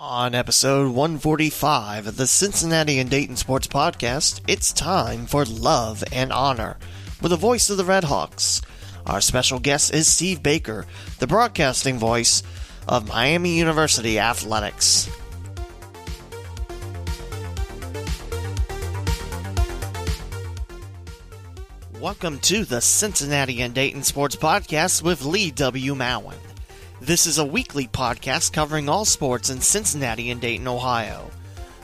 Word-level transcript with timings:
On 0.00 0.32
episode 0.32 0.94
145 0.94 2.06
of 2.06 2.16
the 2.16 2.28
Cincinnati 2.28 3.00
and 3.00 3.10
Dayton 3.10 3.34
Sports 3.34 3.66
Podcast, 3.66 4.40
it's 4.46 4.72
time 4.72 5.26
for 5.26 5.44
Love 5.44 6.04
and 6.12 6.32
Honor 6.32 6.76
with 7.20 7.30
the 7.30 7.36
voice 7.36 7.68
of 7.68 7.78
the 7.78 7.82
Redhawks. 7.82 8.62
Our 9.06 9.20
special 9.20 9.58
guest 9.58 9.92
is 9.92 10.06
Steve 10.06 10.40
Baker, 10.40 10.86
the 11.18 11.26
broadcasting 11.26 11.98
voice 11.98 12.44
of 12.86 13.08
Miami 13.08 13.58
University 13.58 14.20
Athletics. 14.20 15.10
Welcome 22.00 22.38
to 22.42 22.64
the 22.64 22.80
Cincinnati 22.80 23.62
and 23.62 23.74
Dayton 23.74 24.04
Sports 24.04 24.36
Podcast 24.36 25.02
with 25.02 25.24
Lee 25.24 25.50
W. 25.50 25.96
Mowen. 25.96 26.36
This 27.08 27.26
is 27.26 27.38
a 27.38 27.42
weekly 27.42 27.86
podcast 27.86 28.52
covering 28.52 28.90
all 28.90 29.06
sports 29.06 29.48
in 29.48 29.62
Cincinnati 29.62 30.30
and 30.30 30.42
Dayton, 30.42 30.68
Ohio. 30.68 31.30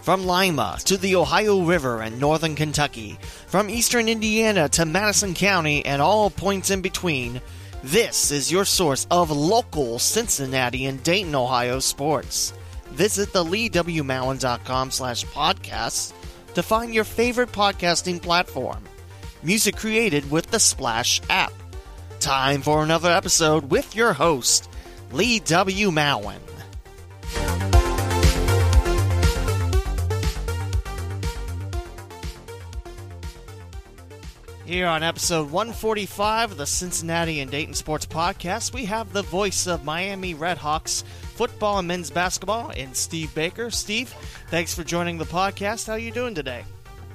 From 0.03 0.27
Lima 0.27 0.77
to 0.85 0.99
the 0.99 1.17
Ohio 1.17 1.63
River 1.63 2.03
and 2.03 2.21
northern 2.21 2.55
Kentucky, 2.55 3.17
from 3.47 3.71
eastern 3.71 4.11
Indiana 4.11 4.69
to 4.69 4.85
Madison 4.85 5.33
County 5.33 5.83
and 5.87 6.03
all 6.03 6.29
points 6.29 6.69
in 6.69 6.83
between, 6.83 7.41
this 7.83 8.31
is 8.31 8.53
your 8.53 8.67
source 8.67 9.07
of 9.11 9.31
local 9.31 9.99
Cincinnati 9.99 10.85
and 10.85 11.03
Dayton, 11.03 11.35
Ohio 11.35 11.79
sports. 11.79 12.53
Visit 12.89 13.33
the 13.33 13.43
leewmowen.com 13.43 14.91
slash 14.91 15.25
podcasts 15.25 16.13
to 16.53 16.63
find 16.63 16.93
your 16.93 17.05
favorite 17.05 17.51
podcasting 17.51 18.21
platform. 18.21 18.85
Music 19.43 19.75
created 19.75 20.31
with 20.31 20.51
the 20.51 20.61
Splash 20.61 21.23
app. 21.31 21.55
Time 22.21 22.61
for 22.61 22.83
another 22.83 23.11
episode 23.11 23.71
with 23.71 23.97
your 23.97 24.13
host, 24.13 24.69
Lee 25.13 25.41
W. 25.41 25.91
Mowen. 25.91 26.41
Here 34.65 34.87
on 34.87 35.03
episode 35.03 35.51
145 35.51 36.53
of 36.53 36.57
the 36.57 36.65
Cincinnati 36.67 37.41
and 37.41 37.51
Dayton 37.51 37.75
Sports 37.75 38.07
Podcast, 38.07 38.73
we 38.73 38.87
have 38.87 39.13
the 39.13 39.23
voice 39.23 39.67
of 39.67 39.85
Miami 39.85 40.35
Redhawks 40.35 41.05
football 41.35 41.79
and 41.81 41.89
men's 41.89 42.11
basketball 42.11 42.71
in 42.71 42.95
Steve 42.95 43.35
Baker. 43.35 43.71
Steve, 43.71 44.09
thanks 44.49 44.75
for 44.75 44.83
joining 44.83 45.19
the 45.19 45.27
podcast. 45.27 45.87
How 45.87 45.95
are 45.95 45.99
you 45.99 46.13
doing 46.13 46.35
today? 46.35 46.65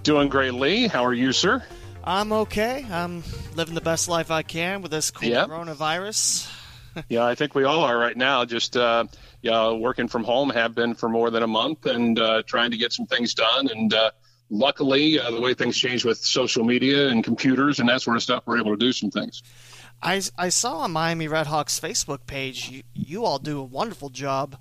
Doing 0.04 0.30
great, 0.30 0.54
Lee. 0.54 0.88
How 0.88 1.04
are 1.04 1.14
you, 1.14 1.32
sir? 1.32 1.64
I'm 2.04 2.32
okay. 2.32 2.86
I'm 2.92 3.24
living 3.56 3.74
the 3.74 3.82
best 3.82 4.08
life 4.08 4.30
I 4.30 4.44
can 4.44 4.82
with 4.84 4.92
this 4.92 5.12
Yep. 5.20 5.48
coronavirus. 5.50 6.48
yeah, 7.10 7.26
I 7.26 7.36
think 7.36 7.56
we 7.56 7.64
all 7.64 7.84
are 7.84 7.98
right 7.98 8.16
now. 8.16 8.46
Just 8.46 8.78
uh, 8.78 9.06
yeah, 9.42 9.72
working 9.72 10.08
from 10.08 10.24
home, 10.24 10.50
have 10.50 10.76
been 10.76 10.96
for 10.96 11.10
more 11.10 11.30
than 11.30 11.44
a 11.44 11.48
month, 11.48 11.86
and 11.86 12.20
uh, 12.20 12.44
trying 12.44 12.72
to 12.72 12.78
get 12.78 12.94
some 12.94 13.06
things 13.06 13.34
done. 13.34 13.70
And 13.70 13.94
uh, 13.94 14.12
luckily, 14.50 15.20
uh, 15.20 15.32
the 15.32 15.42
way 15.42 15.54
things 15.54 15.78
change 15.78 16.06
with 16.06 16.18
social 16.18 16.64
media 16.64 17.10
and 17.10 17.24
computers 17.24 17.80
and 17.80 17.90
that 17.90 18.02
sort 18.02 18.18
of 18.18 18.24
stuff, 18.24 18.44
we're 18.46 18.60
able 18.60 18.72
to 18.72 18.78
do 18.78 18.92
some 18.92 19.12
things. 19.12 19.44
I, 20.02 20.22
I 20.38 20.50
saw 20.50 20.80
on 20.80 20.92
Miami 20.92 21.28
Redhawks 21.28 21.80
Facebook 21.80 22.26
page 22.26 22.70
you, 22.70 22.84
you 22.94 23.26
all 23.26 23.38
do 23.38 23.60
a 23.60 23.64
wonderful 23.64 24.10
job 24.10 24.58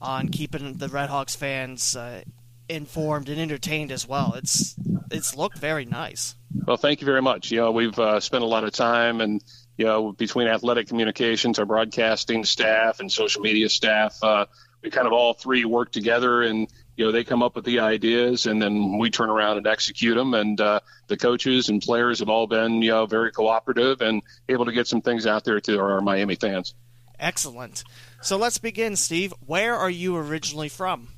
on 0.00 0.28
keeping 0.28 0.74
the 0.74 0.88
Redhawks 0.88 1.36
fans 1.36 1.94
uh, 1.94 2.22
informed 2.68 3.28
and 3.28 3.40
entertained 3.40 3.92
as 3.92 4.08
well. 4.08 4.34
It's 4.34 4.74
it's 5.10 5.36
looked 5.36 5.58
very 5.58 5.84
nice. 5.84 6.34
Well, 6.66 6.76
thank 6.76 7.00
you 7.00 7.04
very 7.04 7.22
much. 7.22 7.50
You 7.50 7.58
know, 7.58 7.72
we've 7.72 7.98
uh, 7.98 8.20
spent 8.20 8.42
a 8.42 8.46
lot 8.46 8.64
of 8.64 8.72
time 8.72 9.20
and 9.20 9.42
you 9.76 9.84
know 9.84 10.12
between 10.12 10.48
athletic 10.48 10.88
communications, 10.88 11.58
our 11.58 11.66
broadcasting 11.66 12.44
staff, 12.44 13.00
and 13.00 13.10
social 13.10 13.42
media 13.42 13.68
staff. 13.68 14.18
Uh, 14.22 14.46
we 14.82 14.90
kind 14.90 15.06
of 15.06 15.12
all 15.12 15.34
three 15.34 15.64
work 15.64 15.92
together, 15.92 16.42
and 16.42 16.68
you 16.96 17.04
know 17.04 17.12
they 17.12 17.24
come 17.24 17.42
up 17.42 17.54
with 17.54 17.64
the 17.64 17.80
ideas, 17.80 18.46
and 18.46 18.60
then 18.60 18.98
we 18.98 19.10
turn 19.10 19.30
around 19.30 19.58
and 19.58 19.66
execute 19.66 20.16
them. 20.16 20.34
And 20.34 20.60
uh, 20.60 20.80
the 21.06 21.16
coaches 21.16 21.68
and 21.68 21.82
players 21.82 22.20
have 22.20 22.28
all 22.28 22.46
been 22.46 22.82
you 22.82 22.90
know 22.90 23.06
very 23.06 23.32
cooperative 23.32 24.00
and 24.00 24.22
able 24.48 24.64
to 24.66 24.72
get 24.72 24.86
some 24.86 25.02
things 25.02 25.26
out 25.26 25.44
there 25.44 25.60
to 25.60 25.78
our 25.78 26.00
Miami 26.00 26.34
fans. 26.34 26.74
Excellent. 27.18 27.84
So 28.22 28.36
let's 28.38 28.58
begin, 28.58 28.96
Steve. 28.96 29.34
Where 29.44 29.76
are 29.76 29.90
you 29.90 30.16
originally 30.16 30.70
from? 30.70 31.08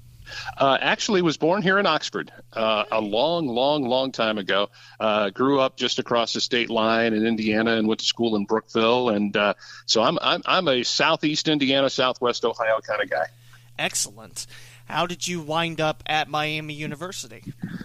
Uh, 0.56 0.78
actually, 0.80 1.22
was 1.22 1.36
born 1.36 1.62
here 1.62 1.78
in 1.78 1.86
Oxford 1.86 2.32
uh, 2.52 2.84
a 2.90 3.00
long, 3.00 3.46
long, 3.46 3.84
long 3.84 4.12
time 4.12 4.38
ago. 4.38 4.70
Uh, 4.98 5.30
grew 5.30 5.60
up 5.60 5.76
just 5.76 5.98
across 5.98 6.32
the 6.32 6.40
state 6.40 6.70
line 6.70 7.14
in 7.14 7.26
Indiana 7.26 7.76
and 7.76 7.88
went 7.88 8.00
to 8.00 8.06
school 8.06 8.36
in 8.36 8.44
Brookville. 8.44 9.10
And 9.10 9.36
uh, 9.36 9.54
so 9.86 10.02
I'm, 10.02 10.18
I'm 10.20 10.42
I'm 10.46 10.68
a 10.68 10.82
southeast 10.82 11.48
Indiana, 11.48 11.90
southwest 11.90 12.44
Ohio 12.44 12.80
kind 12.80 13.02
of 13.02 13.10
guy. 13.10 13.26
Excellent. 13.78 14.46
How 14.92 15.06
did 15.06 15.26
you 15.26 15.40
wind 15.40 15.80
up 15.80 16.02
at 16.04 16.28
Miami 16.28 16.74
University? 16.74 17.42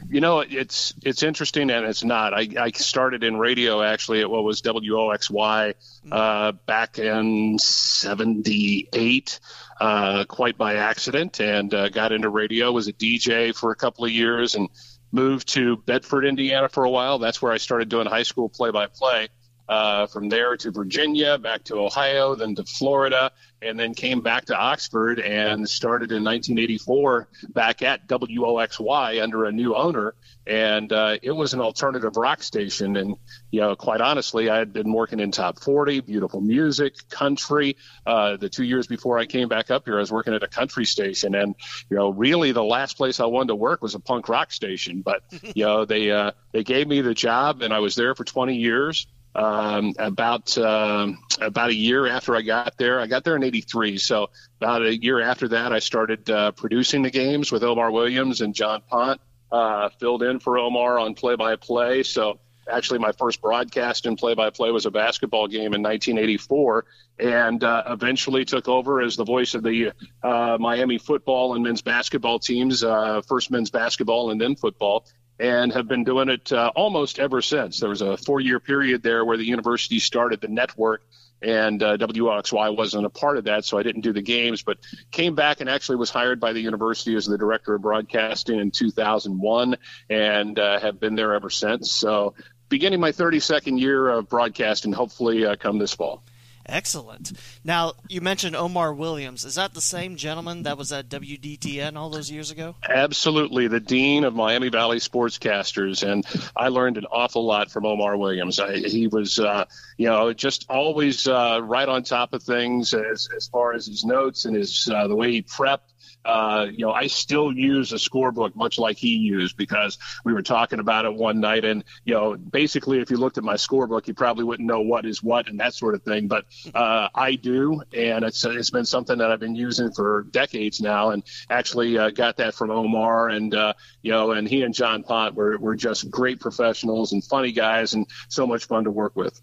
You 0.09 0.19
know, 0.19 0.41
it's 0.41 0.93
it's 1.03 1.23
interesting 1.23 1.69
and 1.69 1.85
it's 1.85 2.03
not. 2.03 2.33
I, 2.33 2.49
I 2.59 2.71
started 2.71 3.23
in 3.23 3.37
radio 3.37 3.81
actually 3.81 4.19
at 4.21 4.29
what 4.29 4.43
was 4.43 4.61
WOXY 4.61 5.73
uh, 6.11 6.51
back 6.65 6.99
in 6.99 7.59
'78, 7.59 9.39
uh, 9.79 10.25
quite 10.25 10.57
by 10.57 10.75
accident, 10.75 11.39
and 11.39 11.73
uh, 11.73 11.87
got 11.89 12.11
into 12.11 12.29
radio. 12.29 12.73
Was 12.73 12.89
a 12.89 12.93
DJ 12.93 13.55
for 13.55 13.71
a 13.71 13.75
couple 13.75 14.03
of 14.03 14.11
years 14.11 14.55
and 14.55 14.67
moved 15.11 15.47
to 15.49 15.77
Bedford, 15.77 16.25
Indiana 16.25 16.67
for 16.67 16.83
a 16.83 16.89
while. 16.89 17.19
That's 17.19 17.41
where 17.41 17.53
I 17.53 17.57
started 17.57 17.87
doing 17.87 18.07
high 18.07 18.23
school 18.23 18.49
play-by-play. 18.49 19.29
Uh, 19.69 20.07
from 20.07 20.29
there 20.29 20.55
to 20.55 20.71
Virginia, 20.71 21.37
back 21.37 21.63
to 21.65 21.75
Ohio, 21.75 22.35
then 22.35 22.55
to 22.55 22.63
Florida, 22.63 23.31
and 23.61 23.77
then 23.77 23.93
came 23.93 24.21
back 24.21 24.45
to 24.45 24.55
Oxford 24.55 25.19
and 25.19 25.67
started 25.67 26.11
in 26.11 26.23
1984 26.23 27.27
back 27.49 27.81
at 27.81 28.07
WOXY 28.07 29.21
under 29.21 29.45
a 29.45 29.51
new 29.51 29.75
owner. 29.75 30.13
And 30.45 30.93
uh, 30.93 31.17
it 31.21 31.31
was 31.31 31.53
an 31.53 31.59
alternative 31.59 32.15
rock 32.15 32.43
station. 32.43 32.95
And, 32.95 33.17
you 33.51 33.59
know, 33.59 33.75
quite 33.75 33.99
honestly, 33.99 34.49
I 34.49 34.57
had 34.57 34.71
been 34.71 34.93
working 34.93 35.19
in 35.19 35.31
top 35.31 35.59
40, 35.59 36.01
beautiful 36.01 36.39
music, 36.39 37.09
country. 37.09 37.75
Uh, 38.05 38.37
the 38.37 38.47
two 38.47 38.63
years 38.63 38.87
before 38.87 39.17
I 39.17 39.25
came 39.25 39.49
back 39.49 39.71
up 39.71 39.85
here, 39.85 39.97
I 39.97 39.99
was 39.99 40.11
working 40.11 40.33
at 40.33 40.43
a 40.43 40.47
country 40.47 40.85
station. 40.85 41.35
And, 41.35 41.55
you 41.89 41.97
know, 41.97 42.09
really 42.09 42.53
the 42.53 42.63
last 42.63 42.95
place 42.95 43.19
I 43.19 43.25
wanted 43.25 43.49
to 43.49 43.55
work 43.55 43.81
was 43.81 43.95
a 43.95 43.99
punk 43.99 44.29
rock 44.29 44.51
station. 44.53 45.01
But, 45.01 45.23
you 45.55 45.65
know, 45.65 45.83
they, 45.83 46.11
uh, 46.11 46.31
they 46.53 46.63
gave 46.63 46.87
me 46.87 47.01
the 47.01 47.13
job 47.13 47.61
and 47.61 47.73
I 47.73 47.79
was 47.79 47.95
there 47.95 48.15
for 48.15 48.23
20 48.23 48.55
years 48.55 49.07
um, 49.37 49.93
about 49.99 50.57
um, 50.57 51.19
about 51.39 51.69
a 51.69 51.75
year 51.75 52.07
after 52.07 52.35
I 52.35 52.41
got 52.41 52.77
there. 52.77 52.99
I 52.99 53.05
got 53.05 53.23
there 53.23 53.35
in 53.35 53.43
'83, 53.43 53.99
so 53.99 54.31
about 54.59 54.81
a 54.81 54.97
year 54.97 55.21
after 55.21 55.47
that, 55.49 55.71
I 55.71 55.79
started 55.79 56.29
uh, 56.29 56.51
producing 56.51 57.03
the 57.03 57.11
games 57.11 57.51
with 57.51 57.63
Omar 57.63 57.91
Williams 57.91 58.41
and 58.41 58.53
John 58.53 58.81
Pont. 58.89 59.21
Uh, 59.49 59.87
filled 59.97 60.23
in 60.23 60.41
for 60.41 60.57
Omar 60.57 60.99
on 60.99 61.13
play-by-play. 61.13 62.03
So 62.03 62.37
actually, 62.69 62.99
my 62.99 63.13
first 63.13 63.41
broadcast 63.41 64.05
in 64.05 64.17
play-by-play 64.17 64.71
was 64.71 64.85
a 64.85 64.91
basketball 64.91 65.47
game 65.47 65.73
in 65.73 65.81
1984, 65.81 66.85
and 67.19 67.63
uh, 67.63 67.83
eventually 67.87 68.43
took 68.43 68.67
over 68.67 69.01
as 69.01 69.15
the 69.15 69.23
voice 69.23 69.53
of 69.53 69.63
the 69.63 69.93
uh, 70.21 70.57
Miami 70.59 70.97
football 70.97 71.55
and 71.55 71.63
men's 71.63 71.81
basketball 71.81 72.39
teams, 72.39 72.83
uh, 72.83 73.21
first 73.21 73.51
men's 73.51 73.69
basketball 73.69 74.31
and 74.31 74.41
then 74.41 74.57
football 74.57 75.05
and 75.39 75.71
have 75.73 75.87
been 75.87 76.03
doing 76.03 76.29
it 76.29 76.51
uh, 76.51 76.71
almost 76.75 77.19
ever 77.19 77.41
since. 77.41 77.79
There 77.79 77.89
was 77.89 78.01
a 78.01 78.17
four 78.17 78.39
year 78.39 78.59
period 78.59 79.03
there 79.03 79.23
where 79.23 79.37
the 79.37 79.45
university 79.45 79.99
started 79.99 80.41
the 80.41 80.47
network, 80.47 81.03
and 81.41 81.83
uh, 81.83 81.97
wasn't 81.99 83.05
a 83.05 83.09
part 83.09 83.37
of 83.37 83.43
that, 83.43 83.63
so 83.63 83.77
I 83.77 83.83
didn't 83.83 84.01
do 84.01 84.13
the 84.13 84.21
games, 84.21 84.63
but 84.63 84.79
came 85.11 85.35
back 85.35 85.61
and 85.61 85.69
actually 85.69 85.97
was 85.97 86.09
hired 86.09 86.39
by 86.39 86.53
the 86.53 86.61
university 86.61 87.15
as 87.15 87.27
the 87.27 87.37
director 87.37 87.75
of 87.75 87.81
broadcasting 87.81 88.59
in 88.59 88.71
2001 88.71 89.77
and 90.09 90.57
uh, 90.57 90.79
have 90.79 90.99
been 90.99 91.15
there 91.15 91.33
ever 91.33 91.49
since. 91.49 91.91
So, 91.91 92.33
beginning 92.69 92.99
my 92.99 93.11
32nd 93.11 93.79
year 93.79 94.09
of 94.09 94.27
broadcasting, 94.27 94.91
hopefully, 94.91 95.45
uh, 95.45 95.55
come 95.55 95.77
this 95.77 95.93
fall. 95.93 96.23
Excellent. 96.67 97.33
Now, 97.63 97.93
you 98.07 98.21
mentioned 98.21 98.55
Omar 98.55 98.93
Williams. 98.93 99.45
Is 99.45 99.55
that 99.55 99.73
the 99.73 99.81
same 99.81 100.15
gentleman 100.15 100.63
that 100.63 100.77
was 100.77 100.91
at 100.91 101.09
WDTN 101.09 101.95
all 101.95 102.09
those 102.09 102.29
years 102.29 102.51
ago? 102.51 102.75
Absolutely, 102.87 103.67
the 103.67 103.79
dean 103.79 104.23
of 104.23 104.35
Miami 104.35 104.69
Valley 104.69 104.97
Sportscasters, 104.97 106.07
and 106.07 106.25
I 106.55 106.67
learned 106.67 106.97
an 106.97 107.05
awful 107.05 107.45
lot 107.45 107.71
from 107.71 107.85
Omar 107.85 108.17
Williams. 108.17 108.59
I, 108.59 108.77
he 108.77 109.07
was, 109.07 109.39
uh, 109.39 109.65
you 109.97 110.07
know, 110.07 110.33
just 110.33 110.65
always 110.69 111.27
uh, 111.27 111.59
right 111.63 111.87
on 111.87 112.03
top 112.03 112.33
of 112.33 112.43
things 112.43 112.93
as, 112.93 113.29
as 113.35 113.47
far 113.47 113.73
as 113.73 113.85
his 113.85 114.03
notes 114.03 114.45
and 114.45 114.55
his 114.55 114.89
uh, 114.93 115.07
the 115.07 115.15
way 115.15 115.31
he 115.31 115.41
prepped. 115.41 115.93
Uh, 116.27 116.67
you 116.69 116.85
know, 116.85 116.91
I 116.91 117.07
still 117.07 117.53
use 117.53 117.93
a 117.93 117.95
scorebook 117.95 118.53
much 118.53 118.77
like 118.77 118.97
he 118.97 119.15
used 119.15 119.55
because 119.55 119.97
we 120.25 120.33
were 120.33 120.41
talking 120.41 120.79
about 120.79 121.05
it 121.05 121.13
one 121.13 121.39
night. 121.39 121.63
And, 121.63 121.85
you 122.03 122.13
know, 122.13 122.35
basically, 122.35 122.99
if 122.99 123.09
you 123.09 123.15
looked 123.15 123.37
at 123.37 123.45
my 123.45 123.53
scorebook, 123.53 124.07
you 124.07 124.13
probably 124.13 124.43
wouldn't 124.43 124.67
know 124.67 124.81
what 124.81 125.05
is 125.05 125.23
what 125.23 125.47
and 125.47 125.57
that 125.61 125.73
sort 125.73 125.95
of 125.95 126.03
thing. 126.03 126.27
But 126.27 126.45
uh, 126.75 127.07
I 127.15 127.35
do. 127.35 127.81
And 127.93 128.25
it's, 128.25 128.43
it's 128.43 128.71
been 128.71 128.85
something 128.85 129.17
that 129.19 129.31
I've 129.31 129.39
been 129.39 129.55
using 129.55 129.91
for 129.93 130.27
decades 130.31 130.81
now 130.81 131.11
and 131.11 131.23
actually 131.49 131.97
uh, 131.97 132.09
got 132.09 132.35
that 132.37 132.55
from 132.55 132.71
Omar. 132.71 133.29
And, 133.29 133.55
uh, 133.55 133.73
you 134.01 134.11
know, 134.11 134.31
and 134.31 134.45
he 134.47 134.63
and 134.63 134.73
John 134.73 135.03
Pont 135.03 135.33
were, 135.33 135.57
were 135.57 135.77
just 135.77 136.11
great 136.11 136.41
professionals 136.41 137.13
and 137.13 137.23
funny 137.23 137.53
guys 137.53 137.93
and 137.93 138.05
so 138.27 138.45
much 138.45 138.65
fun 138.65 138.83
to 138.83 138.91
work 138.91 139.15
with. 139.15 139.39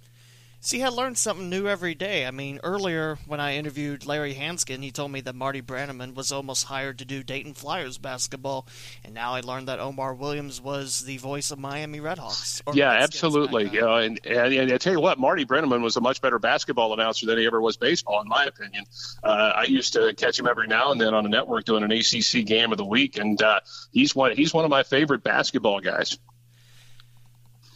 See, 0.65 0.83
I 0.83 0.89
learned 0.89 1.19
something 1.19 1.51
new 1.51 1.69
every 1.69 1.95
day. 1.95 2.25
I 2.25 2.31
mean, 2.31 2.59
earlier 2.65 3.19
when 3.27 3.39
I 3.39 3.57
interviewed 3.57 4.07
Larry 4.07 4.33
Hansgen, 4.33 4.83
he 4.83 4.91
told 4.91 5.13
me 5.13 5.21
that 5.21 5.35
Marty 5.35 5.61
Brennaman 5.61 6.15
was 6.15 6.33
almost 6.33 6.65
hired 6.65 7.01
to 7.01 7.05
do 7.05 7.23
Dayton 7.23 7.53
Flyers 7.53 7.99
basketball, 7.99 8.67
and 9.05 9.13
now 9.13 9.35
I 9.35 9.41
learned 9.41 9.69
that 9.69 9.79
Omar 9.79 10.15
Williams 10.15 10.63
was 10.63 11.01
the 11.01 11.19
voice 11.19 11.51
of 11.51 11.59
Miami 11.59 12.01
Redhawks. 12.01 12.63
Yeah, 12.73 12.93
absolutely. 12.93 13.69
You 13.69 13.83
know, 13.83 13.97
and, 13.97 14.19
and, 14.25 14.55
and, 14.55 14.73
I 14.73 14.79
tell 14.79 14.95
you 14.95 15.01
what, 15.01 15.19
Marty 15.19 15.45
Brennaman 15.45 15.83
was 15.83 15.99
a 15.99 16.01
much 16.01 16.23
better 16.23 16.39
basketball 16.39 16.95
announcer 16.95 17.27
than 17.27 17.37
he 17.37 17.45
ever 17.45 17.61
was 17.61 17.77
baseball, 17.77 18.23
in 18.23 18.29
my 18.29 18.47
opinion. 18.47 18.87
Uh, 19.23 19.53
I 19.57 19.65
used 19.65 19.93
to 19.93 20.15
catch 20.15 20.39
him 20.39 20.47
every 20.47 20.67
now 20.67 20.93
and 20.93 20.99
then 20.99 21.13
on 21.13 21.27
a 21.27 21.29
network 21.29 21.67
doing 21.67 21.83
an 21.83 21.93
ACC 21.93 22.47
game 22.47 22.73
of 22.73 22.79
the 22.79 22.87
week, 22.87 23.19
and 23.19 23.41
uh, 23.43 23.61
he's 23.93 24.17
one 24.17 24.35
he's 24.35 24.55
one 24.55 24.65
of 24.65 24.71
my 24.71 24.83
favorite 24.83 25.23
basketball 25.23 25.81
guys. 25.81 26.17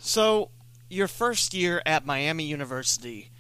So 0.01 0.49
your 0.89 1.09
first 1.09 1.55
year 1.55 1.83
at 1.85 2.07
Miami 2.07 2.45
University, 2.45 3.31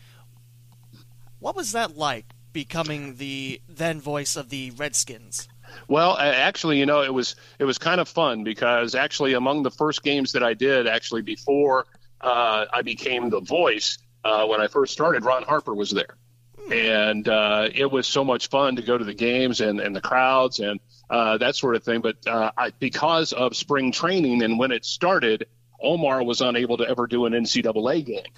what 1.38 1.56
was 1.56 1.72
that 1.72 1.96
like 1.96 2.26
becoming 2.52 3.16
the 3.16 3.60
then 3.68 4.00
voice 4.00 4.36
of 4.36 4.48
the 4.50 4.70
Redskins? 4.72 5.48
Well, 5.86 6.16
actually, 6.18 6.78
you 6.78 6.86
know, 6.86 7.02
it 7.02 7.12
was 7.12 7.36
it 7.58 7.64
was 7.64 7.78
kind 7.78 8.00
of 8.00 8.08
fun 8.08 8.42
because 8.44 8.94
actually 8.94 9.34
among 9.34 9.62
the 9.62 9.70
first 9.70 10.02
games 10.02 10.32
that 10.32 10.42
I 10.42 10.54
did, 10.54 10.86
actually 10.86 11.22
before 11.22 11.86
uh, 12.20 12.66
I 12.72 12.82
became 12.82 13.30
the 13.30 13.40
voice, 13.40 13.98
uh, 14.24 14.46
when 14.46 14.60
I 14.60 14.66
first 14.66 14.92
started, 14.92 15.24
Ron 15.24 15.44
Harper 15.44 15.74
was 15.74 15.90
there, 15.90 16.16
hmm. 16.58 16.72
and 16.72 17.28
uh, 17.28 17.68
it 17.72 17.90
was 17.90 18.06
so 18.06 18.24
much 18.24 18.48
fun 18.48 18.76
to 18.76 18.82
go 18.82 18.98
to 18.98 19.04
the 19.04 19.14
games 19.14 19.60
and, 19.60 19.80
and 19.80 19.94
the 19.94 20.00
crowds 20.00 20.60
and 20.60 20.80
uh, 21.10 21.38
that 21.38 21.54
sort 21.54 21.76
of 21.76 21.84
thing. 21.84 22.00
But 22.00 22.16
uh, 22.26 22.50
I, 22.56 22.70
because 22.78 23.32
of 23.32 23.56
spring 23.56 23.92
training 23.92 24.42
and 24.42 24.58
when 24.58 24.72
it 24.72 24.84
started, 24.84 25.46
Omar 25.80 26.22
was 26.22 26.40
unable 26.40 26.76
to 26.78 26.88
ever 26.88 27.06
do 27.06 27.26
an 27.26 27.32
NCAA 27.32 28.04
game 28.04 28.32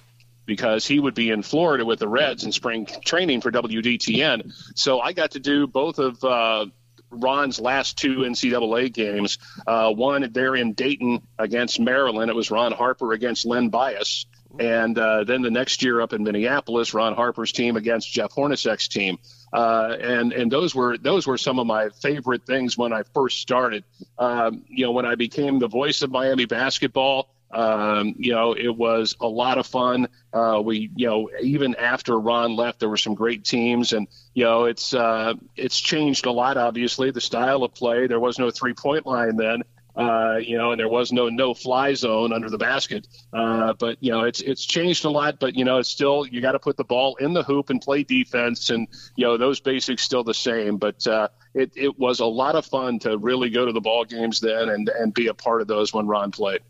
because 0.47 0.87
he 0.87 0.99
would 0.99 1.15
be 1.15 1.31
in 1.31 1.43
Florida 1.43 1.85
with 1.85 1.99
the 1.99 2.09
Reds 2.09 2.45
in 2.45 2.53
spring 2.53 2.87
training 3.05 3.41
for 3.41 3.53
WDTN. 3.53 4.53
So 4.75 5.01
I 5.01 5.13
got 5.13 5.33
to 5.33 5.41
do 5.41 5.67
both 5.67 5.99
of 5.99 6.23
uh, 6.25 6.67
Ron's 7.11 7.61
last 7.61 7.99
two 7.99 8.19
NCAA 8.19 8.93
games. 8.93 9.39
Uh, 9.67 9.93
one 9.93 10.31
there 10.33 10.57
in 10.57 10.73
Dayton 10.73 11.23
against 11.39 11.81
Maryland. 11.81 12.31
It 12.31 12.35
was 12.35 12.51
Ron 12.51 12.73
Harper 12.73 13.13
against 13.13 13.47
Len 13.47 13.69
Bias. 13.69 14.27
And 14.59 14.99
uh, 14.99 15.25
then 15.25 15.43
the 15.43 15.51
next 15.51 15.83
year 15.83 16.01
up 16.01 16.13
in 16.13 16.25
Minneapolis, 16.25 16.93
Ron 16.93 17.15
Harper's 17.15 17.53
team 17.53 17.77
against 17.77 18.11
Jeff 18.13 18.33
Hornacek's 18.33 18.89
team. 18.89 19.19
Uh, 19.53 19.97
and 20.01 20.33
and 20.33 20.51
those 20.51 20.75
were 20.75 20.97
those 20.99 21.27
were 21.27 21.39
some 21.39 21.59
of 21.59 21.67
my 21.67 21.89
favorite 22.03 22.45
things 22.47 22.79
when 22.79 22.93
I 22.93 23.03
first 23.15 23.41
started. 23.41 23.85
Um, 24.19 24.65
you 24.69 24.85
know, 24.85 24.93
when 24.93 25.07
I 25.07 25.17
became 25.17 25.59
the 25.59 25.69
voice 25.69 26.03
of 26.03 26.11
Miami 26.11 26.45
basketball, 26.45 27.29
um, 27.51 28.15
you 28.17 28.33
know, 28.33 28.53
it 28.53 28.69
was 28.69 29.17
a 29.21 29.27
lot 29.27 29.59
of 29.59 29.67
fun. 29.67 30.09
Uh, 30.33 30.63
we, 30.65 30.91
you 30.95 31.09
know, 31.09 31.31
even 31.43 31.75
after 31.75 32.19
Ron 32.19 32.55
left, 32.55 32.79
there 32.79 32.89
were 32.89 32.97
some 32.97 33.15
great 33.15 33.45
teams, 33.45 33.93
and 33.93 34.07
you 34.35 34.45
know, 34.45 34.67
it's 34.67 34.95
uh, 34.95 35.35
it's 35.57 35.81
changed 35.81 36.27
a 36.27 36.33
lot. 36.33 36.57
Obviously, 36.57 37.11
the 37.11 37.21
style 37.21 37.65
of 37.65 37.75
play. 37.75 38.07
There 38.07 38.21
was 38.21 38.39
no 38.39 38.51
three 38.51 38.75
point 38.75 39.05
line 39.05 39.37
then 39.37 39.63
uh, 40.01 40.37
you 40.39 40.57
know, 40.57 40.73
and 40.73 40.81
there 40.81 40.89
was 40.89 41.13
no 41.13 41.29
no 41.29 41.55
fly 41.55 41.95
zone 41.95 42.33
under 42.33 42.49
the 42.49 42.59
basket. 42.59 43.07
Uh, 43.33 43.73
but 43.75 43.97
you 44.01 44.11
know, 44.11 44.25
it's 44.25 44.41
it's 44.41 44.65
changed 44.65 45.05
a 45.05 45.11
lot. 45.11 45.39
But 45.39 45.55
you 45.55 45.65
know, 45.65 45.79
it's 45.79 45.89
still 45.89 46.27
you 46.27 46.41
got 46.41 46.53
to 46.53 46.59
put 46.59 46.77
the 46.77 46.85
ball 46.85 47.17
in 47.17 47.33
the 47.33 47.43
hoop 47.43 47.71
and 47.71 47.81
play 47.81 48.03
defense, 48.03 48.71
and 48.71 48.89
you 49.17 49.27
know 49.27 49.37
those 49.37 49.61
basics 49.61 50.03
still 50.03 50.25
the 50.25 50.35
same. 50.35 50.79
But 50.79 51.07
uh, 51.07 51.29
it 51.55 51.73
it 51.77 51.99
was 51.99 52.21
a 52.21 52.27
lot 52.27 52.55
of 52.55 52.65
fun 52.67 52.99
to 53.01 53.19
really 53.19 53.51
go 53.51 53.67
to 53.67 53.73
the 53.73 53.81
ball 53.81 54.05
games 54.05 54.41
then 54.41 54.69
and 54.69 54.89
and 54.89 55.13
be 55.13 55.27
a 55.27 55.35
part 55.35 55.61
of 55.61 55.69
those 55.69 55.93
when 55.93 56.07
Ron 56.07 56.31
played. 56.31 56.61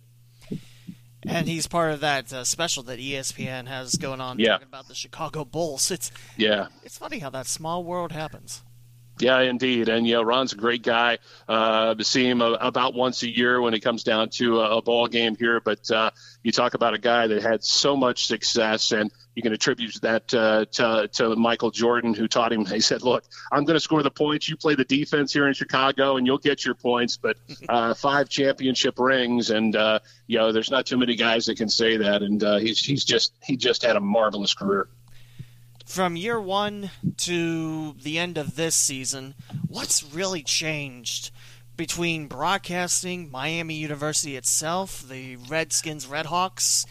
And 1.27 1.47
he's 1.47 1.67
part 1.67 1.93
of 1.93 2.01
that 2.01 2.33
uh, 2.33 2.45
special 2.45 2.83
that 2.85 2.99
ESPN 2.99 3.69
has 3.69 3.97
going 3.97 4.23
on 4.23 4.39
yeah. 4.39 4.53
talking 4.53 4.69
about 4.69 4.89
the 4.89 4.95
Chicago 4.95 5.45
Bulls. 5.45 5.91
It's 5.91 6.11
yeah, 6.37 6.69
it's 6.83 6.99
funny 6.99 7.19
how 7.19 7.31
that 7.31 7.47
small 7.47 7.85
world 7.85 8.13
happens. 8.13 8.63
Yeah, 9.21 9.41
indeed. 9.41 9.89
And, 9.89 10.07
you 10.07 10.15
know, 10.15 10.23
Ron's 10.23 10.53
a 10.55 10.57
great 10.57 10.83
guy. 10.83 11.19
Uh, 11.47 11.95
see 12.01 12.27
him 12.27 12.41
about 12.41 12.95
once 12.95 13.23
a 13.23 13.29
year 13.29 13.61
when 13.61 13.75
it 13.75 13.81
comes 13.81 14.03
down 14.03 14.31
to 14.31 14.61
a, 14.61 14.79
a 14.79 14.83
ball 14.83 15.09
game 15.09 15.37
here. 15.37 15.61
But 15.61 15.91
uh, 15.91 16.11
you 16.43 16.53
talk 16.53 16.75
about 16.75 16.95
a 16.95 16.99
guy 16.99 17.27
that 17.27 17.43
had 17.43 17.63
so 17.63 17.97
much 17.97 18.27
success, 18.27 18.93
and 18.93 19.13
you 19.35 19.43
can 19.43 19.53
attribute 19.53 19.95
that 20.03 20.33
uh, 20.33 20.65
to, 20.73 21.09
to 21.13 21.37
Michael 21.37 21.71
Jordan, 21.71 22.15
who 22.15 22.29
taught 22.29 22.53
him. 22.53 22.65
He 22.71 22.81
said, 22.81 23.03
"Look, 23.03 23.25
I'm 23.53 23.65
going 23.65 23.77
to 23.77 23.81
score 23.81 24.03
the 24.03 24.11
points. 24.11 24.49
You 24.49 24.57
play 24.57 24.75
the 24.75 24.85
defense 24.85 25.33
here 25.33 25.47
in 25.47 25.55
Chicago, 25.55 26.17
and 26.17 26.27
you'll 26.27 26.39
get 26.39 26.65
your 26.65 26.75
points. 26.75 27.17
But 27.17 27.37
uh, 27.69 27.95
five 27.95 28.29
championship 28.29 28.99
rings, 28.99 29.51
and 29.51 29.77
uh, 29.77 29.99
you 30.27 30.39
know, 30.39 30.53
there's 30.53 30.71
not 30.71 30.87
too 30.87 30.97
many 30.97 31.17
guys 31.17 31.47
that 31.47 31.59
can 31.59 31.69
say 31.69 31.99
that. 31.99 32.23
And 32.23 32.43
uh, 32.43 32.59
he's 32.59 32.79
he's 32.79 33.05
just 33.05 33.35
he 33.43 33.57
just 33.57 33.83
had 33.83 33.97
a 33.97 34.01
marvelous 34.01 34.55
career." 34.55 34.89
From 35.91 36.15
year 36.15 36.41
one 36.41 36.89
to 37.17 37.95
the 37.95 38.17
end 38.17 38.39
of 38.39 38.55
this 38.55 38.77
season, 38.77 39.35
what's 39.67 40.05
really 40.15 40.41
changed 40.41 41.33
between 41.77 42.29
broadcasting, 42.29 43.29
Miami 43.29 43.75
University 43.75 44.37
itself, 44.37 45.03
the 45.09 45.35
Redskins, 45.49 46.07
Redhawks, 46.07 46.87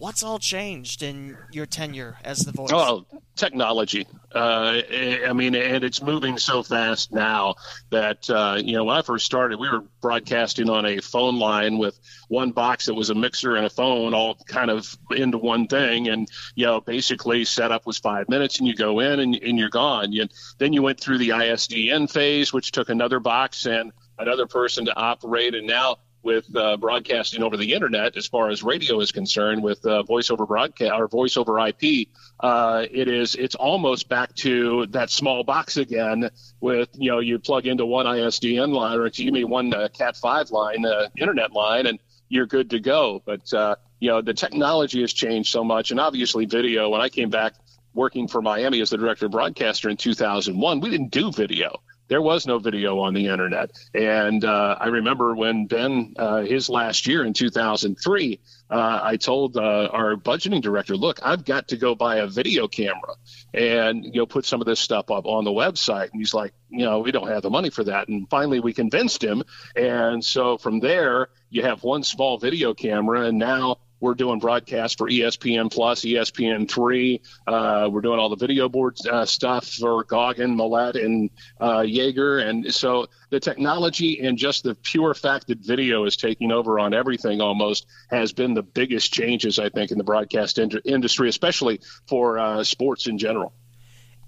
What's 0.00 0.22
all 0.22 0.38
changed 0.38 1.02
in 1.02 1.36
your 1.52 1.66
tenure 1.66 2.16
as 2.24 2.38
the 2.38 2.52
voice? 2.52 2.70
Oh, 2.72 3.04
technology. 3.36 4.06
Uh, 4.34 4.80
I 5.28 5.34
mean, 5.34 5.54
and 5.54 5.84
it's 5.84 6.00
moving 6.00 6.38
so 6.38 6.62
fast 6.62 7.12
now 7.12 7.56
that 7.90 8.30
uh, 8.30 8.56
you 8.64 8.72
know 8.72 8.84
when 8.84 8.96
I 8.96 9.02
first 9.02 9.26
started, 9.26 9.60
we 9.60 9.68
were 9.68 9.84
broadcasting 10.00 10.70
on 10.70 10.86
a 10.86 11.00
phone 11.02 11.38
line 11.38 11.76
with 11.76 12.00
one 12.28 12.52
box 12.52 12.86
that 12.86 12.94
was 12.94 13.10
a 13.10 13.14
mixer 13.14 13.56
and 13.56 13.66
a 13.66 13.70
phone, 13.70 14.14
all 14.14 14.36
kind 14.46 14.70
of 14.70 14.96
into 15.10 15.36
one 15.36 15.66
thing, 15.66 16.08
and 16.08 16.30
you 16.54 16.64
know 16.64 16.80
basically 16.80 17.44
setup 17.44 17.84
was 17.84 17.98
five 17.98 18.26
minutes, 18.30 18.58
and 18.58 18.66
you 18.66 18.74
go 18.74 19.00
in 19.00 19.20
and, 19.20 19.34
and 19.34 19.58
you're 19.58 19.68
gone. 19.68 20.12
You, 20.12 20.28
then 20.56 20.72
you 20.72 20.80
went 20.80 20.98
through 20.98 21.18
the 21.18 21.28
ISDN 21.28 22.10
phase, 22.10 22.54
which 22.54 22.72
took 22.72 22.88
another 22.88 23.20
box 23.20 23.66
and 23.66 23.92
another 24.18 24.46
person 24.46 24.86
to 24.86 24.96
operate, 24.96 25.54
and 25.54 25.66
now 25.66 25.98
with 26.22 26.44
uh, 26.54 26.76
broadcasting 26.76 27.42
over 27.42 27.56
the 27.56 27.72
internet 27.72 28.16
as 28.16 28.26
far 28.26 28.50
as 28.50 28.62
radio 28.62 29.00
is 29.00 29.12
concerned 29.12 29.62
with 29.62 29.84
uh, 29.86 30.02
voice 30.02 30.30
over 30.30 30.46
broadcast 30.46 30.92
or 30.94 31.08
voice 31.08 31.36
over 31.36 31.58
IP 31.58 32.08
uh, 32.40 32.84
it 32.90 33.08
is 33.08 33.34
it's 33.34 33.54
almost 33.54 34.08
back 34.08 34.34
to 34.34 34.86
that 34.86 35.10
small 35.10 35.44
box 35.44 35.76
again 35.76 36.28
with 36.60 36.88
you 36.94 37.10
know 37.10 37.18
you 37.20 37.38
plug 37.38 37.66
into 37.66 37.86
one 37.86 38.06
ISDN 38.06 38.72
line 38.72 38.98
or 38.98 39.06
excuse 39.06 39.32
me 39.32 39.44
one 39.44 39.72
uh, 39.72 39.88
cat 39.88 40.16
5 40.16 40.50
line 40.50 40.84
uh, 40.84 41.08
internet 41.16 41.52
line 41.52 41.86
and 41.86 41.98
you're 42.30 42.46
good 42.46 42.70
to 42.70 42.80
go. 42.80 43.22
But 43.26 43.52
uh, 43.52 43.76
you 43.98 44.08
know 44.08 44.22
the 44.22 44.34
technology 44.34 45.02
has 45.02 45.12
changed 45.12 45.50
so 45.50 45.62
much 45.62 45.90
and 45.90 46.00
obviously 46.00 46.46
video 46.46 46.88
when 46.88 47.00
I 47.00 47.08
came 47.08 47.30
back 47.30 47.54
working 47.92 48.28
for 48.28 48.40
Miami 48.40 48.80
as 48.80 48.90
the 48.90 48.96
director 48.96 49.26
of 49.26 49.32
broadcaster 49.32 49.90
in 49.90 49.96
2001 49.96 50.80
we 50.80 50.90
didn't 50.90 51.10
do 51.10 51.30
video 51.32 51.82
there 52.10 52.20
was 52.20 52.44
no 52.44 52.58
video 52.58 52.98
on 52.98 53.14
the 53.14 53.28
internet. 53.28 53.70
And 53.94 54.44
uh, 54.44 54.76
I 54.78 54.88
remember 54.88 55.34
when 55.34 55.66
Ben, 55.66 56.14
uh, 56.18 56.42
his 56.42 56.68
last 56.68 57.06
year 57.06 57.24
in 57.24 57.32
2003, 57.32 58.40
uh, 58.68 59.00
I 59.02 59.16
told 59.16 59.56
uh, 59.56 59.88
our 59.92 60.16
budgeting 60.16 60.60
director, 60.60 60.96
look, 60.96 61.20
I've 61.22 61.44
got 61.44 61.68
to 61.68 61.76
go 61.76 61.94
buy 61.94 62.16
a 62.16 62.26
video 62.26 62.66
camera 62.66 63.14
and, 63.54 64.04
you 64.04 64.20
know, 64.20 64.26
put 64.26 64.44
some 64.44 64.60
of 64.60 64.66
this 64.66 64.80
stuff 64.80 65.10
up 65.12 65.24
on 65.24 65.44
the 65.44 65.52
website. 65.52 66.10
And 66.10 66.20
he's 66.20 66.34
like, 66.34 66.52
you 66.68 66.84
know, 66.84 66.98
we 66.98 67.12
don't 67.12 67.28
have 67.28 67.42
the 67.42 67.50
money 67.50 67.70
for 67.70 67.84
that. 67.84 68.08
And 68.08 68.28
finally 68.28 68.58
we 68.58 68.72
convinced 68.72 69.22
him. 69.22 69.44
And 69.76 70.24
so 70.24 70.58
from 70.58 70.80
there, 70.80 71.28
you 71.48 71.62
have 71.62 71.84
one 71.84 72.02
small 72.02 72.38
video 72.38 72.74
camera 72.74 73.26
and 73.26 73.38
now 73.38 73.76
we're 74.00 74.14
doing 74.14 74.38
broadcasts 74.38 74.96
for 74.96 75.08
ESPN 75.08 75.72
Plus, 75.72 76.00
ESPN 76.00 76.68
Three. 76.68 77.20
Uh, 77.46 77.88
we're 77.90 78.00
doing 78.00 78.18
all 78.18 78.28
the 78.28 78.36
video 78.36 78.68
board 78.68 78.96
uh, 79.10 79.24
stuff 79.24 79.66
for 79.66 80.04
Goggin, 80.04 80.56
Millett, 80.56 80.96
and 80.96 81.30
uh, 81.60 81.80
Yager. 81.80 82.38
And 82.38 82.72
so 82.74 83.06
the 83.30 83.40
technology 83.40 84.20
and 84.20 84.36
just 84.38 84.64
the 84.64 84.74
pure 84.74 85.14
fact 85.14 85.48
that 85.48 85.58
video 85.58 86.04
is 86.04 86.16
taking 86.16 86.50
over 86.50 86.78
on 86.78 86.94
everything 86.94 87.40
almost 87.40 87.86
has 88.10 88.32
been 88.32 88.54
the 88.54 88.62
biggest 88.62 89.12
changes, 89.12 89.58
I 89.58 89.68
think, 89.68 89.90
in 89.90 89.98
the 89.98 90.04
broadcast 90.04 90.58
in- 90.58 90.80
industry, 90.84 91.28
especially 91.28 91.80
for 92.08 92.38
uh, 92.38 92.64
sports 92.64 93.06
in 93.06 93.18
general 93.18 93.52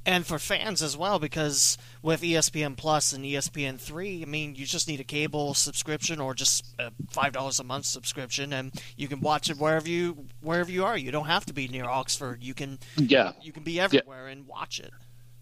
and 0.04 0.26
for 0.26 0.38
fans 0.38 0.82
as 0.82 0.96
well 0.96 1.18
because 1.18 1.78
with 2.02 2.22
ESPN 2.22 2.76
Plus 2.76 3.12
and 3.12 3.24
ESPN 3.24 3.78
three, 3.78 4.22
I 4.22 4.24
mean, 4.26 4.54
you 4.54 4.66
just 4.66 4.88
need 4.88 5.00
a 5.00 5.04
cable 5.04 5.54
subscription 5.54 6.20
or 6.20 6.34
just 6.34 6.64
a 6.78 6.90
five 7.10 7.32
dollars 7.32 7.60
a 7.60 7.64
month 7.64 7.86
subscription, 7.86 8.52
and 8.52 8.72
you 8.96 9.08
can 9.08 9.20
watch 9.20 9.50
it 9.50 9.58
wherever 9.58 9.88
you 9.88 10.26
wherever 10.40 10.70
you 10.70 10.84
are. 10.84 10.96
You 10.96 11.12
don't 11.12 11.26
have 11.26 11.46
to 11.46 11.52
be 11.52 11.68
near 11.68 11.84
Oxford. 11.84 12.42
You 12.42 12.54
can 12.54 12.78
yeah, 12.96 13.32
you 13.40 13.52
can 13.52 13.62
be 13.62 13.78
everywhere 13.80 14.26
yeah. 14.26 14.32
and 14.32 14.46
watch 14.46 14.80
it. 14.80 14.92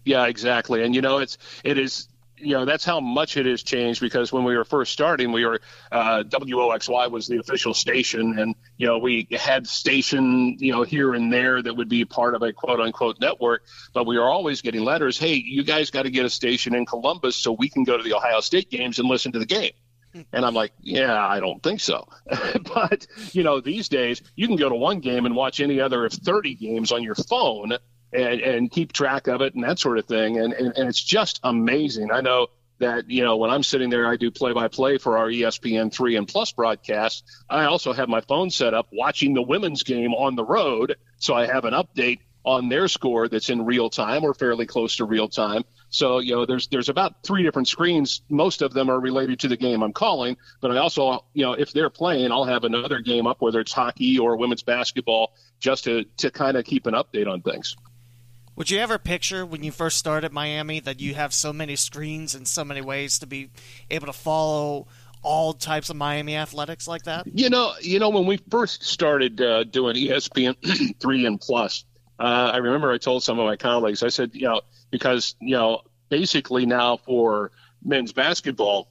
Yeah, 0.05 0.25
exactly. 0.27 0.83
And 0.83 0.95
you 0.95 1.01
know, 1.01 1.19
it's 1.19 1.37
it 1.63 1.77
is 1.77 2.07
you 2.41 2.53
know 2.53 2.65
that's 2.65 2.83
how 2.83 2.99
much 2.99 3.37
it 3.37 3.45
has 3.45 3.63
changed 3.63 4.01
because 4.01 4.31
when 4.31 4.43
we 4.43 4.55
were 4.55 4.65
first 4.65 4.91
starting 4.91 5.31
we 5.31 5.45
were 5.45 5.61
uh, 5.91 6.23
WOXY 6.27 7.11
was 7.11 7.27
the 7.27 7.37
official 7.37 7.73
station 7.73 8.39
and 8.39 8.55
you 8.81 8.87
know 8.87 8.97
we 8.97 9.27
had 9.31 9.67
station 9.67 10.57
you 10.59 10.71
know 10.71 10.81
here 10.81 11.13
and 11.13 11.31
there 11.31 11.61
that 11.61 11.75
would 11.75 11.87
be 11.87 12.03
part 12.03 12.33
of 12.33 12.41
a 12.41 12.51
quote 12.51 12.79
unquote 12.79 13.19
network 13.19 13.63
but 13.93 14.07
we 14.07 14.17
were 14.17 14.27
always 14.27 14.59
getting 14.63 14.81
letters 14.81 15.19
hey 15.19 15.35
you 15.35 15.63
guys 15.63 15.91
got 15.91 16.01
to 16.01 16.09
get 16.09 16.25
a 16.25 16.29
station 16.29 16.73
in 16.73 16.83
Columbus 16.83 17.35
so 17.35 17.51
we 17.51 17.69
can 17.69 17.83
go 17.83 17.95
to 17.95 18.03
the 18.03 18.13
Ohio 18.13 18.39
State 18.39 18.71
games 18.71 18.97
and 18.97 19.07
listen 19.07 19.31
to 19.31 19.39
the 19.39 19.45
game 19.45 19.73
And 20.33 20.45
I'm 20.45 20.53
like, 20.53 20.73
yeah, 20.81 21.25
I 21.25 21.39
don't 21.39 21.63
think 21.63 21.79
so. 21.79 22.05
but, 22.73 23.07
you 23.31 23.43
know, 23.43 23.61
these 23.61 23.87
days 23.87 24.21
you 24.35 24.45
can 24.45 24.57
go 24.57 24.67
to 24.67 24.75
one 24.75 24.99
game 24.99 25.25
and 25.25 25.35
watch 25.35 25.61
any 25.61 25.79
other 25.79 26.05
of 26.05 26.11
30 26.11 26.55
games 26.55 26.91
on 26.91 27.01
your 27.01 27.15
phone 27.15 27.77
and, 28.11 28.41
and 28.41 28.71
keep 28.71 28.91
track 28.91 29.27
of 29.27 29.41
it 29.41 29.55
and 29.55 29.63
that 29.63 29.79
sort 29.79 29.97
of 29.97 30.05
thing. 30.05 30.37
And, 30.37 30.51
and, 30.51 30.75
and 30.75 30.89
it's 30.89 31.01
just 31.01 31.39
amazing. 31.43 32.11
I 32.11 32.19
know 32.19 32.47
that, 32.81 33.09
you 33.09 33.23
know, 33.23 33.37
when 33.37 33.49
I'm 33.49 33.63
sitting 33.63 33.89
there, 33.89 34.07
I 34.07 34.17
do 34.17 34.29
play 34.29 34.53
by 34.53 34.67
play 34.67 34.97
for 34.97 35.17
our 35.17 35.27
ESPN 35.27 35.91
3 35.91 36.17
and 36.17 36.27
Plus 36.27 36.51
broadcast. 36.51 37.23
I 37.49 37.65
also 37.65 37.93
have 37.93 38.09
my 38.09 38.21
phone 38.21 38.49
set 38.49 38.73
up 38.73 38.87
watching 38.91 39.33
the 39.33 39.41
women's 39.41 39.83
game 39.83 40.13
on 40.13 40.35
the 40.35 40.43
road. 40.43 40.97
So 41.17 41.33
I 41.33 41.47
have 41.47 41.65
an 41.65 41.73
update 41.73 42.19
on 42.43 42.69
their 42.69 42.87
score 42.87 43.27
that's 43.27 43.49
in 43.49 43.65
real 43.65 43.89
time 43.89 44.23
or 44.23 44.33
fairly 44.33 44.65
close 44.65 44.97
to 44.97 45.05
real 45.05 45.27
time. 45.27 45.63
So 45.89 46.19
you 46.19 46.33
know, 46.33 46.45
there's 46.45 46.67
there's 46.67 46.89
about 46.89 47.23
three 47.23 47.43
different 47.43 47.67
screens. 47.67 48.21
Most 48.29 48.61
of 48.61 48.73
them 48.73 48.89
are 48.89 48.99
related 48.99 49.41
to 49.41 49.47
the 49.47 49.57
game 49.57 49.83
I'm 49.83 49.93
calling, 49.93 50.37
but 50.61 50.71
I 50.71 50.77
also 50.77 51.25
you 51.33 51.45
know 51.45 51.53
if 51.53 51.73
they're 51.73 51.89
playing, 51.89 52.31
I'll 52.31 52.45
have 52.45 52.63
another 52.63 52.99
game 52.99 53.27
up, 53.27 53.41
whether 53.41 53.59
it's 53.59 53.73
hockey 53.73 54.17
or 54.17 54.37
women's 54.37 54.63
basketball, 54.63 55.33
just 55.59 55.83
to 55.83 56.05
to 56.17 56.31
kind 56.31 56.57
of 56.57 56.65
keep 56.65 56.87
an 56.87 56.93
update 56.93 57.27
on 57.27 57.41
things. 57.41 57.75
Would 58.55 58.69
you 58.69 58.79
ever 58.79 58.97
picture 58.97 59.45
when 59.45 59.63
you 59.63 59.71
first 59.71 59.97
started 59.97 60.33
Miami 60.33 60.79
that 60.81 60.99
you 60.99 61.13
have 61.13 61.33
so 61.33 61.53
many 61.53 61.75
screens 61.75 62.35
and 62.35 62.47
so 62.47 62.63
many 62.63 62.81
ways 62.81 63.19
to 63.19 63.27
be 63.27 63.49
able 63.89 64.07
to 64.07 64.13
follow 64.13 64.87
all 65.23 65.53
types 65.53 65.89
of 65.89 65.95
Miami 65.95 66.35
athletics 66.35 66.87
like 66.87 67.03
that? 67.03 67.27
You 67.27 67.49
know, 67.49 67.73
you 67.81 67.99
know 67.99 68.09
when 68.09 68.25
we 68.25 68.37
first 68.49 68.83
started 68.83 69.41
uh, 69.41 69.63
doing 69.63 69.95
ESPN 69.95 70.55
three 70.99 71.25
and 71.25 71.39
plus, 71.39 71.85
uh, 72.19 72.51
I 72.53 72.57
remember 72.57 72.91
I 72.91 72.97
told 72.97 73.23
some 73.23 73.39
of 73.39 73.45
my 73.45 73.55
colleagues, 73.55 74.03
I 74.03 74.09
said, 74.09 74.31
you 74.33 74.47
know, 74.47 74.61
because, 74.91 75.35
you 75.39 75.55
know, 75.55 75.81
basically 76.09 76.65
now 76.65 76.97
for 76.97 77.51
men's 77.83 78.13
basketball, 78.13 78.89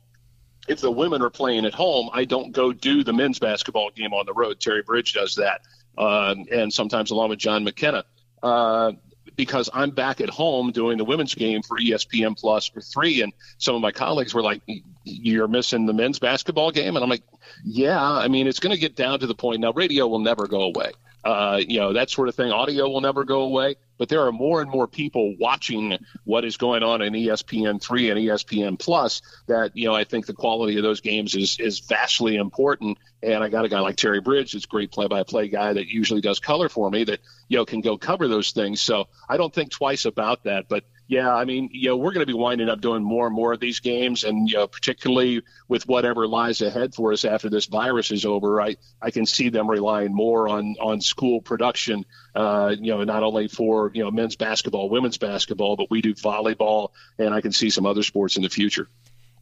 if 0.68 0.80
the 0.80 0.90
women 0.90 1.22
are 1.22 1.30
playing 1.30 1.64
at 1.66 1.74
home, 1.74 2.10
I 2.12 2.24
don't 2.24 2.52
go 2.52 2.72
do 2.72 3.04
the 3.04 3.12
men's 3.12 3.38
basketball 3.38 3.90
game 3.90 4.12
on 4.12 4.26
the 4.26 4.32
road. 4.32 4.60
Terry 4.60 4.82
Bridge 4.82 5.12
does 5.12 5.36
that, 5.36 5.60
uh, 5.96 6.34
and 6.50 6.72
sometimes 6.72 7.10
along 7.10 7.30
with 7.30 7.38
John 7.38 7.62
McKenna. 7.64 8.04
Uh, 8.42 8.92
because 9.40 9.70
I'm 9.72 9.88
back 9.88 10.20
at 10.20 10.28
home 10.28 10.70
doing 10.70 10.98
the 10.98 11.04
women's 11.04 11.34
game 11.34 11.62
for 11.62 11.78
ESPN 11.78 12.38
Plus 12.38 12.66
for 12.66 12.82
three, 12.82 13.22
and 13.22 13.32
some 13.56 13.74
of 13.74 13.80
my 13.80 13.90
colleagues 13.90 14.34
were 14.34 14.42
like, 14.42 14.60
"You're 15.02 15.48
missing 15.48 15.86
the 15.86 15.94
men's 15.94 16.18
basketball 16.18 16.72
game," 16.72 16.94
and 16.94 17.02
I'm 17.02 17.08
like, 17.08 17.22
"Yeah, 17.64 17.98
I 18.02 18.28
mean, 18.28 18.46
it's 18.46 18.60
going 18.60 18.74
to 18.74 18.78
get 18.78 18.96
down 18.96 19.20
to 19.20 19.26
the 19.26 19.34
point 19.34 19.62
now. 19.62 19.72
Radio 19.72 20.06
will 20.08 20.18
never 20.18 20.46
go 20.46 20.60
away 20.60 20.92
uh, 21.24 21.60
you 21.66 21.78
know, 21.78 21.92
that 21.92 22.10
sort 22.10 22.28
of 22.28 22.34
thing. 22.34 22.50
Audio 22.50 22.88
will 22.88 23.00
never 23.00 23.24
go 23.24 23.42
away, 23.42 23.76
but 23.98 24.08
there 24.08 24.26
are 24.26 24.32
more 24.32 24.62
and 24.62 24.70
more 24.70 24.86
people 24.86 25.34
watching 25.38 25.98
what 26.24 26.44
is 26.44 26.56
going 26.56 26.82
on 26.82 27.02
in 27.02 27.12
ESPN3 27.12 28.10
and 28.10 28.20
ESPN 28.20 28.78
Plus 28.78 29.20
that, 29.46 29.76
you 29.76 29.88
know, 29.88 29.94
I 29.94 30.04
think 30.04 30.26
the 30.26 30.32
quality 30.32 30.76
of 30.76 30.82
those 30.82 31.00
games 31.00 31.34
is, 31.34 31.58
is 31.60 31.80
vastly 31.80 32.36
important. 32.36 32.98
And 33.22 33.44
I 33.44 33.48
got 33.48 33.66
a 33.66 33.68
guy 33.68 33.80
like 33.80 33.96
Terry 33.96 34.20
Bridge, 34.20 34.52
that's 34.52 34.66
great 34.66 34.90
play 34.90 35.08
by 35.08 35.22
play 35.22 35.48
guy 35.48 35.74
that 35.74 35.88
usually 35.88 36.22
does 36.22 36.38
color 36.38 36.68
for 36.70 36.90
me 36.90 37.04
that, 37.04 37.20
you 37.48 37.58
know, 37.58 37.66
can 37.66 37.82
go 37.82 37.98
cover 37.98 38.26
those 38.26 38.52
things. 38.52 38.80
So 38.80 39.08
I 39.28 39.36
don't 39.36 39.52
think 39.52 39.70
twice 39.70 40.06
about 40.06 40.44
that, 40.44 40.68
but 40.68 40.84
yeah, 41.10 41.34
I 41.34 41.44
mean, 41.44 41.70
you 41.72 41.88
know, 41.88 41.96
we're 41.96 42.12
going 42.12 42.24
to 42.24 42.32
be 42.32 42.38
winding 42.38 42.68
up 42.68 42.80
doing 42.80 43.02
more 43.02 43.26
and 43.26 43.34
more 43.34 43.52
of 43.52 43.58
these 43.58 43.80
games, 43.80 44.22
and 44.22 44.48
you 44.48 44.58
know, 44.58 44.68
particularly 44.68 45.42
with 45.66 45.88
whatever 45.88 46.28
lies 46.28 46.60
ahead 46.60 46.94
for 46.94 47.12
us 47.12 47.24
after 47.24 47.50
this 47.50 47.66
virus 47.66 48.12
is 48.12 48.24
over, 48.24 48.62
I 48.62 48.76
I 49.02 49.10
can 49.10 49.26
see 49.26 49.48
them 49.48 49.68
relying 49.68 50.14
more 50.14 50.46
on 50.48 50.76
on 50.80 51.00
school 51.00 51.40
production. 51.40 52.06
Uh, 52.32 52.76
you 52.78 52.92
know, 52.92 53.02
not 53.02 53.24
only 53.24 53.48
for 53.48 53.90
you 53.92 54.04
know 54.04 54.12
men's 54.12 54.36
basketball, 54.36 54.88
women's 54.88 55.18
basketball, 55.18 55.74
but 55.74 55.90
we 55.90 56.00
do 56.00 56.14
volleyball, 56.14 56.90
and 57.18 57.34
I 57.34 57.40
can 57.40 57.50
see 57.50 57.70
some 57.70 57.86
other 57.86 58.04
sports 58.04 58.36
in 58.36 58.44
the 58.44 58.48
future. 58.48 58.88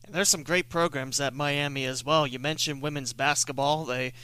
And 0.07 0.15
there's 0.15 0.31
some 0.31 0.45
great 0.45 0.71
programs 0.71 1.21
at 1.21 1.35
Miami 1.35 1.85
as 1.85 2.03
well. 2.03 2.27
You 2.27 2.39
mentioned 2.39 2.81
women's 2.81 3.13
basketball. 3.13 3.85
They 3.85 4.15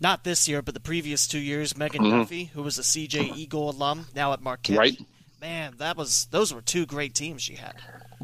not 0.00 0.24
this 0.24 0.48
year, 0.48 0.62
but 0.62 0.74
the 0.74 0.80
previous 0.80 1.28
two 1.28 1.38
years, 1.38 1.76
Megan 1.76 2.02
mm-hmm. 2.02 2.18
Duffy, 2.18 2.44
who 2.46 2.64
was 2.64 2.76
a 2.76 2.82
CJ 2.82 3.36
Eagle 3.36 3.70
alum, 3.70 4.06
now 4.16 4.32
at 4.32 4.42
Marquette. 4.42 4.76
Right 4.76 4.98
man, 5.40 5.74
that 5.78 5.96
was 5.96 6.26
those 6.30 6.52
were 6.52 6.62
two 6.62 6.86
great 6.86 7.14
teams 7.14 7.42
she 7.42 7.54
had. 7.54 7.74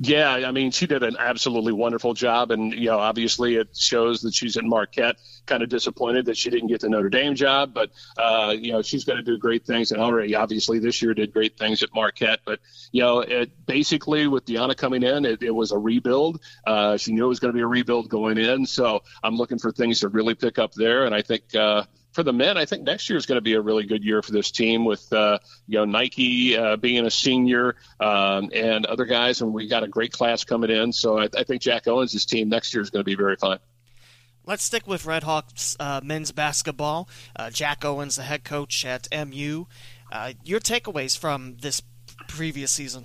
Yeah, 0.00 0.32
I 0.32 0.50
mean, 0.50 0.72
she 0.72 0.88
did 0.88 1.04
an 1.04 1.16
absolutely 1.20 1.72
wonderful 1.72 2.14
job, 2.14 2.50
and 2.50 2.72
you 2.72 2.86
know, 2.86 2.98
obviously, 2.98 3.54
it 3.54 3.76
shows 3.76 4.22
that 4.22 4.34
she's 4.34 4.56
at 4.56 4.64
Marquette. 4.64 5.16
Kind 5.46 5.62
of 5.62 5.68
disappointed 5.68 6.26
that 6.26 6.36
she 6.36 6.50
didn't 6.50 6.66
get 6.66 6.80
the 6.80 6.88
Notre 6.88 7.08
Dame 7.08 7.36
job, 7.36 7.74
but 7.74 7.90
uh, 8.18 8.54
you 8.58 8.72
know, 8.72 8.82
she's 8.82 9.04
going 9.04 9.18
to 9.18 9.22
do 9.22 9.38
great 9.38 9.64
things, 9.64 9.92
and 9.92 10.00
already, 10.00 10.34
obviously, 10.34 10.80
this 10.80 11.00
year 11.00 11.14
did 11.14 11.32
great 11.32 11.56
things 11.56 11.82
at 11.84 11.94
Marquette. 11.94 12.40
But 12.44 12.58
you 12.90 13.02
know, 13.02 13.20
it 13.20 13.52
basically 13.66 14.26
with 14.26 14.46
Deanna 14.46 14.76
coming 14.76 15.04
in, 15.04 15.24
it, 15.24 15.42
it 15.44 15.52
was 15.52 15.70
a 15.70 15.78
rebuild. 15.78 16.40
Uh, 16.66 16.96
she 16.96 17.12
knew 17.12 17.26
it 17.26 17.28
was 17.28 17.38
going 17.38 17.52
to 17.52 17.56
be 17.56 17.62
a 17.62 17.66
rebuild 17.66 18.08
going 18.08 18.38
in, 18.38 18.66
so 18.66 19.02
I'm 19.22 19.36
looking 19.36 19.58
for 19.58 19.70
things 19.70 20.00
to 20.00 20.08
really 20.08 20.34
pick 20.34 20.58
up 20.58 20.72
there, 20.72 21.04
and 21.06 21.14
I 21.14 21.22
think. 21.22 21.54
Uh, 21.54 21.84
for 22.14 22.22
the 22.22 22.32
men, 22.32 22.56
I 22.56 22.64
think 22.64 22.84
next 22.84 23.10
year 23.10 23.18
is 23.18 23.26
going 23.26 23.36
to 23.36 23.42
be 23.42 23.54
a 23.54 23.60
really 23.60 23.84
good 23.84 24.04
year 24.04 24.22
for 24.22 24.30
this 24.30 24.52
team 24.52 24.84
with 24.84 25.12
uh, 25.12 25.38
you 25.66 25.78
know 25.78 25.84
Nike 25.84 26.56
uh, 26.56 26.76
being 26.76 27.04
a 27.04 27.10
senior 27.10 27.74
um, 28.00 28.50
and 28.54 28.86
other 28.86 29.04
guys, 29.04 29.42
and 29.42 29.52
we 29.52 29.66
got 29.66 29.82
a 29.82 29.88
great 29.88 30.12
class 30.12 30.44
coming 30.44 30.70
in. 30.70 30.92
So 30.92 31.18
I, 31.18 31.28
I 31.36 31.42
think 31.42 31.60
Jack 31.60 31.88
Owens' 31.88 32.24
team 32.24 32.48
next 32.48 32.72
year 32.72 32.82
is 32.82 32.90
going 32.90 33.00
to 33.00 33.04
be 33.04 33.16
very 33.16 33.36
fun. 33.36 33.58
Let's 34.46 34.62
stick 34.62 34.86
with 34.86 35.06
Red 35.06 35.24
Hawks 35.24 35.76
uh, 35.80 36.00
men's 36.04 36.30
basketball. 36.30 37.08
Uh, 37.34 37.50
Jack 37.50 37.84
Owens, 37.84 38.16
the 38.16 38.22
head 38.22 38.44
coach 38.44 38.84
at 38.84 39.08
MU. 39.10 39.64
Uh, 40.12 40.34
your 40.44 40.60
takeaways 40.60 41.18
from 41.18 41.56
this 41.60 41.82
previous 42.28 42.70
season? 42.70 43.04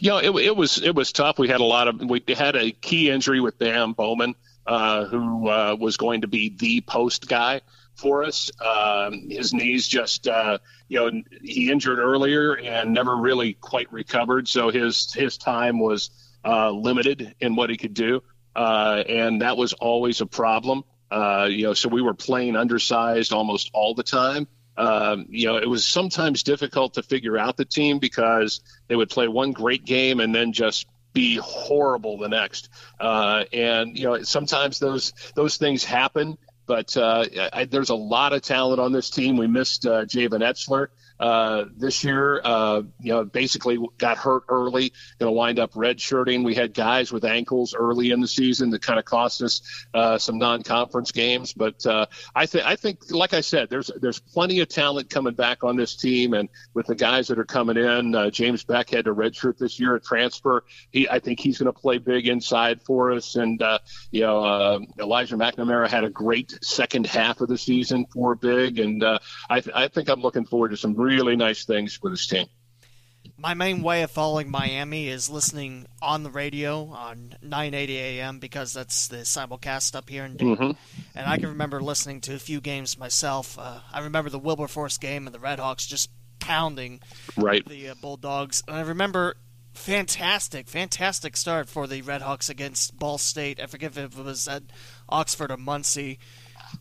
You 0.00 0.10
know, 0.10 0.18
it, 0.18 0.30
it 0.42 0.56
was 0.56 0.80
it 0.80 0.94
was 0.94 1.12
tough. 1.12 1.38
We 1.38 1.48
had 1.48 1.60
a 1.60 1.64
lot 1.64 1.88
of 1.88 2.00
we 2.00 2.22
had 2.28 2.56
a 2.56 2.70
key 2.70 3.10
injury 3.10 3.40
with 3.40 3.58
Bam 3.58 3.92
Bowman, 3.92 4.36
uh, 4.66 5.04
who 5.04 5.42
was 5.42 5.98
going 5.98 6.22
to 6.22 6.28
be 6.28 6.48
the 6.48 6.80
post 6.80 7.28
guy 7.28 7.60
for 7.96 8.24
us. 8.24 8.50
Um, 8.60 9.28
his 9.28 9.52
knees 9.52 9.86
just, 9.86 10.28
uh, 10.28 10.58
you 10.88 10.98
know, 10.98 11.22
he 11.42 11.70
injured 11.70 11.98
earlier 11.98 12.56
and 12.56 12.92
never 12.92 13.16
really 13.16 13.54
quite 13.54 13.92
recovered. 13.92 14.48
So 14.48 14.70
his 14.70 15.12
his 15.12 15.38
time 15.38 15.78
was 15.78 16.10
uh, 16.44 16.70
limited 16.70 17.34
in 17.40 17.56
what 17.56 17.70
he 17.70 17.76
could 17.76 17.94
do, 17.94 18.22
uh, 18.54 19.02
and 19.08 19.42
that 19.42 19.56
was 19.56 19.72
always 19.72 20.20
a 20.20 20.26
problem. 20.26 20.84
Uh, 21.10 21.48
you 21.50 21.64
know, 21.64 21.74
so 21.74 21.88
we 21.88 22.02
were 22.02 22.14
playing 22.14 22.56
undersized 22.56 23.32
almost 23.32 23.70
all 23.72 23.94
the 23.94 24.02
time. 24.02 24.48
Um, 24.76 25.26
you 25.30 25.46
know, 25.46 25.56
it 25.56 25.68
was 25.68 25.86
sometimes 25.86 26.42
difficult 26.42 26.94
to 26.94 27.02
figure 27.02 27.38
out 27.38 27.56
the 27.56 27.64
team 27.64 27.98
because 27.98 28.60
they 28.88 28.96
would 28.96 29.08
play 29.08 29.26
one 29.26 29.52
great 29.52 29.84
game 29.84 30.20
and 30.20 30.34
then 30.34 30.52
just 30.52 30.86
be 31.16 31.36
horrible 31.36 32.18
the 32.18 32.28
next. 32.28 32.68
Uh, 33.00 33.44
and 33.52 33.98
you 33.98 34.04
know, 34.04 34.22
sometimes 34.22 34.78
those 34.78 35.14
those 35.34 35.56
things 35.56 35.82
happen. 35.82 36.36
But 36.66 36.96
uh, 36.96 37.24
I, 37.52 37.64
there's 37.64 37.90
a 37.90 37.94
lot 37.94 38.32
of 38.32 38.42
talent 38.42 38.80
on 38.80 38.92
this 38.92 39.10
team. 39.10 39.36
We 39.36 39.46
missed 39.46 39.86
uh, 39.86 40.04
Javen 40.04 40.40
Etzler 40.40 40.88
uh, 41.18 41.64
this 41.76 42.04
year. 42.04 42.40
Uh, 42.42 42.82
you 43.00 43.12
know, 43.12 43.24
basically 43.24 43.78
got 43.98 44.18
hurt 44.18 44.44
early, 44.48 44.92
going 45.18 45.28
to 45.28 45.32
wind 45.32 45.58
up 45.58 45.72
redshirting. 45.72 46.44
We 46.44 46.54
had 46.54 46.74
guys 46.74 47.12
with 47.12 47.24
ankles 47.24 47.74
early 47.74 48.10
in 48.10 48.20
the 48.20 48.28
season 48.28 48.70
that 48.70 48.82
kind 48.82 48.98
of 48.98 49.04
cost 49.04 49.42
us 49.42 49.86
uh, 49.94 50.18
some 50.18 50.38
non-conference 50.38 51.12
games. 51.12 51.52
But 51.52 51.84
uh, 51.86 52.06
I 52.34 52.46
think, 52.46 52.64
I 52.66 52.76
think, 52.76 53.10
like 53.10 53.34
I 53.34 53.40
said, 53.40 53.70
there's 53.70 53.90
there's 54.00 54.18
plenty 54.18 54.60
of 54.60 54.68
talent 54.68 55.10
coming 55.10 55.34
back 55.34 55.64
on 55.64 55.76
this 55.76 55.96
team, 55.96 56.34
and 56.34 56.48
with 56.74 56.86
the 56.86 56.94
guys 56.94 57.28
that 57.28 57.38
are 57.38 57.44
coming 57.44 57.76
in, 57.76 58.14
uh, 58.14 58.30
James 58.30 58.64
Beck 58.64 58.90
had 58.90 59.06
to 59.06 59.14
redshirt 59.14 59.58
this 59.58 59.80
year 59.80 59.96
at 59.96 60.04
transfer. 60.04 60.64
He, 60.90 61.08
I 61.08 61.18
think 61.18 61.40
he's 61.40 61.58
going 61.58 61.72
to 61.72 61.78
play 61.78 61.98
big 61.98 62.28
inside 62.28 62.82
for 62.82 63.12
us, 63.12 63.36
and 63.36 63.62
you 64.10 64.20
know, 64.20 64.86
Elijah 64.98 65.36
McNamara 65.36 65.88
had 65.88 66.04
a 66.04 66.10
great 66.10 66.58
second 66.62 67.06
half 67.06 67.40
of 67.40 67.48
the 67.48 67.58
season 67.58 68.06
for 68.12 68.34
big, 68.34 68.78
and 68.78 69.02
I, 69.04 69.60
th- 69.60 69.74
I 69.74 69.88
think 69.88 70.08
I'm 70.08 70.20
looking 70.20 70.44
forward 70.44 70.70
to 70.70 70.76
some 70.76 70.94
really 70.94 71.05
nice 71.36 71.64
things 71.64 71.96
for 71.96 72.10
this 72.10 72.26
team. 72.26 72.46
My 73.38 73.54
main 73.54 73.82
way 73.82 74.02
of 74.02 74.10
following 74.10 74.50
Miami 74.50 75.08
is 75.08 75.28
listening 75.28 75.86
on 76.00 76.22
the 76.22 76.30
radio 76.30 76.86
on 76.86 77.36
980 77.42 77.98
AM 77.98 78.38
because 78.38 78.72
that's 78.72 79.08
the 79.08 79.18
simulcast 79.18 79.94
up 79.94 80.08
here 80.08 80.24
in 80.24 80.36
Dayton. 80.36 80.56
Mm-hmm. 80.56 80.70
And 81.14 81.26
I 81.26 81.36
can 81.36 81.48
remember 81.50 81.82
listening 81.82 82.20
to 82.22 82.34
a 82.34 82.38
few 82.38 82.60
games 82.60 82.98
myself. 82.98 83.58
Uh, 83.58 83.80
I 83.92 84.00
remember 84.00 84.30
the 84.30 84.38
Wilberforce 84.38 84.96
game 84.98 85.26
and 85.26 85.34
the 85.34 85.40
Red 85.40 85.58
Hawks 85.58 85.86
just 85.86 86.10
pounding 86.38 87.00
right. 87.36 87.64
the 87.66 87.90
uh, 87.90 87.94
Bulldogs. 88.00 88.62
And 88.66 88.76
I 88.76 88.80
remember 88.82 89.36
fantastic, 89.74 90.68
fantastic 90.68 91.36
start 91.36 91.68
for 91.68 91.86
the 91.86 92.02
Red 92.02 92.22
Hawks 92.22 92.48
against 92.48 92.98
Ball 92.98 93.18
State. 93.18 93.60
I 93.60 93.66
forget 93.66 93.96
if 93.96 94.18
it 94.18 94.24
was 94.24 94.48
at 94.48 94.62
Oxford 95.08 95.50
or 95.50 95.56
Muncie. 95.56 96.18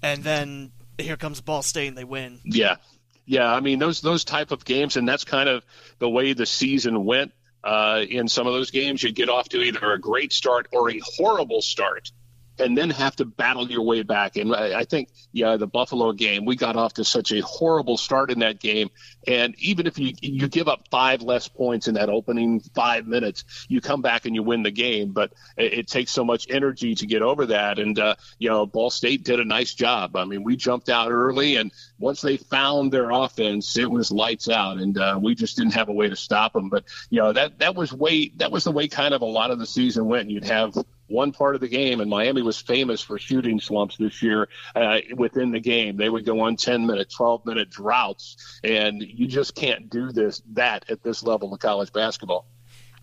And 0.02 0.24
then 0.24 0.72
here 0.98 1.18
comes 1.18 1.42
Ball 1.42 1.62
State 1.62 1.88
and 1.88 1.98
they 1.98 2.04
win. 2.04 2.40
Yeah, 2.44 2.78
yeah, 3.26 3.52
I 3.52 3.60
mean 3.60 3.80
those 3.80 4.02
those 4.02 4.24
type 4.24 4.52
of 4.52 4.66
games, 4.66 4.98
and 4.98 5.08
that's 5.08 5.24
kind 5.24 5.50
of 5.50 5.66
the 6.00 6.10
way 6.10 6.34
the 6.34 6.46
season 6.46 7.06
went. 7.06 7.32
Uh, 7.64 8.06
in 8.08 8.28
some 8.28 8.46
of 8.46 8.54
those 8.54 8.70
games, 8.70 9.02
you'd 9.02 9.16
get 9.16 9.28
off 9.28 9.50
to 9.50 9.60
either 9.60 9.92
a 9.94 10.00
great 10.00 10.32
start 10.32 10.68
or 10.72 10.92
a 10.92 11.00
horrible 11.18 11.64
start, 11.64 12.12
and 12.60 12.78
then 12.78 12.90
have 12.90 13.16
to 13.18 13.26
battle 13.26 13.70
your 13.70 13.82
way 13.82 14.04
back. 14.04 14.38
And 14.38 14.56
I, 14.56 14.80
I 14.80 14.84
think, 14.86 15.10
yeah, 15.32 15.58
the 15.58 15.68
Buffalo 15.68 16.12
game, 16.14 16.46
we 16.46 16.56
got 16.56 16.76
off 16.76 16.94
to 16.96 17.04
such 17.04 17.32
a 17.32 17.42
horrible 17.42 17.98
start 17.98 18.32
in 18.32 18.40
that 18.40 18.60
game. 18.60 18.90
And 19.28 19.56
even 19.58 19.88
if 19.88 19.98
you 19.98 20.14
you 20.22 20.48
give 20.48 20.68
up 20.68 20.88
five 20.90 21.22
less 21.22 21.48
points 21.48 21.88
in 21.88 21.96
that 21.96 22.10
opening 22.10 22.60
five 22.60 23.08
minutes, 23.08 23.66
you 23.68 23.82
come 23.82 24.02
back 24.02 24.26
and 24.26 24.36
you 24.36 24.44
win 24.44 24.64
the 24.64 24.72
game. 24.72 25.12
But 25.12 25.34
it, 25.58 25.74
it 25.74 25.88
takes 25.88 26.12
so 26.12 26.24
much 26.24 26.48
energy 26.50 26.96
to 26.96 27.06
get 27.06 27.22
over 27.22 27.48
that. 27.48 27.80
And 27.80 27.98
uh, 27.98 28.16
you 28.40 28.50
know, 28.50 28.66
Ball 28.66 28.90
State 28.90 29.24
did 29.24 29.40
a 29.40 29.46
nice 29.46 29.74
job. 29.74 30.16
I 30.16 30.26
mean, 30.26 30.44
we 30.44 30.56
jumped 30.56 30.90
out 30.90 31.12
early, 31.12 31.56
and 31.56 31.72
once 32.00 32.22
they 32.22 32.38
found 32.38 32.92
their 32.92 33.12
offense, 33.12 33.78
it 33.78 33.90
was 33.90 34.12
lights 34.12 34.50
out, 34.50 34.78
and 34.78 34.98
uh, 34.98 35.20
we 35.22 35.36
just 35.36 35.58
didn't 35.58 35.74
have 35.74 35.90
a 35.90 35.94
way 35.94 36.10
to 36.10 36.16
stop 36.16 36.54
them. 36.54 36.70
But 36.70 36.86
you 37.10 37.20
know, 37.20 37.34
that 37.34 37.60
that 37.60 37.76
was 37.76 37.92
way 37.92 38.32
that 38.38 38.52
was 38.52 38.64
the 38.64 38.72
way 38.72 38.88
kind 38.88 39.14
of 39.14 39.22
a 39.22 39.26
lot 39.26 39.52
of 39.52 39.60
the 39.60 39.66
season 39.66 40.06
went. 40.06 40.30
You'd 40.30 40.46
have 40.46 40.76
one 41.08 41.32
part 41.32 41.56
of 41.56 41.62
the 41.62 41.68
game, 41.68 42.02
and 42.02 42.10
Miami 42.10 42.42
was 42.42 42.60
famous 42.60 43.02
for 43.02 43.20
shooting 43.20 43.60
slumps 43.60 43.98
this 43.98 44.22
year 44.22 44.48
uh, 44.76 45.00
within 45.16 45.52
the 45.52 45.60
game. 45.60 45.98
They 45.98 46.10
would 46.10 46.26
go 46.26 46.40
on 46.42 46.56
10 46.56 46.86
minute, 46.86 47.12
12 47.16 47.46
minute 47.46 47.70
droughts, 47.70 48.60
and 48.64 49.02
you 49.02 49.28
just 49.28 49.56
can't 49.56 49.90
do 49.90 50.12
this 50.12 50.42
that 50.54 50.86
at 50.90 51.04
this 51.04 51.24
level 51.24 51.54
of 51.54 51.60
college 51.60 51.94
basketball. 51.94 52.46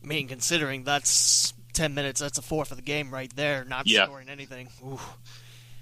I 0.03 0.07
mean, 0.07 0.29
considering 0.29 0.85
that's 0.85 1.55
10 1.75 1.95
minutes, 1.95 2.21
that's 2.21 2.39
a 2.39 2.43
fourth 2.43 2.71
of 2.71 2.77
the 2.77 2.83
game 2.83 3.13
right 3.13 3.35
there, 3.35 3.65
not 3.65 3.87
yeah. 3.87 4.07
scoring 4.07 4.29
anything. 4.29 4.69
Ooh. 4.85 5.01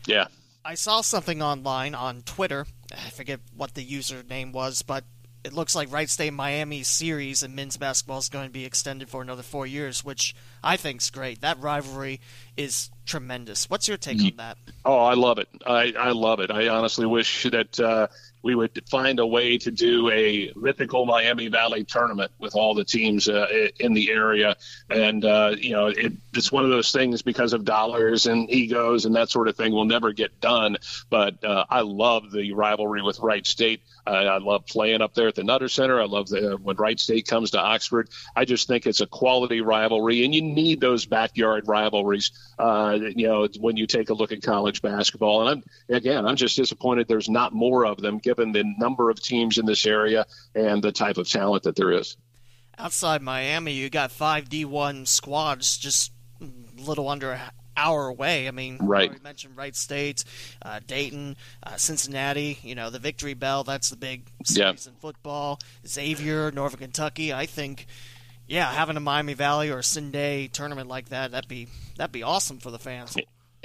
Yeah. 0.06 0.26
I 0.64 0.74
saw 0.74 1.00
something 1.00 1.40
online 1.40 1.94
on 1.94 2.22
Twitter. 2.22 2.66
I 2.92 3.10
forget 3.10 3.40
what 3.56 3.74
the 3.74 3.84
username 3.84 4.52
was, 4.52 4.82
but 4.82 5.04
it 5.44 5.52
looks 5.52 5.74
like 5.74 5.92
Wright 5.92 6.08
State 6.08 6.32
Miami 6.32 6.82
series 6.82 7.42
in 7.42 7.54
men's 7.54 7.76
basketball 7.76 8.18
is 8.18 8.28
going 8.28 8.46
to 8.46 8.52
be 8.52 8.64
extended 8.64 9.08
for 9.08 9.22
another 9.22 9.42
four 9.42 9.66
years, 9.66 10.04
which 10.04 10.34
I 10.62 10.76
think 10.76 11.00
is 11.00 11.10
great. 11.10 11.40
That 11.40 11.60
rivalry 11.60 12.20
is 12.56 12.90
tremendous. 13.06 13.68
What's 13.70 13.88
your 13.88 13.96
take 13.96 14.20
on 14.20 14.32
that? 14.36 14.58
Oh, 14.84 14.98
I 14.98 15.14
love 15.14 15.38
it. 15.38 15.48
I, 15.66 15.92
I 15.98 16.10
love 16.10 16.40
it. 16.40 16.50
I 16.50 16.68
honestly 16.68 17.06
wish 17.06 17.44
that 17.44 17.80
uh, 17.80 18.08
we 18.42 18.54
would 18.54 18.82
find 18.88 19.18
a 19.18 19.26
way 19.26 19.58
to 19.58 19.70
do 19.70 20.10
a 20.10 20.52
mythical 20.56 21.06
Miami 21.06 21.48
Valley 21.48 21.84
tournament 21.84 22.30
with 22.38 22.54
all 22.54 22.74
the 22.74 22.84
teams 22.84 23.28
uh, 23.28 23.46
in 23.78 23.92
the 23.92 24.10
area. 24.10 24.56
And, 24.88 25.24
uh, 25.24 25.56
you 25.58 25.72
know, 25.72 25.88
it, 25.88 26.12
it's 26.34 26.50
one 26.50 26.64
of 26.64 26.70
those 26.70 26.92
things 26.92 27.22
because 27.22 27.52
of 27.52 27.64
dollars 27.64 28.26
and 28.26 28.50
egos 28.50 29.04
and 29.04 29.14
that 29.16 29.30
sort 29.30 29.48
of 29.48 29.56
thing 29.56 29.72
will 29.72 29.84
never 29.84 30.12
get 30.12 30.40
done. 30.40 30.76
But 31.10 31.42
uh, 31.44 31.66
I 31.68 31.80
love 31.80 32.30
the 32.30 32.52
rivalry 32.52 33.02
with 33.02 33.18
Wright 33.20 33.46
State. 33.46 33.82
I 34.06 34.38
love 34.38 34.66
playing 34.66 35.02
up 35.02 35.14
there 35.14 35.28
at 35.28 35.34
the 35.34 35.44
Nutter 35.44 35.68
Center. 35.68 36.00
I 36.00 36.06
love 36.06 36.28
the, 36.28 36.58
when 36.60 36.76
Wright 36.76 36.98
State 36.98 37.26
comes 37.26 37.52
to 37.52 37.60
Oxford. 37.60 38.08
I 38.34 38.44
just 38.44 38.66
think 38.66 38.86
it's 38.86 39.00
a 39.00 39.06
quality 39.06 39.60
rivalry, 39.60 40.24
and 40.24 40.34
you 40.34 40.42
need 40.42 40.80
those 40.80 41.06
backyard 41.06 41.68
rivalries. 41.68 42.32
Uh, 42.58 42.98
you 43.00 43.28
know, 43.28 43.48
when 43.58 43.76
you 43.76 43.86
take 43.86 44.10
a 44.10 44.14
look 44.14 44.32
at 44.32 44.42
college 44.42 44.82
basketball, 44.82 45.46
and 45.46 45.62
I'm 45.88 45.96
again, 45.96 46.26
I'm 46.26 46.36
just 46.36 46.56
disappointed 46.56 47.08
there's 47.08 47.28
not 47.28 47.52
more 47.52 47.86
of 47.86 48.00
them, 48.00 48.18
given 48.30 48.52
the 48.52 48.62
number 48.78 49.10
of 49.10 49.20
teams 49.20 49.58
in 49.58 49.66
this 49.66 49.84
area 49.84 50.24
and 50.54 50.82
the 50.82 50.92
type 50.92 51.16
of 51.16 51.28
talent 51.28 51.64
that 51.64 51.74
there 51.74 51.90
is. 51.90 52.16
Outside 52.78 53.22
Miami, 53.22 53.72
you 53.72 53.90
got 53.90 54.12
five 54.12 54.48
D1 54.48 55.08
squads 55.08 55.76
just 55.76 56.12
a 56.40 56.46
little 56.80 57.08
under 57.08 57.40
hour 57.76 58.06
away. 58.06 58.46
I 58.46 58.52
mean, 58.52 58.78
right. 58.80 59.12
We 59.12 59.18
mentioned 59.18 59.56
Wright 59.56 59.74
State, 59.74 60.24
uh, 60.62 60.78
Dayton, 60.86 61.36
uh, 61.64 61.76
Cincinnati. 61.76 62.58
You 62.62 62.76
know, 62.76 62.88
the 62.90 63.00
Victory 63.00 63.34
Bell. 63.34 63.64
That's 63.64 63.90
the 63.90 63.96
big 63.96 64.22
series 64.44 64.86
yeah. 64.86 64.92
in 64.92 64.96
football. 64.98 65.58
Xavier, 65.86 66.52
Northern 66.52 66.78
Kentucky. 66.78 67.34
I 67.34 67.46
think, 67.46 67.86
yeah, 68.46 68.72
having 68.72 68.96
a 68.96 69.00
Miami 69.00 69.34
Valley 69.34 69.70
or 69.70 69.78
a 69.78 69.82
CinDay 69.82 70.52
tournament 70.52 70.88
like 70.88 71.08
that, 71.08 71.32
that'd 71.32 71.48
be 71.48 71.66
that'd 71.96 72.12
be 72.12 72.22
awesome 72.22 72.58
for 72.58 72.70
the 72.70 72.78
fans. 72.78 73.16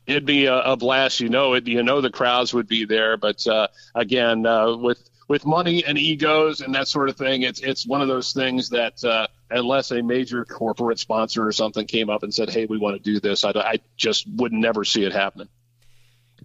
It'd 0.07 0.25
be 0.25 0.45
a, 0.45 0.57
a 0.59 0.77
blast. 0.77 1.19
You 1.19 1.29
know 1.29 1.53
it. 1.53 1.67
You 1.67 1.83
know 1.83 2.01
the 2.01 2.09
crowds 2.09 2.53
would 2.53 2.67
be 2.67 2.85
there. 2.85 3.17
But 3.17 3.45
uh, 3.47 3.67
again, 3.93 4.45
uh, 4.45 4.75
with 4.75 5.09
with 5.27 5.45
money 5.45 5.83
and 5.83 5.97
egos 5.97 6.61
and 6.61 6.75
that 6.75 6.87
sort 6.87 7.09
of 7.09 7.17
thing, 7.17 7.41
it's 7.41 7.59
it's 7.59 7.87
one 7.87 8.01
of 8.01 8.07
those 8.07 8.33
things 8.33 8.69
that 8.69 9.03
uh, 9.03 9.27
unless 9.49 9.91
a 9.91 10.01
major 10.01 10.45
corporate 10.45 10.99
sponsor 10.99 11.45
or 11.45 11.51
something 11.51 11.87
came 11.87 12.09
up 12.09 12.23
and 12.23 12.33
said, 12.33 12.49
"Hey, 12.49 12.65
we 12.65 12.77
want 12.77 12.95
to 12.95 13.01
do 13.01 13.19
this," 13.19 13.43
I, 13.43 13.51
I 13.51 13.79
just 13.97 14.27
would 14.35 14.53
never 14.53 14.83
see 14.83 15.03
it 15.03 15.13
happening. 15.13 15.47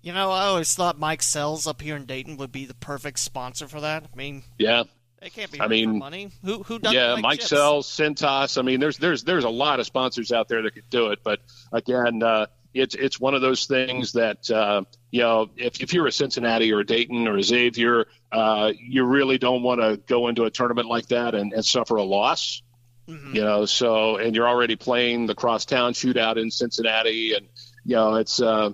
You 0.02 0.14
know, 0.14 0.31
I 0.31 0.47
always 0.47 0.75
thought 0.75 0.99
Mike 0.99 1.23
Sells 1.23 1.67
up 1.67 1.83
here 1.83 1.97
in 1.97 2.07
Dayton 2.07 2.38
would 2.38 2.52
be 2.52 2.64
the 2.64 2.75
perfect 2.75 3.19
sponsor 3.19 3.69
for 3.69 3.83
that. 3.83 4.05
I 4.11 4.17
mean, 4.17 4.43
yeah, 4.59 4.85
it 5.21 5.35
can't 5.35 5.52
be. 5.52 5.61
I 5.61 5.69
mean, 5.69 5.99
money. 5.99 6.31
Who 6.43 6.62
who 6.62 6.79
does? 6.79 6.95
Yeah, 6.95 7.17
Mike 7.21 7.40
chips? 7.40 7.50
Sells, 7.50 7.87
Cintas. 7.87 8.57
I 8.57 8.62
mean, 8.62 8.81
there's 8.81 8.97
there's 8.97 9.25
there's 9.25 9.45
a 9.45 9.50
lot 9.50 9.79
of 9.79 9.87
sponsors 9.87 10.33
out 10.33 10.49
there 10.49 10.62
that 10.62 10.73
could 10.75 10.88
do 10.88 11.09
it, 11.09 11.19
but 11.23 11.40
again, 11.71 12.23
uh, 12.23 12.47
it's 12.73 12.95
it's 12.95 13.19
one 13.19 13.35
of 13.35 13.41
those 13.41 13.67
things 13.67 14.12
that 14.12 14.50
uh, 14.50 14.83
you 15.11 15.21
know 15.21 15.50
if, 15.57 15.81
if 15.81 15.93
you're 15.93 16.07
a 16.07 16.12
Cincinnati 16.12 16.73
or 16.73 16.80
a 16.80 16.87
Dayton 16.87 17.26
or 17.26 17.37
a 17.37 17.43
Xavier, 17.43 18.06
uh, 18.30 18.73
you 18.78 19.04
really 19.04 19.39
don't 19.39 19.63
want 19.63 19.80
to 19.80 19.97
go 20.06 20.28
into 20.28 20.45
a 20.45 20.50
tournament 20.50 20.89
like 20.89 21.09
that 21.09 21.35
and, 21.35 21.52
and 21.52 21.65
suffer 21.65 21.97
a 21.97 22.04
loss. 22.04 22.63
Mm-hmm. 23.09 23.35
You 23.35 23.43
know, 23.43 23.65
so 23.67 24.17
and 24.17 24.37
you're 24.37 24.49
already 24.49 24.76
playing 24.76 25.26
the 25.26 25.35
crosstown 25.35 25.95
shootout 25.95 26.37
in 26.37 26.50
Cincinnati, 26.50 27.35
and 27.35 27.49
you 27.85 27.97
know 27.97 28.17
it's 28.17 28.41
uh, 28.41 28.71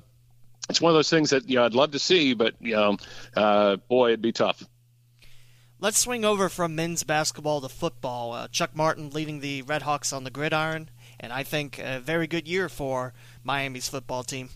it's 0.69 0.81
one 0.81 0.91
of 0.91 0.95
those 0.95 1.11
things 1.11 1.31
that 1.31 1.49
you 1.49 1.57
know 1.57 1.65
I'd 1.65 1.75
love 1.75 1.93
to 1.93 1.99
see, 1.99 2.35
but 2.35 2.55
you 2.61 2.75
know, 2.75 2.97
uh, 3.35 3.77
boy, 3.77 4.09
it'd 4.09 4.23
be 4.23 4.33
tough. 4.33 4.63
Let's 5.79 5.99
swing 5.99 6.25
over 6.25 6.49
from 6.49 6.75
men's 6.75 7.03
basketball 7.03 7.61
to 7.61 7.69
football. 7.69 8.33
Uh, 8.33 8.49
Chuck 8.49 8.75
Martin 8.75 9.11
leading 9.11 9.41
the 9.41 9.63
Redhawks 9.63 10.13
on 10.15 10.25
the 10.25 10.31
gridiron, 10.31 10.91
and 11.21 11.33
I 11.33 11.43
think 11.43 11.79
a 11.79 12.01
very 12.01 12.27
good 12.27 12.47
year 12.47 12.69
for 12.69 13.15
Miami's 13.45 13.89
football 13.89 14.23
team. 14.25 14.51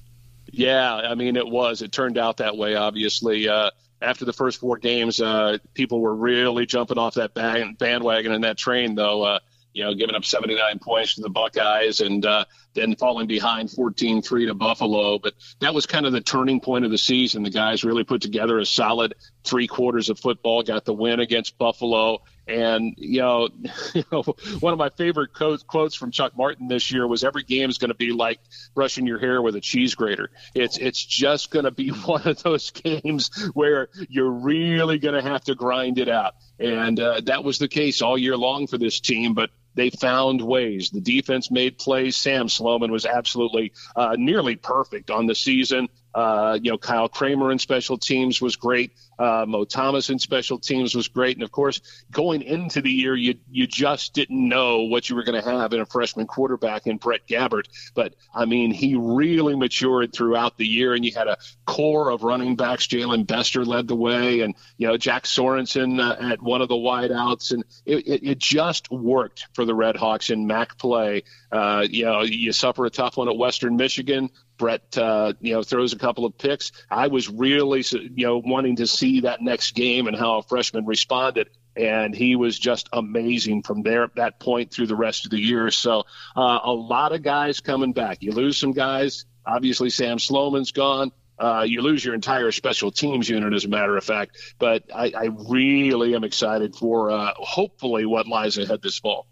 Yeah, 0.52 0.94
I 0.94 1.14
mean 1.14 1.36
it 1.36 1.46
was. 1.46 1.82
It 1.82 1.92
turned 1.92 2.18
out 2.18 2.38
that 2.38 2.56
way. 2.56 2.74
Obviously, 2.74 3.48
uh, 3.48 3.70
after 4.02 4.24
the 4.24 4.32
first 4.32 4.58
four 4.60 4.78
games, 4.78 5.20
uh, 5.20 5.58
people 5.74 6.00
were 6.00 6.14
really 6.14 6.66
jumping 6.66 6.98
off 6.98 7.14
that 7.14 7.34
bandwagon 7.34 8.32
and 8.32 8.44
that 8.44 8.56
train, 8.56 8.94
though. 8.94 9.22
Uh, 9.22 9.38
you 9.72 9.84
know, 9.84 9.94
giving 9.94 10.16
up 10.16 10.24
79 10.24 10.80
points 10.80 11.14
to 11.14 11.20
the 11.20 11.28
Buckeyes 11.28 12.00
and 12.00 12.26
uh, 12.26 12.44
then 12.74 12.96
falling 12.96 13.28
behind 13.28 13.68
14-3 13.68 14.48
to 14.48 14.54
Buffalo. 14.54 15.18
But 15.18 15.34
that 15.60 15.74
was 15.74 15.86
kind 15.86 16.06
of 16.06 16.12
the 16.12 16.20
turning 16.20 16.60
point 16.60 16.84
of 16.84 16.90
the 16.90 16.98
season. 16.98 17.44
The 17.44 17.50
guys 17.50 17.84
really 17.84 18.02
put 18.02 18.20
together 18.20 18.58
a 18.58 18.66
solid 18.66 19.14
three 19.44 19.68
quarters 19.68 20.10
of 20.10 20.18
football, 20.18 20.64
got 20.64 20.84
the 20.84 20.92
win 20.92 21.20
against 21.20 21.56
Buffalo. 21.56 22.22
And 22.50 22.94
you 22.98 23.20
know, 23.20 23.48
you 23.94 24.04
know, 24.10 24.22
one 24.60 24.72
of 24.72 24.78
my 24.78 24.90
favorite 24.90 25.32
quotes, 25.32 25.62
quotes 25.62 25.94
from 25.94 26.10
Chuck 26.10 26.36
Martin 26.36 26.68
this 26.68 26.90
year 26.90 27.06
was, 27.06 27.22
"Every 27.22 27.44
game 27.44 27.70
is 27.70 27.78
going 27.78 27.90
to 27.90 27.94
be 27.94 28.12
like 28.12 28.40
brushing 28.74 29.06
your 29.06 29.18
hair 29.18 29.40
with 29.40 29.54
a 29.54 29.60
cheese 29.60 29.94
grater. 29.94 30.30
It's 30.54 30.76
it's 30.76 31.04
just 31.04 31.50
going 31.50 31.64
to 31.64 31.70
be 31.70 31.88
one 32.06 32.26
of 32.26 32.42
those 32.42 32.70
games 32.70 33.30
where 33.54 33.88
you're 34.08 34.30
really 34.30 34.98
going 34.98 35.14
to 35.14 35.22
have 35.22 35.44
to 35.44 35.54
grind 35.54 35.98
it 35.98 36.08
out." 36.08 36.34
And 36.58 36.98
uh, 36.98 37.20
that 37.26 37.44
was 37.44 37.58
the 37.58 37.68
case 37.68 38.02
all 38.02 38.18
year 38.18 38.36
long 38.36 38.66
for 38.66 38.78
this 38.78 39.00
team. 39.00 39.34
But 39.34 39.50
they 39.74 39.90
found 39.90 40.42
ways. 40.42 40.90
The 40.90 41.00
defense 41.00 41.50
made 41.50 41.78
plays. 41.78 42.16
Sam 42.16 42.48
Sloman 42.48 42.90
was 42.90 43.06
absolutely 43.06 43.72
uh, 43.94 44.16
nearly 44.18 44.56
perfect 44.56 45.10
on 45.10 45.26
the 45.26 45.34
season. 45.34 45.88
Uh, 46.14 46.58
you 46.60 46.70
know, 46.70 46.78
Kyle 46.78 47.08
Kramer 47.08 47.50
in 47.52 47.58
special 47.58 47.98
teams 47.98 48.40
was 48.40 48.56
great. 48.56 48.92
Uh, 49.18 49.44
Mo 49.46 49.64
Thomas 49.64 50.08
in 50.08 50.18
special 50.18 50.58
teams 50.58 50.94
was 50.94 51.08
great, 51.08 51.36
and 51.36 51.42
of 51.42 51.52
course, 51.52 51.80
going 52.10 52.40
into 52.42 52.80
the 52.80 52.90
year, 52.90 53.14
you 53.14 53.34
you 53.50 53.66
just 53.66 54.14
didn't 54.14 54.48
know 54.48 54.82
what 54.84 55.10
you 55.10 55.16
were 55.16 55.24
going 55.24 55.40
to 55.40 55.48
have 55.48 55.72
in 55.74 55.80
a 55.80 55.86
freshman 55.86 56.26
quarterback 56.26 56.86
in 56.86 56.96
Brett 56.96 57.26
Gabbert. 57.28 57.66
But 57.94 58.14
I 58.34 58.46
mean, 58.46 58.72
he 58.72 58.94
really 58.96 59.56
matured 59.56 60.14
throughout 60.14 60.56
the 60.56 60.66
year, 60.66 60.94
and 60.94 61.04
you 61.04 61.12
had 61.12 61.28
a 61.28 61.36
core 61.66 62.10
of 62.10 62.22
running 62.22 62.56
backs. 62.56 62.86
Jaylon 62.86 63.26
Bester 63.26 63.64
led 63.64 63.88
the 63.88 63.96
way, 63.96 64.40
and 64.40 64.54
you 64.78 64.88
know 64.88 64.96
Jack 64.96 65.26
Sorenson 65.26 66.00
uh, 66.00 66.16
at 66.18 66.42
one 66.42 66.62
of 66.62 66.68
the 66.68 66.74
wideouts, 66.74 67.52
and 67.52 67.64
it, 67.84 68.06
it, 68.08 68.30
it, 68.30 68.38
just 68.38 68.90
worked 68.90 69.48
for 69.52 69.64
the 69.64 69.74
Red 69.74 69.96
Hawks 69.96 70.30
in 70.30 70.46
MAC 70.46 70.78
play. 70.78 71.24
Uh, 71.52 71.86
you 71.88 72.04
know, 72.04 72.22
you 72.22 72.52
suffer 72.52 72.86
a 72.86 72.90
tough 72.90 73.16
one 73.16 73.28
at 73.28 73.36
Western 73.36 73.76
Michigan. 73.76 74.30
Brett, 74.60 74.98
uh, 74.98 75.32
you 75.40 75.54
know, 75.54 75.62
throws 75.62 75.94
a 75.94 75.98
couple 75.98 76.26
of 76.26 76.36
picks. 76.36 76.70
I 76.90 77.06
was 77.06 77.30
really, 77.30 77.82
you 77.90 78.26
know, 78.26 78.42
wanting 78.44 78.76
to 78.76 78.86
see 78.86 79.22
that 79.22 79.40
next 79.40 79.74
game 79.74 80.06
and 80.06 80.14
how 80.14 80.36
a 80.36 80.42
freshman 80.42 80.84
responded. 80.84 81.48
And 81.74 82.14
he 82.14 82.36
was 82.36 82.58
just 82.58 82.90
amazing 82.92 83.62
from 83.62 83.82
there 83.82 84.04
at 84.04 84.16
that 84.16 84.38
point 84.38 84.70
through 84.70 84.88
the 84.88 84.94
rest 84.94 85.24
of 85.24 85.30
the 85.30 85.40
year. 85.40 85.70
So 85.70 86.04
uh, 86.36 86.58
a 86.62 86.72
lot 86.72 87.12
of 87.12 87.22
guys 87.22 87.60
coming 87.60 87.94
back. 87.94 88.18
You 88.20 88.32
lose 88.32 88.58
some 88.58 88.72
guys. 88.72 89.24
Obviously, 89.46 89.88
Sam 89.88 90.18
Sloman's 90.18 90.72
gone. 90.72 91.10
Uh, 91.38 91.64
you 91.66 91.80
lose 91.80 92.04
your 92.04 92.14
entire 92.14 92.52
special 92.52 92.90
teams 92.90 93.30
unit, 93.30 93.54
as 93.54 93.64
a 93.64 93.68
matter 93.68 93.96
of 93.96 94.04
fact. 94.04 94.36
But 94.58 94.84
I, 94.94 95.10
I 95.16 95.24
really 95.48 96.14
am 96.14 96.22
excited 96.22 96.76
for 96.76 97.10
uh, 97.10 97.32
hopefully 97.36 98.04
what 98.04 98.28
lies 98.28 98.58
ahead 98.58 98.82
this 98.82 98.98
fall. 98.98 99.26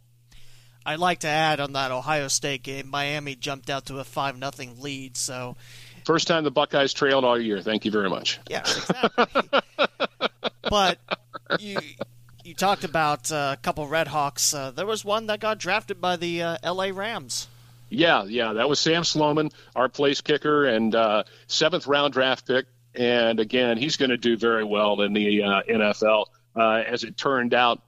I'd 0.89 1.01
like 1.01 1.19
to 1.19 1.29
add 1.29 1.61
on 1.61 1.75
that 1.75 1.91
Ohio 1.91 2.29
State 2.29 2.63
game, 2.63 2.89
Miami 2.89 3.35
jumped 3.35 3.69
out 3.69 3.85
to 3.87 3.99
a 3.99 4.05
five 4.05 4.39
nothing 4.39 4.81
lead. 4.81 5.19
So 5.19 5.55
first 6.07 6.27
time 6.27 6.45
the 6.45 6.51
Buckeyes 6.51 6.95
trailed 6.95 7.27
all 7.27 7.39
year. 7.39 7.61
Thank 7.61 7.85
you 7.85 7.91
very 7.91 8.09
much. 8.09 8.41
Yeah, 8.49 8.61
exactly. 8.61 9.61
but 10.71 10.99
you 11.61 11.77
you 12.43 12.55
talked 12.55 12.85
about 12.85 13.31
uh, 13.31 13.57
a 13.59 13.61
couple 13.61 13.87
Red 13.87 14.09
Hawks. 14.09 14.55
Uh, 14.55 14.71
there 14.71 14.87
was 14.87 15.05
one 15.05 15.27
that 15.27 15.41
got 15.41 15.59
drafted 15.59 16.01
by 16.01 16.17
the 16.17 16.41
uh, 16.41 16.57
L.A. 16.63 16.91
Rams. 16.93 17.49
Yeah, 17.91 18.25
yeah, 18.25 18.55
that 18.55 18.67
was 18.71 18.81
Sam 18.81 19.05
Sloman, 19.05 19.51
our 19.77 19.91
place 19.91 20.23
kicker 20.23 20.65
and 20.65 20.95
uh, 20.95 21.25
seventh 21.49 21.87
round 21.87 22.15
draft 22.15 22.47
pick. 22.47 22.65
And 22.95 23.41
again, 23.41 23.77
he's 23.77 23.99
going 23.99 24.09
to 24.11 24.17
do 24.17 24.39
very 24.39 24.65
well 24.65 25.03
in 25.03 25.13
the 25.13 25.43
uh, 25.43 25.63
NFL. 25.69 26.25
Uh, 26.57 26.83
as 26.87 27.05
it 27.05 27.19
turned 27.19 27.53
out, 27.53 27.83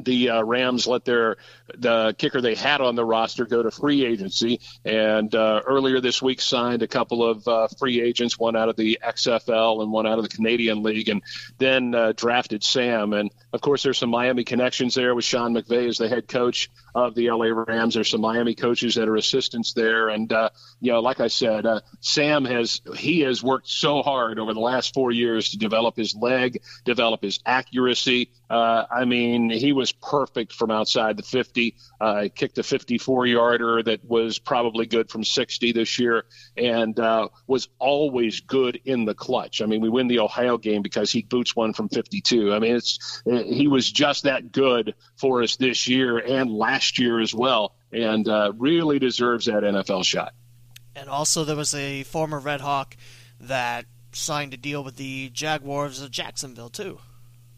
the 0.00 0.30
uh, 0.30 0.42
Rams 0.42 0.86
let 0.86 1.04
their 1.04 1.36
the 1.76 2.14
kicker 2.18 2.40
they 2.40 2.54
had 2.54 2.80
on 2.80 2.94
the 2.94 3.04
roster 3.04 3.44
go 3.44 3.62
to 3.62 3.70
free 3.70 4.04
agency, 4.04 4.60
and 4.84 5.34
uh, 5.34 5.62
earlier 5.66 6.00
this 6.00 6.22
week 6.22 6.40
signed 6.40 6.82
a 6.82 6.88
couple 6.88 7.28
of 7.28 7.46
uh, 7.46 7.68
free 7.78 8.00
agents, 8.00 8.38
one 8.38 8.56
out 8.56 8.68
of 8.68 8.76
the 8.76 8.98
XFL 9.04 9.82
and 9.82 9.92
one 9.92 10.06
out 10.06 10.18
of 10.18 10.22
the 10.22 10.34
Canadian 10.34 10.82
League, 10.82 11.08
and 11.08 11.22
then 11.58 11.94
uh, 11.94 12.12
drafted 12.16 12.64
Sam. 12.64 13.12
And 13.12 13.30
of 13.52 13.60
course, 13.60 13.82
there's 13.82 13.98
some 13.98 14.10
Miami 14.10 14.44
connections 14.44 14.94
there 14.94 15.14
with 15.14 15.24
Sean 15.24 15.54
McVay 15.54 15.88
as 15.88 15.98
the 15.98 16.08
head 16.08 16.28
coach 16.28 16.70
of 16.94 17.14
the 17.14 17.30
LA 17.30 17.46
Rams. 17.46 17.94
There's 17.94 18.10
some 18.10 18.20
Miami 18.20 18.54
coaches 18.54 18.94
that 18.94 19.08
are 19.08 19.16
assistants 19.16 19.72
there, 19.72 20.08
and 20.08 20.32
uh, 20.32 20.50
you 20.80 20.92
know, 20.92 21.00
like 21.00 21.20
I 21.20 21.28
said, 21.28 21.66
uh, 21.66 21.80
Sam 22.00 22.44
has 22.44 22.80
he 22.96 23.20
has 23.20 23.42
worked 23.42 23.68
so 23.68 24.02
hard 24.02 24.38
over 24.38 24.54
the 24.54 24.60
last 24.60 24.94
four 24.94 25.10
years 25.10 25.50
to 25.50 25.58
develop 25.58 25.96
his 25.96 26.14
leg, 26.14 26.62
develop 26.84 27.22
his 27.22 27.40
accuracy. 27.44 28.30
I 28.50 29.04
mean, 29.04 29.50
he 29.50 29.72
was 29.72 29.92
perfect 29.92 30.54
from 30.54 30.70
outside 30.70 31.18
the 31.18 31.22
50 31.22 31.57
50. 31.58 31.76
Uh, 32.00 32.28
kicked 32.34 32.58
a 32.58 32.62
54 32.62 33.26
yarder 33.26 33.82
that 33.82 34.04
was 34.04 34.38
probably 34.38 34.86
good 34.86 35.10
from 35.10 35.24
60 35.24 35.72
this 35.72 35.98
year 35.98 36.24
and 36.56 36.98
uh, 37.00 37.28
was 37.46 37.68
always 37.78 38.40
good 38.40 38.80
in 38.84 39.04
the 39.04 39.14
clutch. 39.14 39.60
I 39.60 39.66
mean, 39.66 39.80
we 39.80 39.88
win 39.88 40.06
the 40.06 40.20
Ohio 40.20 40.58
game 40.58 40.82
because 40.82 41.10
he 41.10 41.22
boots 41.22 41.56
one 41.56 41.72
from 41.72 41.88
52. 41.88 42.54
I 42.54 42.58
mean, 42.60 42.76
it's 42.76 43.22
he 43.24 43.66
was 43.66 43.90
just 43.90 44.24
that 44.24 44.52
good 44.52 44.94
for 45.16 45.42
us 45.42 45.56
this 45.56 45.88
year 45.88 46.18
and 46.18 46.50
last 46.50 46.98
year 46.98 47.20
as 47.20 47.34
well, 47.34 47.74
and 47.92 48.28
uh, 48.28 48.52
really 48.56 48.98
deserves 48.98 49.46
that 49.46 49.62
NFL 49.62 50.04
shot. 50.04 50.34
And 50.94 51.08
also, 51.08 51.44
there 51.44 51.56
was 51.56 51.74
a 51.74 52.04
former 52.04 52.38
Red 52.38 52.60
Hawk 52.60 52.96
that 53.40 53.86
signed 54.12 54.54
a 54.54 54.56
deal 54.56 54.82
with 54.82 54.96
the 54.96 55.30
Jaguars 55.30 56.00
of 56.00 56.10
Jacksonville 56.10 56.70
too. 56.70 56.98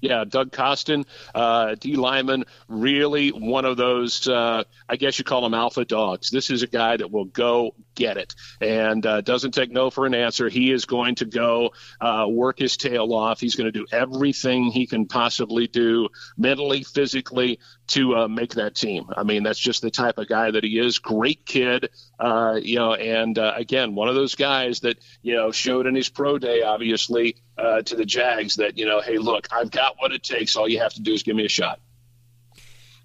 Yeah, 0.00 0.24
Doug 0.24 0.52
Costin, 0.52 1.04
uh, 1.34 1.74
D-lineman, 1.78 2.44
really 2.68 3.30
one 3.30 3.64
of 3.64 3.76
those, 3.76 4.26
uh, 4.26 4.64
I 4.88 4.96
guess 4.96 5.18
you 5.18 5.24
call 5.24 5.42
them 5.42 5.54
alpha 5.54 5.84
dogs. 5.84 6.30
This 6.30 6.50
is 6.50 6.62
a 6.62 6.66
guy 6.66 6.96
that 6.96 7.10
will 7.10 7.26
go 7.26 7.74
get 7.94 8.16
it 8.16 8.34
and 8.60 9.04
uh, 9.04 9.20
doesn't 9.20 9.52
take 9.52 9.70
no 9.70 9.90
for 9.90 10.06
an 10.06 10.14
answer. 10.14 10.48
He 10.48 10.72
is 10.72 10.86
going 10.86 11.16
to 11.16 11.26
go 11.26 11.72
uh, 12.00 12.26
work 12.28 12.58
his 12.58 12.76
tail 12.76 13.12
off. 13.12 13.40
He's 13.40 13.56
going 13.56 13.70
to 13.70 13.78
do 13.78 13.86
everything 13.92 14.70
he 14.70 14.86
can 14.86 15.06
possibly 15.06 15.66
do 15.66 16.08
mentally, 16.36 16.82
physically 16.82 17.58
to 17.88 18.16
uh, 18.16 18.28
make 18.28 18.54
that 18.54 18.74
team. 18.74 19.06
I 19.14 19.24
mean, 19.24 19.42
that's 19.42 19.58
just 19.58 19.82
the 19.82 19.90
type 19.90 20.16
of 20.18 20.28
guy 20.28 20.50
that 20.50 20.64
he 20.64 20.78
is. 20.78 20.98
Great 20.98 21.44
kid, 21.44 21.90
uh, 22.20 22.60
you 22.62 22.76
know, 22.76 22.92
and 22.92 23.38
uh, 23.38 23.54
again, 23.56 23.94
one 23.94 24.08
of 24.08 24.14
those 24.14 24.34
guys 24.34 24.80
that, 24.80 24.98
you 25.22 25.34
know, 25.34 25.50
showed 25.50 25.86
in 25.86 25.94
his 25.94 26.10
pro 26.10 26.38
day, 26.38 26.62
obviously, 26.62 27.36
uh, 27.56 27.80
to 27.80 27.96
the 27.96 28.04
Jags 28.04 28.56
that, 28.56 28.76
you 28.76 28.84
know, 28.84 29.00
hey, 29.00 29.16
look, 29.16 29.48
I've 29.50 29.70
got 29.70 29.96
what 29.98 30.12
it 30.12 30.22
takes. 30.22 30.54
All 30.54 30.68
you 30.68 30.80
have 30.80 30.92
to 30.94 31.00
do 31.00 31.14
is 31.14 31.22
give 31.22 31.34
me 31.34 31.46
a 31.46 31.48
shot. 31.48 31.80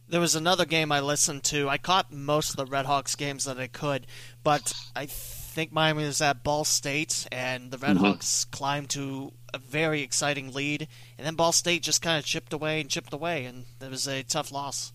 There 0.09 0.19
was 0.19 0.35
another 0.35 0.65
game 0.65 0.91
I 0.91 0.99
listened 0.99 1.45
to. 1.45 1.69
I 1.69 1.77
caught 1.77 2.11
most 2.11 2.51
of 2.51 2.57
the 2.57 2.65
Redhawks 2.65 3.17
games 3.17 3.45
that 3.45 3.57
I 3.57 3.67
could, 3.67 4.05
but 4.43 4.73
I 4.95 5.05
think 5.05 5.71
Miami 5.71 6.03
was 6.03 6.21
at 6.21 6.43
Ball 6.43 6.65
State, 6.65 7.25
and 7.31 7.71
the 7.71 7.77
Redhawks 7.77 8.43
mm-hmm. 8.43 8.51
Climbed 8.51 8.89
to 8.91 9.31
a 9.53 9.57
very 9.57 10.01
exciting 10.01 10.53
lead, 10.53 10.89
and 11.17 11.25
then 11.25 11.35
Ball 11.35 11.53
State 11.53 11.81
just 11.81 12.01
kind 12.01 12.19
of 12.19 12.25
chipped 12.25 12.51
away 12.51 12.81
and 12.81 12.89
chipped 12.89 13.13
away, 13.13 13.45
and 13.45 13.63
it 13.81 13.89
was 13.89 14.07
a 14.07 14.23
tough 14.23 14.51
loss. 14.51 14.91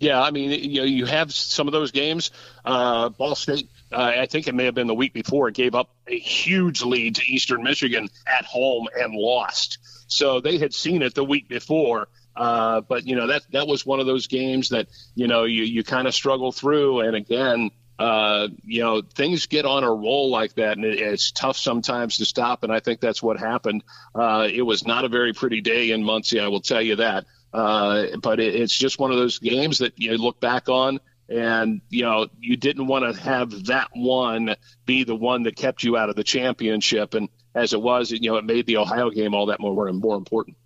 Yeah, 0.00 0.20
I 0.20 0.30
mean, 0.30 0.50
you 0.50 0.80
know, 0.80 0.86
you 0.86 1.06
have 1.06 1.32
some 1.32 1.68
of 1.68 1.72
those 1.72 1.90
games. 1.90 2.30
Uh, 2.64 3.08
Ball 3.08 3.34
State, 3.34 3.68
uh, 3.92 4.12
I 4.16 4.26
think 4.26 4.48
it 4.48 4.54
may 4.54 4.64
have 4.64 4.74
been 4.74 4.86
the 4.86 4.94
week 4.94 5.12
before, 5.12 5.50
gave 5.50 5.74
up 5.74 5.90
a 6.06 6.18
huge 6.18 6.82
lead 6.82 7.16
to 7.16 7.22
Eastern 7.24 7.62
Michigan 7.62 8.08
at 8.26 8.44
home 8.44 8.88
and 8.94 9.14
lost. 9.14 9.78
So 10.08 10.40
they 10.40 10.58
had 10.58 10.74
seen 10.74 11.02
it 11.02 11.14
the 11.14 11.24
week 11.24 11.48
before 11.48 12.08
uh, 12.36 12.80
but 12.82 13.06
you 13.06 13.16
know 13.16 13.26
that 13.26 13.42
that 13.52 13.66
was 13.66 13.84
one 13.84 14.00
of 14.00 14.06
those 14.06 14.26
games 14.26 14.70
that 14.70 14.86
you 15.14 15.26
know 15.26 15.44
you 15.44 15.64
you 15.64 15.82
kind 15.84 16.06
of 16.06 16.14
struggle 16.14 16.52
through, 16.52 17.00
and 17.00 17.14
again. 17.14 17.70
Uh, 17.98 18.48
you 18.64 18.80
know, 18.80 19.02
things 19.02 19.44
get 19.44 19.66
on 19.66 19.84
a 19.84 19.92
roll 19.92 20.30
like 20.30 20.54
that, 20.54 20.78
and 20.78 20.86
it, 20.86 20.98
it's 20.98 21.32
tough 21.32 21.58
sometimes 21.58 22.16
to 22.16 22.24
stop. 22.24 22.62
And 22.62 22.72
I 22.72 22.80
think 22.80 22.98
that's 22.98 23.22
what 23.22 23.38
happened. 23.38 23.84
Uh, 24.14 24.48
it 24.50 24.62
was 24.62 24.86
not 24.86 25.04
a 25.04 25.08
very 25.10 25.34
pretty 25.34 25.60
day 25.60 25.90
in 25.90 26.02
Muncie, 26.02 26.40
I 26.40 26.48
will 26.48 26.62
tell 26.62 26.80
you 26.80 26.96
that. 26.96 27.26
Uh, 27.52 28.16
but 28.22 28.40
it, 28.40 28.54
it's 28.54 28.76
just 28.76 28.98
one 28.98 29.10
of 29.10 29.16
those 29.16 29.38
games 29.38 29.78
that 29.78 29.94
you 29.96 30.16
look 30.16 30.40
back 30.40 30.68
on, 30.68 31.00
and 31.28 31.80
you 31.88 32.02
know 32.02 32.28
you 32.40 32.56
didn't 32.56 32.86
want 32.86 33.04
to 33.04 33.20
have 33.20 33.66
that 33.66 33.88
one 33.94 34.54
be 34.86 35.04
the 35.04 35.16
one 35.16 35.44
that 35.44 35.56
kept 35.56 35.82
you 35.82 35.96
out 35.96 36.10
of 36.10 36.16
the 36.16 36.24
championship. 36.24 37.14
And 37.14 37.28
as 37.54 37.72
it 37.72 37.82
was, 37.82 38.10
you 38.10 38.30
know, 38.30 38.36
it 38.36 38.44
made 38.44 38.66
the 38.66 38.76
Ohio 38.76 39.10
game 39.10 39.34
all 39.34 39.46
that 39.46 39.60
more 39.60 39.92
more 39.92 40.16
important. 40.16 40.56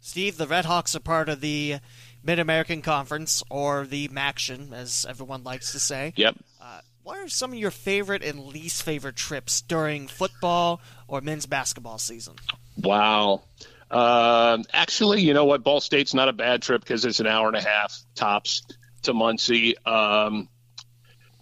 Steve, 0.00 0.36
the 0.36 0.46
Red 0.46 0.64
Hawks 0.64 0.94
are 0.94 1.00
part 1.00 1.28
of 1.28 1.40
the 1.40 1.78
Mid 2.22 2.38
American 2.38 2.82
Conference, 2.82 3.42
or 3.50 3.86
the 3.86 4.08
MACtion, 4.08 4.72
as 4.72 5.06
everyone 5.08 5.44
likes 5.44 5.72
to 5.72 5.80
say. 5.80 6.12
Yep. 6.16 6.36
Uh, 6.60 6.80
what 7.02 7.18
are 7.18 7.28
some 7.28 7.52
of 7.52 7.58
your 7.58 7.70
favorite 7.70 8.22
and 8.22 8.40
least 8.46 8.82
favorite 8.82 9.16
trips 9.16 9.60
during 9.62 10.08
football 10.08 10.80
or 11.06 11.20
men's 11.20 11.46
basketball 11.46 11.98
season? 11.98 12.34
Wow. 12.76 13.42
Uh, 13.90 14.58
actually, 14.72 15.22
you 15.22 15.34
know 15.34 15.44
what? 15.44 15.62
Ball 15.62 15.80
State's 15.80 16.14
not 16.14 16.28
a 16.28 16.32
bad 16.32 16.62
trip 16.62 16.82
because 16.82 17.04
it's 17.04 17.20
an 17.20 17.26
hour 17.26 17.48
and 17.48 17.56
a 17.56 17.62
half 17.62 17.98
tops 18.14 18.62
to 19.02 19.14
Muncie. 19.14 19.78
Um, 19.78 20.48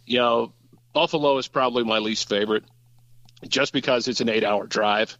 you 0.04 0.18
know, 0.18 0.52
Buffalo 0.92 1.38
is 1.38 1.48
probably 1.48 1.84
my 1.84 1.98
least 1.98 2.28
favorite 2.28 2.64
just 3.46 3.72
because 3.72 4.08
it's 4.08 4.20
an 4.20 4.28
eight 4.28 4.44
hour 4.44 4.66
drive. 4.66 5.16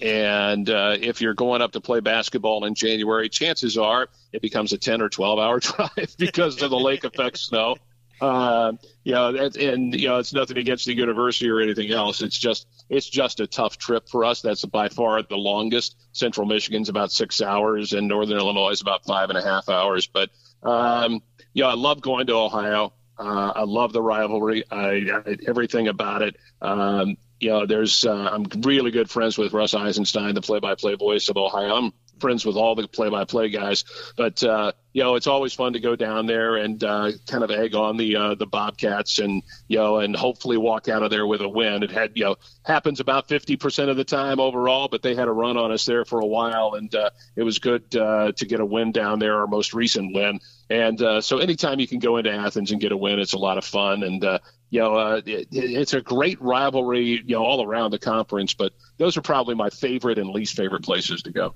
And 0.00 0.70
uh, 0.70 0.96
if 1.00 1.20
you're 1.20 1.34
going 1.34 1.60
up 1.60 1.72
to 1.72 1.80
play 1.80 2.00
basketball 2.00 2.64
in 2.64 2.74
January, 2.74 3.28
chances 3.28 3.76
are 3.76 4.08
it 4.32 4.40
becomes 4.40 4.72
a 4.72 4.78
10 4.78 5.02
or 5.02 5.08
12 5.08 5.38
hour 5.38 5.60
drive 5.60 6.14
because 6.16 6.62
of 6.62 6.70
the 6.70 6.78
lake 6.78 7.04
effect 7.04 7.38
snow. 7.38 7.76
Uh, 8.20 8.72
you 9.04 9.12
know, 9.12 9.28
and 9.34 9.94
you 9.94 10.08
know, 10.08 10.18
it's 10.18 10.32
nothing 10.32 10.58
against 10.58 10.86
the 10.86 10.94
university 10.94 11.48
or 11.48 11.60
anything 11.60 11.90
else. 11.90 12.20
It's 12.20 12.36
just 12.36 12.66
it's 12.88 13.08
just 13.08 13.40
a 13.40 13.46
tough 13.46 13.78
trip 13.78 14.08
for 14.08 14.24
us. 14.24 14.40
That's 14.40 14.64
by 14.64 14.88
far 14.88 15.22
the 15.22 15.36
longest. 15.36 15.96
Central 16.12 16.46
Michigan's 16.46 16.88
about 16.88 17.12
six 17.12 17.40
hours, 17.40 17.92
and 17.92 18.08
Northern 18.08 18.38
Illinois 18.38 18.70
is 18.70 18.80
about 18.80 19.04
five 19.04 19.30
and 19.30 19.38
a 19.38 19.42
half 19.42 19.68
hours. 19.68 20.06
But 20.06 20.30
um, 20.62 21.22
you 21.52 21.62
know, 21.62 21.70
I 21.70 21.74
love 21.74 22.00
going 22.00 22.26
to 22.26 22.34
Ohio. 22.34 22.92
Uh, 23.18 23.52
I 23.54 23.62
love 23.64 23.92
the 23.92 24.02
rivalry. 24.02 24.64
I, 24.70 25.22
I, 25.26 25.36
everything 25.46 25.88
about 25.88 26.22
it. 26.22 26.36
Um, 26.62 27.16
you 27.40 27.50
know, 27.50 27.66
there's 27.66 28.04
uh, 28.04 28.30
I'm 28.32 28.46
really 28.62 28.90
good 28.90 29.10
friends 29.10 29.38
with 29.38 29.52
Russ 29.52 29.74
Eisenstein, 29.74 30.34
the 30.34 30.40
play-by-play 30.40 30.96
voice 30.96 31.28
of 31.28 31.36
Ohio. 31.36 31.74
I'm 31.74 31.92
friends 32.20 32.44
with 32.44 32.56
all 32.56 32.74
the 32.74 32.86
play-by-play 32.88 33.50
guys, 33.50 33.84
but 34.16 34.42
uh, 34.42 34.72
you 34.98 35.04
know, 35.04 35.14
it's 35.14 35.26
always 35.26 35.52
fun 35.52 35.74
to 35.74 35.80
go 35.80 35.94
down 35.94 36.26
there 36.26 36.56
and 36.56 36.82
uh, 36.82 37.12
kind 37.28 37.44
of 37.44 37.50
egg 37.52 37.74
on 37.76 37.96
the 37.96 38.16
uh, 38.16 38.34
the 38.34 38.46
Bobcats 38.46 39.20
and 39.20 39.44
you 39.68 39.78
know, 39.78 39.98
and 39.98 40.16
hopefully 40.16 40.56
walk 40.56 40.88
out 40.88 41.02
of 41.02 41.10
there 41.10 41.26
with 41.26 41.40
a 41.40 41.48
win. 41.48 41.82
It 41.82 41.90
had 41.92 42.12
you 42.14 42.24
know 42.24 42.36
happens 42.64 42.98
about 42.98 43.28
50% 43.28 43.90
of 43.90 43.96
the 43.96 44.04
time 44.04 44.40
overall, 44.40 44.88
but 44.88 45.02
they 45.02 45.14
had 45.14 45.28
a 45.28 45.32
run 45.32 45.56
on 45.56 45.70
us 45.70 45.84
there 45.84 46.04
for 46.04 46.20
a 46.20 46.26
while, 46.26 46.74
and 46.74 46.92
uh, 46.94 47.10
it 47.36 47.44
was 47.44 47.60
good 47.60 47.94
uh, 47.94 48.32
to 48.32 48.46
get 48.46 48.60
a 48.60 48.66
win 48.66 48.90
down 48.90 49.20
there, 49.20 49.36
our 49.36 49.46
most 49.46 49.72
recent 49.72 50.14
win. 50.14 50.40
And 50.68 51.00
uh, 51.00 51.20
so, 51.20 51.38
anytime 51.38 51.80
you 51.80 51.86
can 51.86 51.98
go 51.98 52.16
into 52.16 52.32
Athens 52.32 52.72
and 52.72 52.80
get 52.80 52.90
a 52.90 52.96
win, 52.96 53.20
it's 53.20 53.34
a 53.34 53.38
lot 53.38 53.56
of 53.56 53.64
fun. 53.64 54.02
And 54.02 54.24
uh, 54.24 54.38
you 54.70 54.80
know, 54.80 54.94
uh, 54.94 55.20
it, 55.24 55.48
it's 55.52 55.94
a 55.94 56.00
great 56.00 56.40
rivalry, 56.42 57.22
you 57.24 57.36
know, 57.36 57.44
all 57.44 57.62
around 57.62 57.92
the 57.92 57.98
conference. 57.98 58.54
But 58.54 58.72
those 58.96 59.16
are 59.16 59.22
probably 59.22 59.54
my 59.54 59.70
favorite 59.70 60.18
and 60.18 60.30
least 60.30 60.56
favorite 60.56 60.82
places 60.82 61.22
to 61.22 61.30
go. 61.30 61.54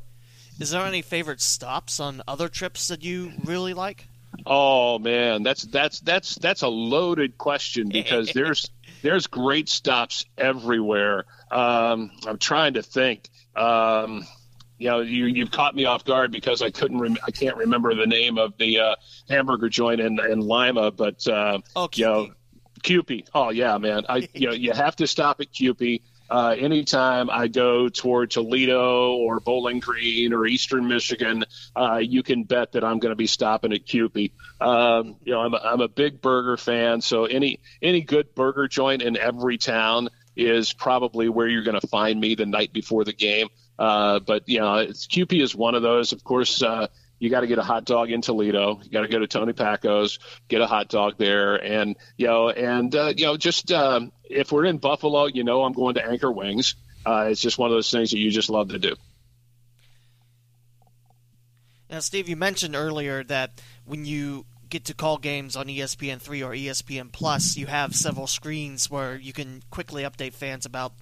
Is 0.60 0.70
there 0.70 0.82
any 0.82 1.02
favorite 1.02 1.40
stops 1.40 2.00
on 2.00 2.22
other 2.28 2.48
trips 2.48 2.88
that 2.88 3.02
you 3.02 3.32
really 3.44 3.74
like? 3.74 4.06
Oh 4.46 4.98
man, 4.98 5.42
that's 5.42 5.62
that's 5.62 6.00
that's 6.00 6.36
that's 6.36 6.62
a 6.62 6.68
loaded 6.68 7.38
question 7.38 7.88
because 7.88 8.32
there's 8.34 8.70
there's 9.02 9.26
great 9.26 9.68
stops 9.68 10.24
everywhere. 10.38 11.24
Um, 11.50 12.10
I'm 12.26 12.38
trying 12.38 12.74
to 12.74 12.82
think. 12.82 13.28
Um, 13.54 14.26
you 14.78 14.88
know, 14.88 15.00
you 15.00 15.26
you've 15.26 15.50
caught 15.50 15.74
me 15.74 15.84
off 15.84 16.04
guard 16.04 16.32
because 16.32 16.62
I 16.62 16.70
couldn't 16.70 16.98
rem- 16.98 17.18
I 17.24 17.30
can't 17.30 17.56
remember 17.56 17.94
the 17.94 18.06
name 18.06 18.38
of 18.38 18.56
the 18.58 18.80
uh, 18.80 18.94
hamburger 19.28 19.68
joint 19.68 20.00
in, 20.00 20.18
in 20.18 20.40
Lima, 20.40 20.90
but 20.90 21.26
uh, 21.28 21.60
oh, 21.76 21.88
you 21.94 22.04
know, 22.04 22.30
Kewpie. 22.82 23.26
Oh 23.34 23.50
yeah, 23.50 23.78
man. 23.78 24.04
I 24.08 24.28
you 24.34 24.48
know 24.48 24.54
you 24.54 24.72
have 24.72 24.96
to 24.96 25.06
stop 25.06 25.40
at 25.40 25.52
Kewpie. 25.52 26.02
Uh, 26.32 26.56
anytime 26.58 27.28
I 27.28 27.46
go 27.46 27.90
toward 27.90 28.30
Toledo 28.30 29.16
or 29.16 29.38
Bowling 29.38 29.80
Green 29.80 30.32
or 30.32 30.46
Eastern 30.46 30.88
Michigan, 30.88 31.44
uh, 31.76 31.98
you 31.98 32.22
can 32.22 32.44
bet 32.44 32.72
that 32.72 32.82
I'm 32.82 33.00
going 33.00 33.12
to 33.12 33.16
be 33.16 33.26
stopping 33.26 33.74
at 33.74 33.84
Kewpie. 33.84 34.32
Um, 34.58 35.16
you 35.22 35.34
know, 35.34 35.42
I'm 35.42 35.52
a, 35.52 35.58
I'm 35.58 35.80
a 35.82 35.88
big 35.88 36.22
burger 36.22 36.56
fan, 36.56 37.02
so 37.02 37.26
any 37.26 37.60
any 37.82 38.00
good 38.00 38.34
burger 38.34 38.66
joint 38.66 39.02
in 39.02 39.18
every 39.18 39.58
town 39.58 40.08
is 40.34 40.72
probably 40.72 41.28
where 41.28 41.46
you're 41.46 41.64
going 41.64 41.78
to 41.78 41.86
find 41.86 42.18
me 42.18 42.34
the 42.34 42.46
night 42.46 42.72
before 42.72 43.04
the 43.04 43.12
game. 43.12 43.48
Uh, 43.78 44.18
but 44.20 44.48
you 44.48 44.60
know, 44.60 44.86
Kewpie 44.86 45.42
is 45.42 45.54
one 45.54 45.74
of 45.74 45.82
those. 45.82 46.12
Of 46.12 46.24
course, 46.24 46.62
uh, 46.62 46.86
you 47.22 47.30
got 47.30 47.42
to 47.42 47.46
get 47.46 47.58
a 47.58 47.62
hot 47.62 47.84
dog 47.84 48.10
in 48.10 48.20
Toledo. 48.20 48.80
You 48.82 48.90
got 48.90 49.02
to 49.02 49.08
go 49.08 49.20
to 49.20 49.28
Tony 49.28 49.52
Packo's, 49.52 50.18
get 50.48 50.60
a 50.60 50.66
hot 50.66 50.88
dog 50.88 51.18
there, 51.18 51.54
and 51.54 51.94
you 52.16 52.26
know, 52.26 52.48
and 52.48 52.92
uh, 52.96 53.12
you 53.16 53.26
know, 53.26 53.36
just 53.36 53.70
um, 53.70 54.10
if 54.32 54.52
we're 54.52 54.64
in 54.64 54.78
Buffalo, 54.78 55.26
you 55.26 55.44
know, 55.44 55.62
I'm 55.62 55.72
going 55.72 55.94
to 55.94 56.04
Anchor 56.04 56.30
Wings. 56.30 56.74
Uh, 57.04 57.28
it's 57.30 57.40
just 57.40 57.58
one 57.58 57.70
of 57.70 57.76
those 57.76 57.90
things 57.90 58.10
that 58.10 58.18
you 58.18 58.30
just 58.30 58.50
love 58.50 58.70
to 58.70 58.78
do. 58.78 58.94
Now, 61.90 62.00
Steve, 62.00 62.28
you 62.28 62.36
mentioned 62.36 62.74
earlier 62.74 63.22
that 63.24 63.60
when 63.84 64.04
you 64.06 64.46
get 64.70 64.86
to 64.86 64.94
call 64.94 65.18
games 65.18 65.54
on 65.54 65.66
ESPN3 65.66 66.46
or 66.46 66.52
ESPN 66.52 67.12
Plus, 67.12 67.58
you 67.58 67.66
have 67.66 67.94
several 67.94 68.26
screens 68.26 68.90
where 68.90 69.16
you 69.16 69.34
can 69.34 69.62
quickly 69.70 70.02
update 70.02 70.32
fans 70.32 70.64
about 70.64 70.94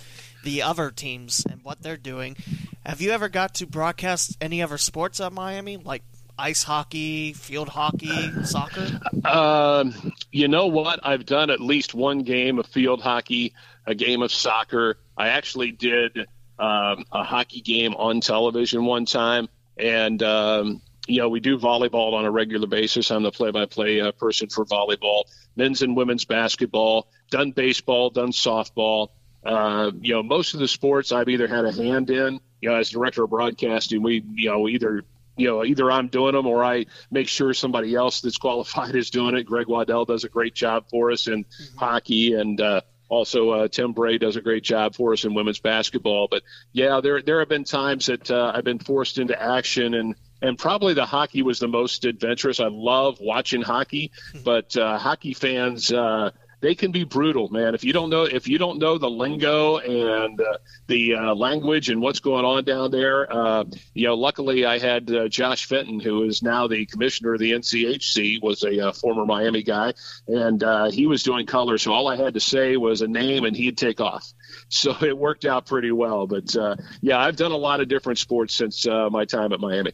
the 0.43 0.61
other 0.63 0.91
teams 0.91 1.47
and 1.49 1.63
what 1.63 1.81
they're 1.81 1.97
doing. 1.97 2.37
Have 2.85 3.01
you 3.01 3.13
ever 3.13 3.29
got 3.29 3.55
to 3.57 3.67
broadcast 3.67 4.37
any 4.41 4.61
other 4.61 4.79
sports 4.79 5.21
at 5.21 5.33
Miami, 5.33 5.77
like 5.77 6.03
ice 6.41 6.63
hockey, 6.63 7.35
field 7.35 7.69
hockey, 7.69 8.45
soccer? 8.45 9.01
Um, 9.25 10.13
you 10.33 10.49
know 10.49 10.67
what? 10.67 11.01
I've 11.03 11.27
done 11.27 11.51
at 11.51 11.61
least 11.61 11.95
one 11.95 12.21
game 12.21 12.59
of 12.59 12.67
field 12.67 13.03
hockey, 13.03 13.53
a 13.87 13.95
game 13.95 14.23
of 14.23 14.33
soccer. 14.33 14.97
I 15.17 15.29
actually 15.29 15.73
did 15.73 16.19
um, 16.59 17.05
a 17.13 17.23
hockey 17.23 17.61
game 17.61 17.95
on 17.95 18.21
television 18.21 18.87
one 18.87 19.05
time, 19.05 19.49
and 19.77 20.23
um, 20.23 20.83
you 21.07 21.19
know, 21.19 21.29
we 21.29 21.41
do 21.41 21.59
volleyball 21.59 22.15
on 22.15 22.25
a 22.25 22.31
regular 22.31 22.67
basis. 22.67 23.11
I'm 23.11 23.23
the 23.23 23.31
play-by-play 23.31 24.01
uh, 24.01 24.13
person 24.13 24.49
for 24.49 24.65
volleyball, 24.65 25.25
men's 25.57 25.83
and 25.83 25.97
women's 25.97 26.25
basketball, 26.25 27.09
done 27.31 27.51
baseball, 27.51 28.11
done 28.11 28.33
softball. 28.33 29.09
Uh, 29.45 29.91
you 30.01 30.15
know, 30.15 30.23
most 30.23 30.55
of 30.55 30.61
the 30.61 30.69
sports 30.69 31.13
I've 31.13 31.29
either 31.29 31.49
had 31.49 31.65
a 31.65 31.73
hand 31.73 32.11
in. 32.11 32.41
You 32.61 32.71
know, 32.71 32.77
as 32.77 32.91
director 32.91 33.25
of 33.25 33.31
broadcasting, 33.31 34.03
we 34.03 34.25
you 34.35 34.51
know 34.51 34.69
either 34.69 35.05
you 35.41 35.49
know 35.49 35.65
either 35.65 35.91
I'm 35.91 36.09
doing 36.09 36.35
them 36.35 36.47
or 36.47 36.63
I 36.63 36.87
make 37.11 37.29
sure 37.29 37.55
somebody 37.55 37.95
else 37.95 38.21
that's 38.21 38.37
qualified 38.37 38.95
is 39.03 39.11
doing 39.11 39.37
it. 39.37 39.45
Greg 39.45 39.67
Waddell 39.67 40.05
does 40.05 40.25
a 40.25 40.29
great 40.29 40.55
job 40.55 40.85
for 40.91 41.11
us 41.11 41.27
in 41.27 41.45
mm-hmm. 41.45 41.79
hockey, 41.79 42.35
and 42.35 42.61
uh, 42.61 42.83
also 43.09 43.51
uh, 43.51 43.69
Tim 43.69 43.93
Bray 43.93 44.19
does 44.19 44.37
a 44.37 44.41
great 44.41 44.63
job 44.63 44.95
for 44.95 45.13
us 45.13 45.25
in 45.25 45.35
women's 45.35 45.61
basketball. 45.61 46.29
But 46.31 46.43
yeah, 46.73 47.01
there 47.01 47.23
there 47.23 47.41
have 47.41 47.49
been 47.49 47.65
times 47.65 48.07
that 48.07 48.31
uh, 48.31 48.53
I've 48.55 48.65
been 48.65 48.79
forced 48.79 49.19
into 49.19 49.41
action 49.41 49.95
and 49.95 50.15
and 50.43 50.59
probably 50.59 50.95
the 50.95 51.05
hockey 51.05 51.43
was 51.43 51.59
the 51.59 51.69
most 51.69 52.05
adventurous. 52.05 52.61
I 52.61 52.69
love 52.69 53.19
watching 53.21 53.63
hockey, 53.63 54.11
hmm. 54.33 54.39
but 54.45 54.77
uh, 54.77 54.99
hockey 54.99 55.35
fans 55.35 55.93
uh, 55.93 56.31
they 56.61 56.75
can 56.75 56.93
be 56.93 57.05
brutal, 57.05 57.49
man. 57.49 57.75
If 57.75 57.85
you 57.85 57.93
don't 57.93 58.11
know 58.11 58.25
if 58.25 58.47
you 58.47 58.59
don't 58.59 58.79
know 58.79 58.99
the 58.99 59.11
lingo 59.11 59.79
and 59.79 60.41
uh, 60.41 60.59
the 60.87 61.15
uh, 61.15 61.35
language 61.35 61.89
and 61.89 62.01
what's 62.01 62.21
going 62.21 62.45
on 62.45 62.65
down 62.65 62.91
there, 62.91 63.33
uh, 63.33 63.65
you 63.95 64.07
know. 64.07 64.15
Luckily, 64.15 64.67
I 64.67 64.79
had 64.79 65.11
uh, 65.11 65.29
Josh 65.29 65.67
Fenton, 65.67 66.01
who 66.01 66.25
is 66.25 66.43
now 66.43 66.67
the 66.67 66.85
commissioner 66.87 67.35
of 67.35 67.41
the 67.41 67.53
NCHC, 67.53 68.43
was 68.43 68.63
a 68.63 68.89
uh, 68.89 68.93
former 68.93 69.25
Miami 69.25 69.63
guy, 69.63 69.95
and 70.29 70.63
uh, 70.63 70.91
he 70.91 71.07
was 71.07 71.23
doing 71.23 71.47
color. 71.47 71.79
So 71.79 71.93
all 71.93 72.09
I 72.09 72.17
had 72.17 72.35
to 72.35 72.41
say 72.41 72.77
was 72.77 73.01
a 73.01 73.09
name, 73.09 73.45
and 73.45 73.57
he'd 73.57 73.79
take 73.79 74.01
off. 74.01 74.31
So 74.69 74.95
it 75.03 75.17
worked 75.17 75.47
out 75.47 75.67
pretty 75.67 75.93
well. 75.93 76.27
But 76.27 76.55
yeah, 77.01 77.19
I've 77.19 77.37
done 77.37 77.53
a 77.53 77.57
lot 77.57 77.81
of 77.81 77.89
different 77.89 78.19
sports 78.19 78.55
since 78.55 78.87
my 78.87 79.25
time 79.25 79.53
at 79.53 79.61
Miami. 79.61 79.93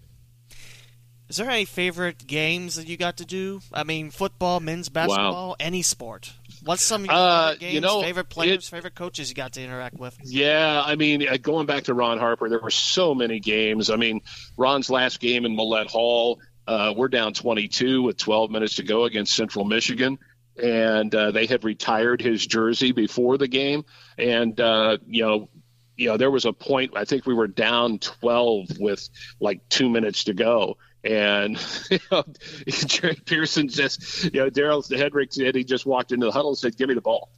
Is 1.28 1.38
there 1.38 1.50
any 1.50 1.64
favorite 1.64 2.26
games 2.26 2.76
that 2.76 2.86
you 2.86 2.96
got 2.96 3.16
to 3.16 3.24
do? 3.24 3.60
I 3.72 3.82
mean, 3.82 4.10
football, 4.10 4.60
men's 4.60 4.88
basketball, 4.88 5.48
wow. 5.50 5.56
any 5.58 5.82
sport. 5.82 6.32
What's 6.66 6.82
some 6.82 7.02
of 7.02 7.06
your 7.06 7.14
uh, 7.14 7.42
favorite 7.52 7.60
games, 7.60 7.74
you 7.74 7.80
know, 7.80 8.02
favorite 8.02 8.28
players, 8.28 8.66
it, 8.66 8.70
favorite 8.70 8.94
coaches 8.96 9.28
you 9.28 9.36
got 9.36 9.52
to 9.52 9.62
interact 9.62 9.98
with? 9.98 10.18
Yeah, 10.24 10.82
I 10.84 10.96
mean, 10.96 11.26
uh, 11.26 11.36
going 11.36 11.66
back 11.66 11.84
to 11.84 11.94
Ron 11.94 12.18
Harper, 12.18 12.48
there 12.48 12.58
were 12.58 12.70
so 12.70 13.14
many 13.14 13.38
games. 13.38 13.88
I 13.88 13.96
mean, 13.96 14.20
Ron's 14.56 14.90
last 14.90 15.20
game 15.20 15.44
in 15.44 15.54
Millett 15.54 15.86
Hall, 15.86 16.40
uh, 16.66 16.92
we're 16.96 17.08
down 17.08 17.34
22 17.34 18.02
with 18.02 18.16
12 18.16 18.50
minutes 18.50 18.76
to 18.76 18.82
go 18.82 19.04
against 19.04 19.34
Central 19.34 19.64
Michigan. 19.64 20.18
And 20.60 21.14
uh, 21.14 21.30
they 21.30 21.46
had 21.46 21.62
retired 21.62 22.20
his 22.20 22.44
jersey 22.44 22.90
before 22.90 23.38
the 23.38 23.46
game. 23.46 23.84
And, 24.18 24.58
uh, 24.58 24.98
you 25.06 25.22
know, 25.22 25.48
you 25.96 26.08
know, 26.08 26.16
there 26.16 26.30
was 26.30 26.46
a 26.46 26.52
point, 26.52 26.92
I 26.96 27.04
think 27.04 27.26
we 27.26 27.34
were 27.34 27.46
down 27.46 28.00
12 28.00 28.78
with 28.80 29.08
like 29.38 29.68
two 29.68 29.88
minutes 29.88 30.24
to 30.24 30.34
go 30.34 30.78
and 31.04 31.58
you 31.90 31.98
know, 32.10 32.24
Jerry 32.68 33.18
Pearson 33.24 33.68
just, 33.68 34.24
you 34.24 34.40
know, 34.40 34.50
Darrell 34.50 34.82
Hedric 34.82 35.32
said 35.32 35.54
he 35.54 35.64
just 35.64 35.86
walked 35.86 36.12
into 36.12 36.26
the 36.26 36.32
huddle 36.32 36.50
and 36.50 36.58
said, 36.58 36.76
"Give 36.76 36.88
me 36.88 36.94
the 36.94 37.00
ball." 37.00 37.30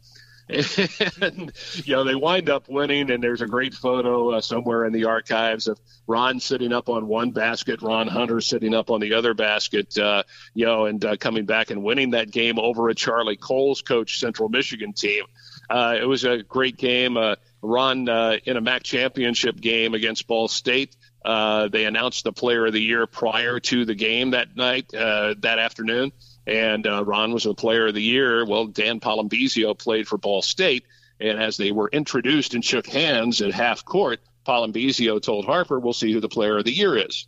And 1.21 1.53
you 1.85 1.95
know 1.95 2.05
they 2.05 2.15
wind 2.15 2.49
up 2.49 2.69
winning, 2.69 3.11
and 3.11 3.23
there's 3.23 3.43
a 3.43 3.47
great 3.47 3.75
photo 3.75 4.31
uh, 4.31 4.41
somewhere 4.41 4.87
in 4.87 4.95
the 4.95 5.05
archives 5.05 5.69
of 5.69 5.79
Ron 6.07 6.41
sitting 6.41 6.73
up 6.73 6.89
on 6.89 7.07
one 7.07 7.33
basket, 7.33 7.83
Ron 7.83 8.09
Hunter 8.09 8.41
sitting 8.41 8.73
up 8.73 8.91
on 8.91 9.01
the 9.01 9.13
other 9.13 9.35
basket, 9.35 9.99
uh, 9.99 10.23
you 10.55 10.65
know, 10.65 10.87
and 10.87 11.05
uh, 11.05 11.17
coming 11.17 11.45
back 11.45 11.71
and 11.71 11.83
winning 11.83 12.13
that 12.13 12.31
game 12.31 12.59
over 12.59 12.89
a 12.89 12.95
Charlie 12.95 13.37
Coles 13.37 13.83
coach 13.83 14.21
Central 14.21 14.49
Michigan 14.49 14.95
team. 14.95 15.25
Uh, 15.69 15.97
it 16.01 16.07
was 16.07 16.25
a 16.25 16.43
great 16.43 16.79
game. 16.79 17.19
Uh, 17.19 17.35
Ron 17.61 18.09
uh, 18.09 18.37
in 18.45 18.57
a 18.57 18.61
MAC 18.61 18.85
championship 18.85 19.61
game 19.61 19.93
against 19.93 20.27
Ball 20.27 20.49
State. 20.49 20.97
Uh, 21.25 21.69
they 21.69 21.85
announced 21.85 22.25
the 22.25 22.33
player 22.33 22.67
of 22.67 22.73
the 22.73 22.83
year 22.83 23.07
prior 23.07 23.61
to 23.61 23.85
the 23.85 23.95
game 23.95 24.31
that 24.31 24.57
night, 24.57 24.93
uh, 24.95 25.35
that 25.41 25.59
afternoon. 25.59 26.13
And 26.47 26.87
uh, 26.87 27.05
Ron 27.05 27.33
was 27.33 27.45
the 27.45 27.55
player 27.55 27.89
of 27.89 27.95
the 27.95 28.03
year. 28.03 28.45
Well, 28.47 28.67
Dan 28.67 29.01
Palombizio 29.01 29.75
played 29.79 30.09
for 30.09 30.17
Ball 30.17 30.43
State. 30.43 30.85
And 31.21 31.39
as 31.39 31.57
they 31.57 31.73
were 31.73 31.89
introduced 31.93 32.55
and 32.55 32.65
shook 32.65 32.87
hands 32.87 33.43
at 33.43 33.53
half 33.53 33.85
court, 33.85 34.21
Palombizio 34.47 35.21
told 35.21 35.45
Harper, 35.45 35.79
We'll 35.79 35.93
see 35.93 36.13
who 36.13 36.21
the 36.21 36.29
player 36.29 36.59
of 36.59 36.65
the 36.65 36.73
year 36.73 36.97
is. 36.97 37.27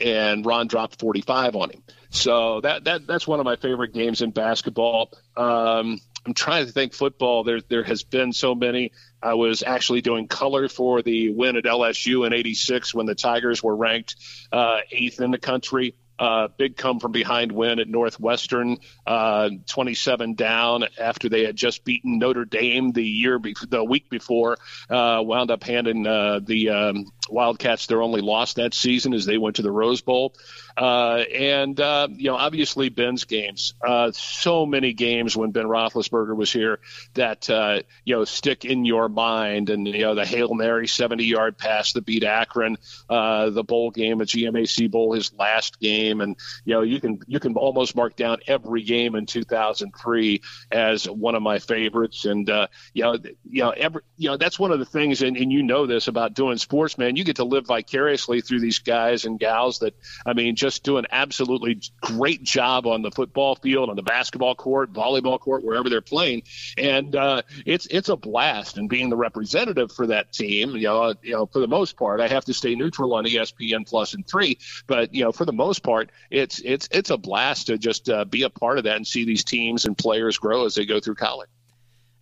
And 0.00 0.44
Ron 0.44 0.66
dropped 0.66 1.00
45 1.00 1.56
on 1.56 1.70
him. 1.70 1.82
So 2.10 2.60
that, 2.62 2.84
that 2.84 3.06
that's 3.06 3.26
one 3.26 3.38
of 3.38 3.44
my 3.44 3.56
favorite 3.56 3.94
games 3.94 4.20
in 4.20 4.30
basketball. 4.30 5.12
Um, 5.36 6.00
I'm 6.26 6.34
trying 6.34 6.66
to 6.66 6.72
think 6.72 6.92
football. 6.92 7.44
There 7.44 7.60
there 7.68 7.84
has 7.84 8.02
been 8.02 8.32
so 8.32 8.54
many. 8.54 8.92
I 9.22 9.34
was 9.34 9.62
actually 9.62 10.02
doing 10.02 10.28
color 10.28 10.68
for 10.68 11.02
the 11.02 11.30
win 11.30 11.56
at 11.56 11.64
LSU 11.64 12.26
in 12.26 12.32
'86 12.32 12.94
when 12.94 13.06
the 13.06 13.14
Tigers 13.14 13.62
were 13.62 13.74
ranked 13.74 14.16
uh, 14.52 14.80
eighth 14.90 15.20
in 15.20 15.30
the 15.30 15.38
country. 15.38 15.94
Uh, 16.20 16.48
big 16.58 16.76
come 16.76 17.00
from 17.00 17.12
behind 17.12 17.50
win 17.50 17.78
at 17.78 17.88
Northwestern, 17.88 18.76
uh, 19.06 19.48
27 19.66 20.34
down 20.34 20.84
after 21.00 21.30
they 21.30 21.44
had 21.44 21.56
just 21.56 21.82
beaten 21.82 22.18
Notre 22.18 22.44
Dame 22.44 22.92
the 22.92 23.02
year, 23.02 23.38
be- 23.38 23.56
the 23.66 23.82
week 23.82 24.10
before. 24.10 24.58
Uh, 24.90 25.22
wound 25.24 25.50
up 25.50 25.64
handing 25.64 26.06
uh, 26.06 26.40
the 26.44 26.68
um, 26.68 27.06
Wildcats 27.30 27.86
their 27.86 28.02
only 28.02 28.20
loss 28.20 28.52
that 28.54 28.74
season 28.74 29.14
as 29.14 29.24
they 29.24 29.38
went 29.38 29.56
to 29.56 29.62
the 29.62 29.72
Rose 29.72 30.02
Bowl. 30.02 30.34
Uh, 30.80 31.24
and, 31.34 31.78
uh, 31.78 32.08
you 32.10 32.30
know, 32.30 32.36
obviously 32.36 32.88
Ben's 32.88 33.24
games, 33.24 33.74
uh, 33.86 34.10
so 34.14 34.64
many 34.64 34.94
games 34.94 35.36
when 35.36 35.50
Ben 35.50 35.66
Roethlisberger 35.66 36.34
was 36.34 36.50
here 36.50 36.80
that, 37.12 37.50
uh, 37.50 37.82
you 38.06 38.16
know, 38.16 38.24
stick 38.24 38.64
in 38.64 38.86
your 38.86 39.10
mind. 39.10 39.68
And, 39.68 39.86
you 39.86 40.00
know, 40.00 40.14
the 40.14 40.24
Hail 40.24 40.54
Mary 40.54 40.88
70 40.88 41.24
yard 41.24 41.58
pass 41.58 41.92
that 41.92 42.06
beat 42.06 42.24
Akron, 42.24 42.78
uh, 43.10 43.50
the 43.50 43.62
bowl 43.62 43.90
game, 43.90 44.22
a 44.22 44.24
GMAC 44.24 44.90
Bowl, 44.90 45.12
his 45.12 45.34
last 45.34 45.78
game. 45.80 46.22
And, 46.22 46.36
you 46.64 46.72
know, 46.72 46.80
you 46.80 46.98
can, 46.98 47.20
you 47.26 47.40
can 47.40 47.56
almost 47.56 47.94
mark 47.94 48.16
down 48.16 48.38
every 48.46 48.82
game 48.82 49.16
in 49.16 49.26
2003 49.26 50.40
as 50.72 51.04
one 51.04 51.34
of 51.34 51.42
my 51.42 51.58
favorites. 51.58 52.24
And, 52.24 52.48
uh, 52.48 52.68
you 52.94 53.02
know, 53.02 53.18
you 53.44 53.64
know, 53.64 53.70
every, 53.70 54.00
you 54.16 54.30
know, 54.30 54.38
that's 54.38 54.58
one 54.58 54.72
of 54.72 54.78
the 54.78 54.86
things, 54.86 55.20
and, 55.20 55.36
and 55.36 55.52
you 55.52 55.62
know 55.62 55.84
this 55.84 56.08
about 56.08 56.32
doing 56.32 56.56
sports, 56.56 56.96
man, 56.96 57.16
you 57.16 57.24
get 57.24 57.36
to 57.36 57.44
live 57.44 57.66
vicariously 57.66 58.40
through 58.40 58.60
these 58.60 58.78
guys 58.78 59.26
and 59.26 59.38
gals 59.38 59.80
that, 59.80 59.94
I 60.24 60.32
mean, 60.32 60.56
just 60.56 60.69
do 60.78 60.98
an 60.98 61.06
absolutely 61.10 61.80
great 62.00 62.42
job 62.42 62.86
on 62.86 63.02
the 63.02 63.10
football 63.10 63.56
field, 63.56 63.90
on 63.90 63.96
the 63.96 64.02
basketball 64.02 64.54
court, 64.54 64.92
volleyball 64.92 65.40
court, 65.40 65.64
wherever 65.64 65.88
they're 65.88 66.00
playing, 66.00 66.42
and 66.78 67.16
uh, 67.16 67.42
it's 67.66 67.86
it's 67.86 68.08
a 68.08 68.16
blast. 68.16 68.78
And 68.78 68.88
being 68.88 69.10
the 69.10 69.16
representative 69.16 69.92
for 69.92 70.06
that 70.08 70.32
team, 70.32 70.76
you 70.76 70.84
know, 70.84 71.14
you 71.22 71.32
know, 71.32 71.46
for 71.46 71.60
the 71.60 71.68
most 71.68 71.96
part, 71.96 72.20
I 72.20 72.28
have 72.28 72.44
to 72.46 72.54
stay 72.54 72.74
neutral 72.74 73.14
on 73.14 73.24
ESPN 73.24 73.86
Plus 73.86 74.14
and 74.14 74.26
three, 74.26 74.58
but 74.86 75.14
you 75.14 75.24
know, 75.24 75.32
for 75.32 75.44
the 75.44 75.52
most 75.52 75.82
part, 75.82 76.10
it's 76.30 76.60
it's 76.60 76.88
it's 76.92 77.10
a 77.10 77.16
blast 77.16 77.66
to 77.66 77.78
just 77.78 78.08
uh, 78.08 78.24
be 78.24 78.42
a 78.42 78.50
part 78.50 78.78
of 78.78 78.84
that 78.84 78.96
and 78.96 79.06
see 79.06 79.24
these 79.24 79.44
teams 79.44 79.84
and 79.84 79.96
players 79.96 80.38
grow 80.38 80.66
as 80.66 80.74
they 80.74 80.86
go 80.86 81.00
through 81.00 81.16
college. 81.16 81.48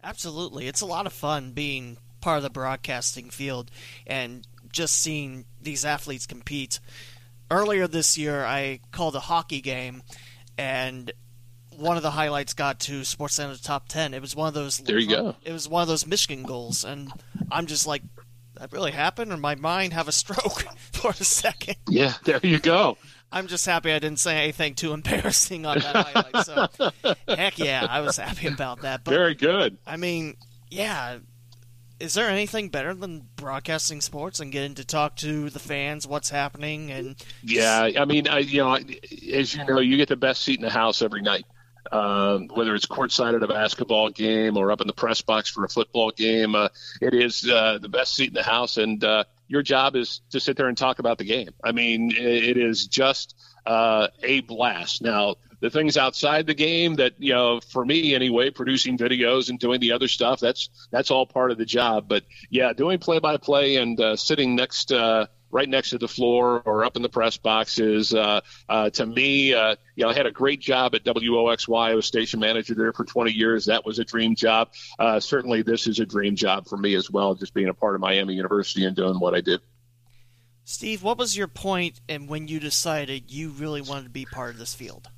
Absolutely, 0.03 0.67
it's 0.67 0.81
a 0.81 0.87
lot 0.87 1.07
of 1.07 1.13
fun 1.13 1.53
being 1.53 1.99
part 2.21 2.39
of 2.39 2.43
the 2.43 2.51
broadcasting 2.51 3.31
field 3.31 3.71
and 4.07 4.47
just 4.73 4.99
seeing 4.99 5.45
these 5.61 5.85
athletes 5.85 6.27
compete. 6.27 6.81
Earlier 7.51 7.87
this 7.87 8.19
year, 8.19 8.45
I 8.45 8.81
called 8.93 9.17
a 9.17 9.21
hockey 9.21 9.61
game, 9.61 10.03
and 10.57 11.11
one 11.71 11.97
of 11.97 12.03
the 12.03 12.11
highlights 12.11 12.55
got 12.55 12.81
to 12.81 13.01
SportsCenter 13.03 13.63
top 13.63 13.89
ten. 13.89 14.13
It 14.15 14.21
was 14.21 14.37
one 14.37 14.49
of 14.49 14.55
those. 14.55 14.79
There 14.79 14.99
you 14.99 15.09
go. 15.09 15.37
It 15.43 15.53
was 15.53 15.69
one 15.69 15.83
of 15.83 15.89
those 15.89 16.07
Michigan 16.07 16.43
goals, 16.43 16.85
and 16.85 17.11
I'm 17.51 17.67
just 17.67 17.87
like, 17.87 18.03
that 18.59 18.73
really 18.73 18.91
happened, 18.91 19.33
or 19.33 19.37
my 19.37 19.55
mind 19.55 19.93
have 19.93 20.09
a 20.09 20.13
stroke 20.13 20.65
for 20.93 21.11
a 21.13 21.15
second. 21.15 21.77
Yeah, 21.89 22.15
there 22.25 22.41
you 22.43 22.59
go. 22.59 22.99
I'm 23.31 23.47
just 23.47 23.67
happy 23.67 23.93
I 23.93 23.99
didn't 23.99 24.21
say 24.21 24.39
anything 24.43 24.75
too 24.75 24.93
embarrassing 24.93 25.67
on 25.67 25.79
that 25.79 25.97
highlight. 25.97 26.47
So, 26.47 27.15
heck 27.35 27.59
yeah, 27.59 27.87
I 27.89 28.01
was 28.01 28.17
happy 28.17 28.49
about 28.49 28.83
that. 28.83 29.05
But, 29.05 29.11
Very 29.11 29.35
good. 29.35 29.77
I 29.87 29.97
mean, 29.99 30.37
yeah, 30.71 31.19
is 32.01 32.15
there 32.15 32.29
anything 32.29 32.69
better 32.69 32.95
than 32.95 33.29
broadcasting 33.37 34.01
sports 34.01 34.41
and 34.41 34.53
getting 34.53 34.75
to 34.77 34.85
talk 34.85 35.17
to 35.17 35.51
the 35.51 35.59
fans, 35.59 36.07
what's 36.07 36.31
happening, 36.31 36.91
and 36.91 37.17
yeah, 37.43 37.91
I 37.99 38.05
mean, 38.05 38.29
I, 38.29 38.39
you 38.39 38.59
know, 38.59 38.79
as 39.33 39.55
you 39.55 39.65
know, 39.65 39.81
you 39.81 39.97
get 39.97 40.09
the 40.09 40.17
best 40.17 40.45
seat 40.45 40.59
in 40.59 40.65
the 40.65 40.71
house 40.71 41.03
every 41.03 41.23
night. 41.23 41.45
Um, 41.91 42.49
whether 42.49 42.75
it's 42.75 42.85
courtside 42.85 43.35
at 43.35 43.43
a 43.43 43.49
basketball 43.49 44.11
game 44.11 44.59
or 44.59 44.71
up 44.71 44.83
in 44.83 44.87
the 44.87 44.93
press 44.93 45.23
box 45.23 45.49
for 45.49 45.65
a 45.65 45.69
football 45.71 46.11
game, 46.11 46.55
uh, 46.55 46.69
it 47.01 47.15
is 47.15 47.49
uh, 47.49 47.79
the 47.81 47.89
best 47.89 48.15
seat 48.15 48.29
in 48.29 48.35
the 48.35 48.43
house, 48.43 48.77
and 48.77 49.03
uh, 49.03 49.25
your 49.47 49.63
job 49.63 49.97
is 49.97 50.21
to 50.31 50.41
sit 50.41 50.57
there 50.57 50.69
and 50.69 50.77
talk 50.77 50.99
about 50.99 51.17
the 51.17 51.25
game. 51.25 51.49
I 51.65 51.73
mean, 51.73 52.13
it 52.15 52.59
is 52.59 52.87
just 52.87 53.35
uh, 53.65 54.09
a 54.23 54.41
blast. 54.41 55.01
Now, 55.01 55.37
the 55.61 55.71
things 55.71 55.97
outside 55.97 56.47
the 56.47 56.55
game 56.55 56.94
that 56.97 57.14
you 57.18 57.33
know 57.33 57.61
for 57.61 57.85
me 57.85 58.14
anyway 58.14 58.51
producing 58.51 58.97
videos 58.97 59.51
and 59.51 59.59
doing 59.59 59.81
the 59.81 59.92
other 59.92 60.09
stuff 60.09 60.40
that's 60.40 60.68
that's 60.90 61.11
all 61.11 61.27
part 61.27 61.51
of 61.51 61.59
the 61.59 61.64
job. 61.64 62.09
But 62.09 62.25
yeah 62.51 62.73
doing 62.73 62.99
play 62.99 63.18
by 63.18 63.37
play 63.37 63.77
and 63.77 64.01
uh, 64.01 64.16
sitting 64.16 64.55
next 64.55 64.92
uh, 64.92 65.27
right 65.51 65.68
next 65.68 65.90
to 65.90 65.99
the 65.99 66.09
floor 66.09 66.62
or 66.64 66.85
up 66.85 66.97
in 66.97 67.03
the 67.03 67.09
press 67.09 67.37
boxes 67.37 68.14
uh, 68.14 68.40
uh, 68.68 68.90
to 68.90 69.07
me 69.07 69.55
uh, 69.55 69.77
you 69.97 70.05
know 70.05 70.11
I 70.11 70.14
had 70.14 70.27
a 70.27 70.31
great 70.31 70.61
job 70.61 70.94
at 70.94 71.05
WOXY 71.05 71.90
I 71.90 71.94
was 71.94 72.07
station 72.07 72.40
manager 72.40 72.75
there 72.75 72.92
for 72.92 73.05
20 73.05 73.33
years. 73.33 73.66
That 73.66 73.85
was 73.85 73.99
a 73.99 74.05
dream 74.05 74.35
job. 74.35 74.71
Uh, 74.99 75.21
certainly 75.21 75.62
this 75.62 75.87
is 75.87 75.99
a 75.99 76.07
dream 76.07 76.37
job 76.37 76.68
for 76.68 76.77
me 76.77 76.94
as 76.94 77.11
well 77.11 77.35
just 77.35 77.55
being 77.55 77.68
a 77.68 77.75
part 77.75 77.94
of 77.94 78.01
Miami 78.01 78.35
University 78.35 78.85
and 78.85 78.94
doing 78.94 79.18
what 79.18 79.35
I 79.35 79.40
did. 79.40 79.61
Steve, 80.64 81.03
what 81.03 81.16
was 81.16 81.35
your 81.35 81.49
point 81.49 81.99
and 82.11 82.29
when 82.29 82.47
you 82.47 82.61
decided 82.61 83.31
you 83.31 83.49
really 83.49 83.81
wanted 83.81 84.05
to 84.05 84.11
be 84.11 84.27
part 84.27 84.51
of 84.51 84.59
this 84.59 84.75
field? 84.75 85.09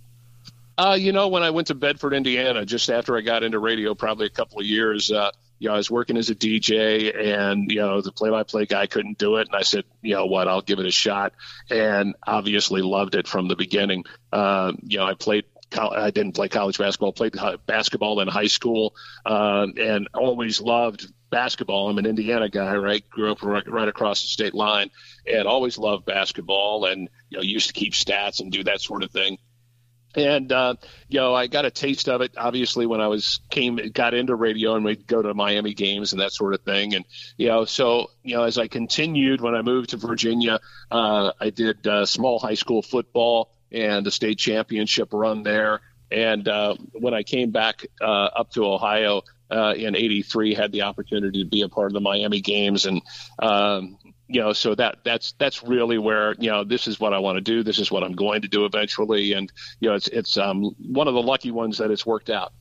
Uh, 0.81 0.95
you 0.95 1.12
know, 1.12 1.29
when 1.29 1.43
I 1.43 1.51
went 1.51 1.66
to 1.66 1.75
Bedford, 1.75 2.14
Indiana, 2.14 2.64
just 2.64 2.88
after 2.88 3.14
I 3.14 3.21
got 3.21 3.43
into 3.43 3.59
radio, 3.59 3.95
probably 3.95 4.25
a 4.25 4.31
couple 4.31 4.61
of 4.61 4.64
years, 4.64 5.12
uh, 5.12 5.31
you 5.59 5.69
know, 5.69 5.75
I 5.75 5.77
was 5.77 5.90
working 5.90 6.16
as 6.16 6.31
a 6.31 6.35
DJ 6.35 7.14
and, 7.14 7.71
you 7.71 7.81
know, 7.81 8.01
the 8.01 8.12
play 8.12 8.31
by 8.31 8.45
play 8.45 8.64
guy 8.64 8.87
couldn't 8.87 9.19
do 9.19 9.37
it. 9.37 9.49
And 9.49 9.55
I 9.55 9.61
said, 9.61 9.85
you 10.01 10.14
know 10.14 10.25
what, 10.25 10.49
I'll 10.49 10.62
give 10.62 10.79
it 10.79 10.87
a 10.87 10.90
shot. 10.90 11.35
And 11.69 12.14
obviously 12.27 12.81
loved 12.81 13.14
it 13.14 13.29
from 13.29 13.47
the 13.47 13.57
beginning. 13.57 14.05
Uh, 14.33 14.73
you 14.83 14.97
know, 14.97 15.05
I 15.05 15.12
played 15.12 15.45
I 15.79 16.11
didn't 16.11 16.33
play 16.33 16.49
college 16.49 16.79
basketball, 16.79 17.12
played 17.12 17.37
basketball 17.66 18.21
in 18.21 18.29
high 18.29 18.49
school, 18.49 18.95
um, 19.27 19.75
and 19.77 20.09
always 20.14 20.62
loved 20.62 21.12
basketball. 21.29 21.90
I'm 21.90 21.99
an 21.99 22.07
Indiana 22.07 22.49
guy, 22.49 22.75
right? 22.75 23.09
Grew 23.11 23.31
up 23.31 23.43
right, 23.43 23.71
right, 23.71 23.87
across 23.87 24.23
the 24.23 24.29
state 24.29 24.55
line, 24.55 24.90
and 25.31 25.47
always 25.47 25.79
loved 25.79 26.07
basketball, 26.07 26.87
and 26.87 27.09
you 27.29 27.37
know 27.37 27.43
used 27.43 27.69
to 27.69 27.73
keep 27.73 27.93
stats 27.93 28.40
and 28.40 28.51
do 28.51 28.64
that 28.64 28.81
sort 28.81 29.05
of 29.05 29.12
thing 29.12 29.38
and 30.14 30.51
uh, 30.51 30.75
you 31.09 31.20
know 31.20 31.35
I 31.35 31.46
got 31.46 31.64
a 31.64 31.70
taste 31.70 32.09
of 32.09 32.20
it 32.20 32.33
obviously 32.37 32.87
when 32.87 33.01
I 33.01 33.09
was 33.09 33.40
came 33.51 33.77
got 33.92 34.14
into 34.14 34.35
radio 34.35 34.75
and 34.75 34.85
we'd 34.85 35.07
go 35.07 35.23
to 35.23 35.35
Miami 35.35 35.75
games 35.75 36.12
and 36.12 36.20
that 36.20 36.33
sort 36.33 36.55
of 36.55 36.62
thing. 36.62 36.94
And 36.94 37.05
you 37.37 37.49
know 37.49 37.64
so 37.64 38.11
you 38.23 38.37
know 38.37 38.44
as 38.44 38.59
I 38.59 38.68
continued 38.68 39.40
when 39.40 39.55
I 39.55 39.62
moved 39.62 39.90
to 39.90 39.96
Virginia 39.96 40.61
uh, 40.90 41.33
I 41.40 41.51
did 41.51 41.87
uh, 41.87 42.07
small 42.07 42.38
high 42.38 42.55
school 42.55 42.83
football 42.83 43.53
and 43.73 44.05
the 44.05 44.11
state 44.11 44.38
championship 44.38 45.12
run 45.12 45.42
there. 45.42 45.81
And 46.11 46.49
uh, 46.49 46.75
when 46.92 47.14
I 47.14 47.23
came 47.23 47.53
back 47.53 47.87
uh, 48.01 48.05
up 48.05 48.51
to 48.53 48.64
Ohio 48.64 49.23
uh, 49.51 49.75
in 49.77 49.94
'83 49.94 50.55
had 50.55 50.73
the 50.73 50.83
opportunity 50.83 51.44
to 51.44 51.49
be 51.49 51.62
a 51.62 51.68
part 51.68 51.87
of 51.87 51.92
the 51.92 52.01
Miami 52.01 52.40
games. 52.40 52.87
And 52.87 53.01
um, 53.38 53.99
you 54.31 54.40
know, 54.40 54.53
so 54.53 54.77
that 54.77 54.99
that's 55.03 55.33
that's 55.38 55.64
really 55.64 55.99
where 55.99 56.35
you 56.38 56.51
know 56.51 56.62
this 56.62 56.87
is 56.87 57.01
what 57.01 57.12
I 57.12 57.19
want 57.19 57.37
to 57.37 57.40
do. 57.40 57.64
This 57.64 57.81
is 57.81 57.90
what 57.90 58.05
I'm 58.05 58.12
going 58.12 58.43
to 58.43 58.49
do 58.49 58.64
eventually, 58.64 59.33
and 59.33 59.53
you 59.81 59.88
know, 59.88 59.97
it's 59.97 60.07
it's 60.09 60.38
um, 60.38 60.75
one 60.79 61.09
of 61.09 61.14
the 61.14 61.23
lucky 61.23 61.51
ones 61.51 61.79
that 61.79 61.90
it's 61.90 62.07
worked 62.07 62.31
out. 62.31 62.53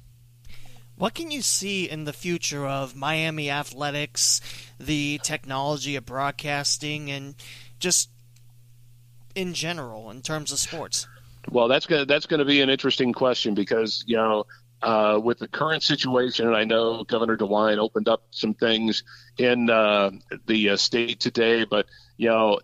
What 0.97 1.13
can 1.13 1.29
you 1.29 1.43
see 1.43 1.88
in 1.88 2.05
the 2.05 2.12
future 2.12 2.67
of 2.67 2.95
Miami 2.95 3.51
athletics, 3.51 4.41
the 4.79 5.19
technology 5.23 5.95
of 5.95 6.08
broadcasting, 6.08 7.12
and 7.12 7.36
just 7.79 8.10
in 9.36 9.53
general 9.53 10.10
in 10.10 10.23
terms 10.23 10.51
of 10.51 10.58
sports? 10.58 11.08
Well, 11.51 11.67
that's 11.67 11.86
gonna 11.86 12.05
that's 12.05 12.25
gonna 12.25 12.45
be 12.45 12.62
an 12.62 12.69
interesting 12.71 13.13
question 13.13 13.53
because 13.53 14.03
you 14.08 14.17
know 14.17 14.47
uh, 14.81 15.19
with 15.21 15.39
the 15.39 15.47
current 15.47 15.83
situation, 15.83 16.47
and 16.47 16.55
I 16.55 16.63
know 16.63 17.03
Governor 17.03 17.37
DeWine 17.37 17.77
opened 17.77 18.07
up 18.07 18.23
some 18.31 18.53
things 18.53 19.03
in 19.37 19.69
uh, 19.69 20.11
the 20.45 20.71
uh, 20.71 20.77
state 20.77 21.19
today, 21.19 21.65
but 21.65 21.87
you 22.17 22.29
know 22.29 22.59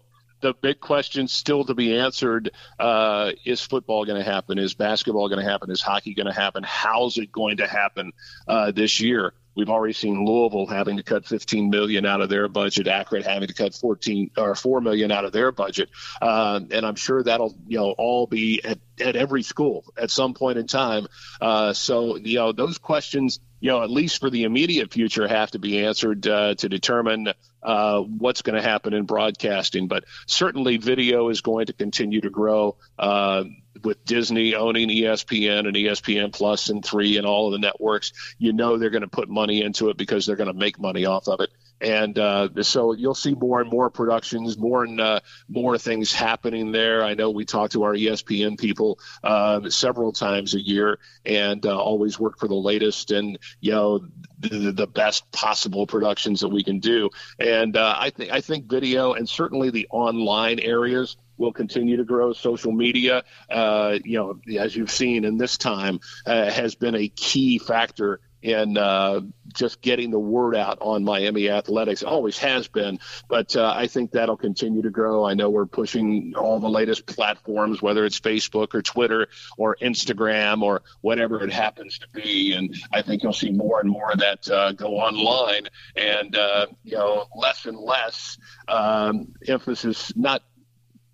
the 0.45 0.53
big 0.53 0.79
question 0.79 1.27
still 1.27 1.65
to 1.65 1.73
be 1.73 1.97
answered 1.97 2.51
uh, 2.77 3.31
is 3.45 3.61
football 3.61 4.05
going 4.05 4.23
to 4.23 4.31
happen? 4.31 4.59
Is 4.59 4.75
basketball 4.75 5.27
going 5.27 5.43
to 5.43 5.51
happen? 5.51 5.71
Is 5.71 5.81
hockey 5.81 6.13
going 6.13 6.27
to 6.27 6.39
happen? 6.39 6.61
How's 6.61 7.17
it 7.17 7.31
going 7.31 7.57
to 7.57 7.67
happen 7.67 8.13
uh, 8.47 8.69
this 8.69 9.01
year? 9.01 9.33
We've 9.55 9.71
already 9.71 9.93
seen 9.93 10.23
Louisville 10.23 10.67
having 10.67 10.97
to 10.97 11.03
cut 11.03 11.25
15 11.25 11.71
million 11.71 12.05
out 12.05 12.21
of 12.21 12.29
their 12.29 12.47
budget, 12.47 12.87
Akron 12.87 13.23
having 13.23 13.47
to 13.47 13.55
cut 13.55 13.73
14 13.73 14.29
or 14.37 14.53
4 14.53 14.81
million 14.81 15.11
out 15.11 15.25
of 15.25 15.31
their 15.31 15.51
budget, 15.51 15.89
uh, 16.21 16.59
and 16.69 16.85
I'm 16.85 16.95
sure 16.95 17.23
that'll 17.23 17.55
you 17.65 17.77
know 17.77 17.95
all 17.97 18.27
be 18.27 18.63
at, 18.63 18.77
at 18.99 19.15
every 19.15 19.41
school 19.41 19.85
at 19.97 20.11
some 20.11 20.35
point 20.35 20.59
in 20.59 20.67
time. 20.67 21.07
Uh, 21.41 21.73
so 21.73 22.17
you 22.17 22.35
know 22.35 22.51
those 22.51 22.77
questions, 22.77 23.39
you 23.65 23.71
know 23.71 23.81
at 23.81 23.89
least 23.89 24.19
for 24.19 24.29
the 24.29 24.43
immediate 24.43 24.93
future, 24.93 25.27
have 25.27 25.49
to 25.49 25.57
be 25.57 25.83
answered 25.83 26.27
uh, 26.27 26.53
to 26.53 26.69
determine 26.69 27.33
uh, 27.63 27.99
what's 27.99 28.43
going 28.43 28.55
to 28.55 28.61
happen 28.61 28.93
in 28.93 29.05
broadcasting. 29.05 29.87
But 29.87 30.03
certainly, 30.27 30.77
video 30.77 31.29
is 31.29 31.41
going 31.41 31.65
to 31.65 31.73
continue 31.73 32.21
to 32.21 32.29
grow. 32.29 32.77
Uh, 32.99 33.45
with 33.83 34.05
Disney 34.05 34.53
owning 34.53 34.89
ESPN 34.89 35.67
and 35.67 35.75
ESPN 35.75 36.31
Plus 36.31 36.69
and 36.69 36.85
three 36.85 37.17
and 37.17 37.25
all 37.25 37.47
of 37.47 37.53
the 37.53 37.59
networks, 37.59 38.13
you 38.37 38.53
know 38.53 38.77
they're 38.77 38.91
going 38.91 39.01
to 39.01 39.07
put 39.07 39.29
money 39.29 39.63
into 39.63 39.89
it 39.89 39.97
because 39.97 40.27
they're 40.27 40.35
going 40.35 40.53
to 40.53 40.53
make 40.53 40.79
money 40.79 41.05
off 41.05 41.27
of 41.27 41.39
it. 41.39 41.49
And 41.81 42.17
uh, 42.17 42.49
so 42.61 42.93
you'll 42.93 43.15
see 43.15 43.33
more 43.33 43.61
and 43.61 43.69
more 43.69 43.89
productions, 43.89 44.57
more 44.57 44.83
and 44.83 44.99
uh, 44.99 45.19
more 45.47 45.77
things 45.77 46.13
happening 46.13 46.71
there. 46.71 47.03
I 47.03 47.13
know 47.13 47.31
we 47.31 47.45
talk 47.45 47.71
to 47.71 47.83
our 47.83 47.93
ESPN 47.93 48.57
people 48.57 48.99
uh, 49.23 49.69
several 49.69 50.11
times 50.13 50.53
a 50.53 50.61
year, 50.61 50.99
and 51.25 51.65
uh, 51.65 51.77
always 51.77 52.19
work 52.19 52.39
for 52.39 52.47
the 52.47 52.55
latest 52.55 53.11
and 53.11 53.37
you 53.59 53.71
know 53.71 54.07
the, 54.39 54.71
the 54.71 54.87
best 54.87 55.29
possible 55.31 55.85
productions 55.85 56.41
that 56.41 56.49
we 56.49 56.63
can 56.63 56.79
do. 56.79 57.09
And 57.39 57.75
uh, 57.75 57.95
I 57.97 58.09
think 58.09 58.31
I 58.31 58.41
think 58.41 58.65
video 58.65 59.13
and 59.13 59.27
certainly 59.27 59.69
the 59.69 59.87
online 59.89 60.59
areas 60.59 61.17
will 61.37 61.53
continue 61.53 61.97
to 61.97 62.03
grow. 62.03 62.33
Social 62.33 62.71
media, 62.71 63.23
uh, 63.49 63.97
you 64.03 64.17
know, 64.17 64.39
as 64.59 64.75
you've 64.75 64.91
seen 64.91 65.25
in 65.25 65.37
this 65.37 65.57
time, 65.57 65.99
uh, 66.25 66.49
has 66.49 66.75
been 66.75 66.95
a 66.95 67.07
key 67.09 67.59
factor 67.59 68.21
in 68.45 68.77
uh, 68.77 69.21
just 69.53 69.81
getting 69.81 70.11
the 70.11 70.19
word 70.19 70.55
out 70.55 70.77
on 70.79 71.03
Miami 71.03 71.49
athletics. 71.49 72.03
Always 72.03 72.37
has 72.37 72.67
been, 72.67 72.99
but 73.27 73.55
uh, 73.55 73.73
I 73.75 73.87
think 73.87 74.11
that'll 74.11 74.37
continue 74.37 74.83
to 74.83 74.91
grow. 74.91 75.25
I 75.25 75.33
know 75.33 75.49
we're 75.49 75.65
pushing 75.65 76.35
all 76.35 76.59
the 76.59 76.69
latest 76.69 77.07
platforms, 77.07 77.81
whether 77.81 78.05
it's 78.05 78.19
Facebook 78.19 78.75
or 78.75 78.83
Twitter 78.83 79.27
or 79.57 79.77
Instagram 79.81 80.61
or 80.61 80.83
whatever 81.01 81.43
it 81.43 81.51
happens 81.51 81.97
to 81.99 82.07
be, 82.13 82.53
and 82.53 82.75
I 82.93 83.01
think 83.01 83.23
you'll 83.23 83.33
see 83.33 83.49
more 83.49 83.79
and 83.79 83.89
more 83.89 84.11
of 84.11 84.19
that 84.19 84.47
uh, 84.47 84.73
go 84.73 84.99
online, 84.99 85.67
and 85.95 86.35
uh, 86.35 86.67
you 86.83 86.97
know, 86.97 87.25
less 87.35 87.65
and 87.65 87.77
less 87.77 88.37
um, 88.67 89.33
emphasis 89.47 90.15
not 90.15 90.43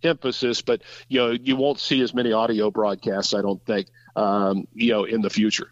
emphasis, 0.03 0.61
but 0.61 0.81
you 1.07 1.19
know 1.19 1.31
you 1.31 1.55
won't 1.55 1.79
see 1.79 2.01
as 2.01 2.13
many 2.13 2.33
audio 2.33 2.71
broadcasts. 2.71 3.33
I 3.33 3.41
don't 3.41 3.63
think 3.65 3.87
um, 4.17 4.67
you 4.73 4.91
know 4.91 5.05
in 5.05 5.21
the 5.21 5.29
future. 5.29 5.71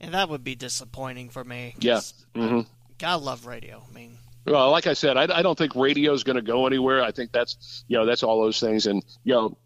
And 0.00 0.14
that 0.14 0.28
would 0.28 0.44
be 0.44 0.54
disappointing 0.54 1.30
for 1.30 1.44
me. 1.44 1.74
Yeah. 1.78 2.00
Mm-hmm. 2.34 2.60
God 2.98 3.22
love 3.22 3.46
radio. 3.46 3.82
I 3.88 3.94
mean. 3.94 4.18
Well, 4.46 4.70
like 4.70 4.86
I 4.86 4.92
said, 4.92 5.16
I, 5.16 5.22
I 5.38 5.42
don't 5.42 5.58
think 5.58 5.74
radio 5.74 6.12
is 6.12 6.22
going 6.22 6.36
to 6.36 6.42
go 6.42 6.66
anywhere. 6.66 7.02
I 7.02 7.10
think 7.10 7.32
that's 7.32 7.84
you 7.88 7.96
know 7.98 8.06
that's 8.06 8.22
all 8.22 8.42
those 8.42 8.60
things, 8.60 8.86
and 8.86 9.04
you 9.24 9.34
know 9.34 9.58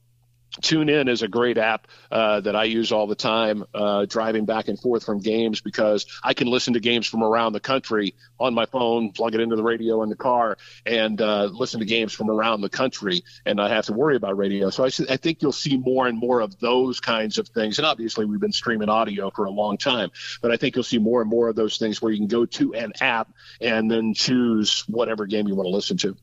TuneIn 0.60 1.08
is 1.08 1.22
a 1.22 1.28
great 1.28 1.58
app 1.58 1.86
uh, 2.10 2.40
that 2.40 2.56
I 2.56 2.64
use 2.64 2.90
all 2.90 3.06
the 3.06 3.14
time, 3.14 3.64
uh, 3.72 4.06
driving 4.06 4.46
back 4.46 4.68
and 4.68 4.78
forth 4.78 5.04
from 5.04 5.20
games 5.20 5.60
because 5.60 6.06
I 6.24 6.34
can 6.34 6.48
listen 6.48 6.74
to 6.74 6.80
games 6.80 7.06
from 7.06 7.22
around 7.22 7.52
the 7.52 7.60
country 7.60 8.14
on 8.38 8.54
my 8.54 8.66
phone, 8.66 9.12
plug 9.12 9.34
it 9.34 9.40
into 9.40 9.56
the 9.56 9.62
radio 9.62 10.02
in 10.02 10.08
the 10.08 10.16
car, 10.16 10.58
and 10.84 11.20
uh, 11.20 11.44
listen 11.44 11.80
to 11.80 11.86
games 11.86 12.12
from 12.12 12.30
around 12.30 12.62
the 12.62 12.68
country, 12.68 13.22
and 13.46 13.56
not 13.56 13.70
have 13.70 13.86
to 13.86 13.92
worry 13.92 14.16
about 14.16 14.36
radio. 14.36 14.70
So 14.70 14.84
I, 14.84 14.90
I 15.08 15.16
think 15.16 15.42
you'll 15.42 15.52
see 15.52 15.76
more 15.76 16.08
and 16.08 16.18
more 16.18 16.40
of 16.40 16.58
those 16.58 17.00
kinds 17.00 17.38
of 17.38 17.48
things. 17.48 17.78
And 17.78 17.86
obviously, 17.86 18.24
we've 18.24 18.40
been 18.40 18.52
streaming 18.52 18.88
audio 18.88 19.30
for 19.30 19.44
a 19.44 19.50
long 19.50 19.78
time, 19.78 20.10
but 20.42 20.50
I 20.50 20.56
think 20.56 20.74
you'll 20.74 20.82
see 20.82 20.98
more 20.98 21.20
and 21.20 21.30
more 21.30 21.48
of 21.48 21.56
those 21.56 21.78
things 21.78 22.02
where 22.02 22.10
you 22.10 22.18
can 22.18 22.26
go 22.26 22.46
to 22.46 22.74
an 22.74 22.92
app 23.00 23.28
and 23.60 23.90
then 23.90 24.14
choose 24.14 24.84
whatever 24.88 25.26
game 25.26 25.46
you 25.46 25.54
want 25.54 25.66
to 25.66 25.74
listen 25.74 25.96
to 25.98 26.16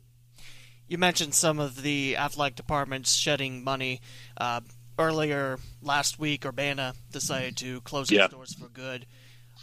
you 0.88 0.98
mentioned 0.98 1.34
some 1.34 1.60
of 1.60 1.82
the 1.82 2.18
athletic 2.18 2.56
departments 2.56 3.14
shedding 3.14 3.64
money. 3.64 4.02
Uh, 4.36 4.62
earlier 5.00 5.60
last 5.82 6.20
week, 6.20 6.46
Urbana 6.46 6.94
decided 7.12 7.58
to 7.58 7.82
close 7.82 8.12
its 8.12 8.34
doors 8.34 8.54
for 8.54 8.68
good. 8.68 9.06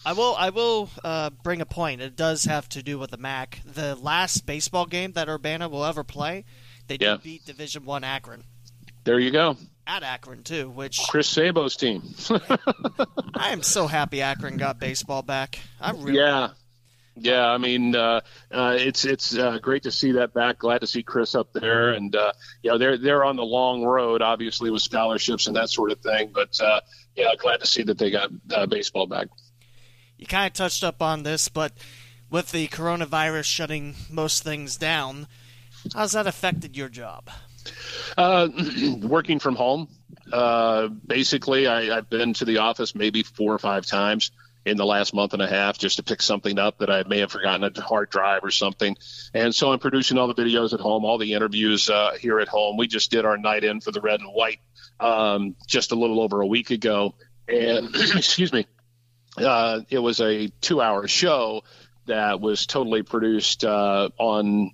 I 0.04 0.12
will. 0.12 0.34
I 0.36 0.50
will 0.50 0.90
uh, 1.02 1.30
bring 1.30 1.60
a 1.60 1.66
point. 1.66 2.02
It 2.02 2.16
does 2.16 2.44
have 2.44 2.68
to 2.70 2.82
do 2.82 2.98
with 2.98 3.10
the 3.10 3.16
MAC. 3.16 3.60
The 3.64 3.94
last 3.94 4.44
baseball 4.44 4.86
game 4.86 5.12
that 5.12 5.28
Urbana 5.28 5.68
will 5.68 5.84
ever 5.84 6.04
play, 6.04 6.44
they 6.88 6.96
did 6.96 7.22
beat 7.22 7.46
Division 7.46 7.84
One 7.84 8.04
Akron. 8.04 8.44
There 9.04 9.18
you 9.18 9.30
go. 9.30 9.56
At 9.86 10.02
Akron 10.02 10.42
too, 10.42 10.70
which 10.70 10.98
Chris 11.08 11.28
Sabo's 11.28 11.76
team. 11.76 12.02
I 13.34 13.50
am 13.50 13.62
so 13.62 13.86
happy 13.86 14.22
Akron 14.22 14.56
got 14.56 14.78
baseball 14.78 15.22
back. 15.22 15.58
I 15.80 15.90
really. 15.92 16.16
Yeah. 16.16 16.50
Yeah, 17.16 17.46
I 17.46 17.58
mean, 17.58 17.94
uh, 17.94 18.22
uh, 18.50 18.76
it's 18.78 19.04
it's 19.04 19.36
uh, 19.36 19.58
great 19.58 19.84
to 19.84 19.92
see 19.92 20.12
that 20.12 20.34
back. 20.34 20.58
Glad 20.58 20.80
to 20.80 20.86
see 20.86 21.04
Chris 21.04 21.36
up 21.36 21.52
there, 21.52 21.90
and 21.90 22.14
uh, 22.14 22.32
you 22.62 22.70
know 22.70 22.78
they're 22.78 22.98
they're 22.98 23.24
on 23.24 23.36
the 23.36 23.44
long 23.44 23.84
road, 23.84 24.20
obviously 24.20 24.70
with 24.70 24.82
scholarships 24.82 25.46
and 25.46 25.54
that 25.54 25.70
sort 25.70 25.92
of 25.92 26.00
thing. 26.00 26.32
But 26.34 26.60
uh, 26.60 26.80
yeah, 27.14 27.30
glad 27.38 27.60
to 27.60 27.66
see 27.66 27.84
that 27.84 27.98
they 27.98 28.10
got 28.10 28.30
uh, 28.52 28.66
baseball 28.66 29.06
back. 29.06 29.28
You 30.16 30.26
kind 30.26 30.48
of 30.48 30.54
touched 30.54 30.82
up 30.82 31.00
on 31.02 31.22
this, 31.22 31.48
but 31.48 31.72
with 32.30 32.50
the 32.50 32.66
coronavirus 32.68 33.44
shutting 33.44 33.94
most 34.10 34.42
things 34.42 34.76
down, 34.76 35.28
how's 35.94 36.12
that 36.12 36.26
affected 36.26 36.76
your 36.76 36.88
job? 36.88 37.30
Uh, 38.16 38.48
working 39.02 39.38
from 39.38 39.54
home. 39.54 39.88
Uh, 40.32 40.88
basically, 40.88 41.68
I, 41.68 41.96
I've 41.96 42.10
been 42.10 42.34
to 42.34 42.44
the 42.44 42.58
office 42.58 42.94
maybe 42.94 43.22
four 43.22 43.54
or 43.54 43.58
five 43.58 43.86
times 43.86 44.32
in 44.64 44.76
the 44.76 44.86
last 44.86 45.14
month 45.14 45.34
and 45.34 45.42
a 45.42 45.46
half 45.46 45.78
just 45.78 45.96
to 45.96 46.02
pick 46.02 46.22
something 46.22 46.58
up 46.58 46.78
that 46.78 46.90
I 46.90 47.02
may 47.04 47.18
have 47.18 47.30
forgotten 47.30 47.64
a 47.64 47.80
hard 47.80 48.10
drive 48.10 48.44
or 48.44 48.50
something. 48.50 48.96
And 49.34 49.54
so 49.54 49.72
I'm 49.72 49.78
producing 49.78 50.16
all 50.16 50.26
the 50.26 50.34
videos 50.34 50.72
at 50.72 50.80
home, 50.80 51.04
all 51.04 51.18
the 51.18 51.34
interviews 51.34 51.90
uh, 51.90 52.12
here 52.18 52.40
at 52.40 52.48
home. 52.48 52.76
We 52.76 52.86
just 52.86 53.10
did 53.10 53.24
our 53.24 53.36
night 53.36 53.64
in 53.64 53.80
for 53.80 53.90
the 53.90 54.00
red 54.00 54.20
and 54.20 54.30
white 54.30 54.60
um, 55.00 55.56
just 55.66 55.92
a 55.92 55.94
little 55.94 56.20
over 56.20 56.40
a 56.40 56.46
week 56.46 56.70
ago. 56.70 57.14
And 57.46 57.94
excuse 57.94 58.52
me, 58.52 58.66
uh, 59.36 59.80
it 59.90 59.98
was 59.98 60.20
a 60.20 60.48
two 60.60 60.80
hour 60.80 61.06
show 61.08 61.62
that 62.06 62.40
was 62.40 62.66
totally 62.66 63.02
produced 63.02 63.64
uh, 63.64 64.10
on 64.18 64.72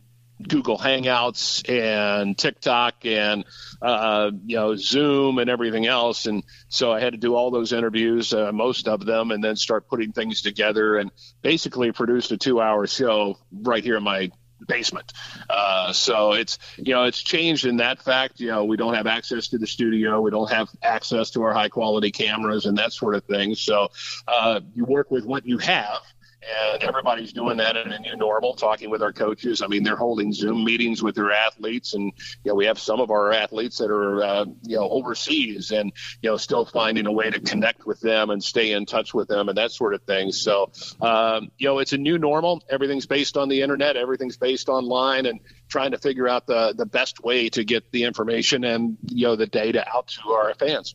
Google 0.48 0.78
Hangouts 0.78 1.68
and 1.68 2.36
TikTok 2.36 3.04
and 3.04 3.44
uh, 3.82 4.30
you 4.46 4.56
know 4.56 4.76
Zoom 4.76 5.38
and 5.38 5.50
everything 5.50 5.86
else, 5.86 6.26
and 6.26 6.44
so 6.68 6.92
I 6.92 7.00
had 7.00 7.12
to 7.12 7.18
do 7.18 7.34
all 7.34 7.50
those 7.50 7.72
interviews, 7.72 8.32
uh, 8.32 8.52
most 8.52 8.88
of 8.88 9.04
them, 9.04 9.30
and 9.30 9.42
then 9.42 9.56
start 9.56 9.88
putting 9.88 10.12
things 10.12 10.42
together 10.42 10.96
and 10.96 11.10
basically 11.42 11.92
produced 11.92 12.32
a 12.32 12.36
two-hour 12.36 12.86
show 12.86 13.38
right 13.52 13.82
here 13.82 13.96
in 13.96 14.02
my 14.02 14.30
basement. 14.66 15.12
Uh, 15.48 15.92
so 15.92 16.32
it's 16.32 16.58
you 16.76 16.94
know 16.94 17.04
it's 17.04 17.22
changed 17.22 17.64
in 17.64 17.78
that 17.78 18.02
fact. 18.02 18.40
You 18.40 18.48
know 18.48 18.64
we 18.64 18.76
don't 18.76 18.94
have 18.94 19.06
access 19.06 19.48
to 19.48 19.58
the 19.58 19.66
studio, 19.66 20.20
we 20.20 20.30
don't 20.30 20.50
have 20.50 20.68
access 20.82 21.30
to 21.30 21.42
our 21.42 21.52
high 21.52 21.68
quality 21.68 22.10
cameras 22.10 22.66
and 22.66 22.78
that 22.78 22.92
sort 22.92 23.14
of 23.14 23.24
thing. 23.24 23.54
So 23.54 23.88
uh, 24.28 24.60
you 24.74 24.84
work 24.84 25.10
with 25.10 25.24
what 25.24 25.46
you 25.46 25.58
have 25.58 26.00
and 26.42 26.82
everybody's 26.82 27.32
doing 27.32 27.58
that 27.58 27.76
in 27.76 27.92
a 27.92 27.98
new 27.98 28.16
normal 28.16 28.54
talking 28.54 28.90
with 28.90 29.02
our 29.02 29.12
coaches. 29.12 29.62
I 29.62 29.66
mean 29.66 29.82
they're 29.82 29.96
holding 29.96 30.32
zoom 30.32 30.64
meetings 30.64 31.02
with 31.02 31.14
their 31.14 31.32
athletes 31.32 31.94
and 31.94 32.12
you 32.44 32.50
know 32.50 32.54
we 32.54 32.66
have 32.66 32.78
some 32.78 33.00
of 33.00 33.10
our 33.10 33.32
athletes 33.32 33.78
that 33.78 33.90
are 33.90 34.22
uh, 34.22 34.44
you 34.62 34.76
know 34.76 34.88
overseas 34.88 35.70
and 35.70 35.92
you 36.22 36.30
know 36.30 36.36
still 36.36 36.64
finding 36.64 37.06
a 37.06 37.12
way 37.12 37.30
to 37.30 37.40
connect 37.40 37.86
with 37.86 38.00
them 38.00 38.30
and 38.30 38.42
stay 38.42 38.72
in 38.72 38.86
touch 38.86 39.12
with 39.12 39.28
them 39.28 39.48
and 39.48 39.58
that 39.58 39.70
sort 39.70 39.94
of 39.94 40.02
thing. 40.02 40.32
So 40.32 40.72
um, 41.00 41.50
you 41.58 41.68
know 41.68 41.78
it's 41.78 41.92
a 41.92 41.98
new 41.98 42.18
normal. 42.18 42.62
Everything's 42.68 43.06
based 43.06 43.36
on 43.36 43.48
the 43.48 43.62
internet. 43.62 43.96
Everything's 43.96 44.36
based 44.36 44.68
online 44.68 45.26
and 45.26 45.40
trying 45.68 45.92
to 45.92 45.98
figure 45.98 46.28
out 46.28 46.46
the 46.46 46.74
the 46.76 46.86
best 46.86 47.22
way 47.22 47.48
to 47.50 47.64
get 47.64 47.90
the 47.92 48.04
information 48.04 48.64
and 48.64 48.96
you 49.08 49.26
know 49.26 49.36
the 49.36 49.46
data 49.46 49.86
out 49.94 50.08
to 50.08 50.30
our 50.30 50.54
fans 50.54 50.94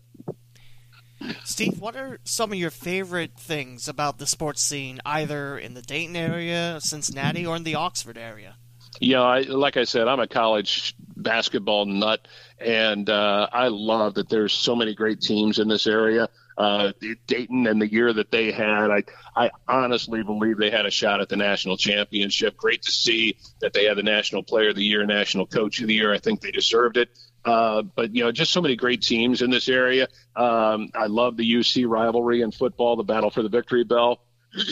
Steve, 1.43 1.80
what 1.80 1.95
are 1.95 2.19
some 2.23 2.51
of 2.51 2.57
your 2.57 2.71
favorite 2.71 3.32
things 3.38 3.88
about 3.88 4.17
the 4.17 4.28
sports 4.28 4.61
scene, 4.61 4.99
either 5.05 5.57
in 5.57 5.73
the 5.73 5.82
Dayton 5.82 6.15
area, 6.15 6.80
Cincinnati, 6.82 7.45
or 7.45 7.55
in 7.55 7.63
the 7.63 7.76
Oxford 7.76 8.17
area? 8.17 8.55
Yeah, 8.99 9.21
I, 9.21 9.41
like 9.41 9.78
I 9.78 9.84
said, 9.84 10.07
I'm 10.07 10.19
a 10.19 10.28
college 10.28 10.95
basketball 11.17 11.86
nut, 11.86 12.28
and 12.59 13.09
uh, 13.09 13.47
I 13.51 13.67
love 13.67 14.15
that 14.15 14.30
there's 14.30 14.53
so 14.53 14.76
many 14.76 14.95
great 14.95 15.21
teams 15.21 15.59
in 15.59 15.67
this 15.67 15.88
area. 15.88 16.30
Uh, 16.57 16.93
Dayton 17.28 17.67
and 17.67 17.82
the 17.82 17.91
year 17.91 18.13
that 18.13 18.32
they 18.32 18.51
had, 18.51 18.89
I, 18.89 19.03
I 19.36 19.51
honestly 19.67 20.23
believe 20.23 20.57
they 20.57 20.69
had 20.69 20.86
a 20.86 20.91
shot 20.91 21.19
at 21.19 21.28
the 21.28 21.36
national 21.36 21.76
championship. 21.76 22.55
Great 22.55 22.84
to 22.84 22.91
see 22.91 23.38
that 23.59 23.73
they 23.73 23.84
had 23.84 23.97
the 23.97 24.03
National 24.03 24.41
Player 24.41 24.69
of 24.69 24.78
the 24.78 24.84
Year, 24.84 25.05
National 25.05 25.45
Coach 25.45 25.82
of 25.82 25.88
the 25.88 25.93
Year. 25.93 26.13
I 26.13 26.19
think 26.19 26.39
they 26.39 26.51
deserved 26.51 26.95
it. 26.95 27.09
Uh, 27.46 27.84
but 27.84 28.16
you 28.16 28.24
know, 28.24 28.32
just 28.32 28.52
so 28.52 28.62
many 28.62 28.76
great 28.76 29.04
teams 29.04 29.43
in 29.43 29.52
this 29.52 29.70
area. 29.70 30.08
Um, 30.36 30.89
I 30.96 31.06
love 31.06 31.38
the 31.38 31.50
UC 31.50 31.88
rivalry 31.88 32.41
in 32.41 32.52
football, 32.52 32.96
the 32.96 33.04
battle 33.04 33.30
for 33.30 33.43
the 33.43 33.50
victory 33.50 33.84
bell, 33.84 34.22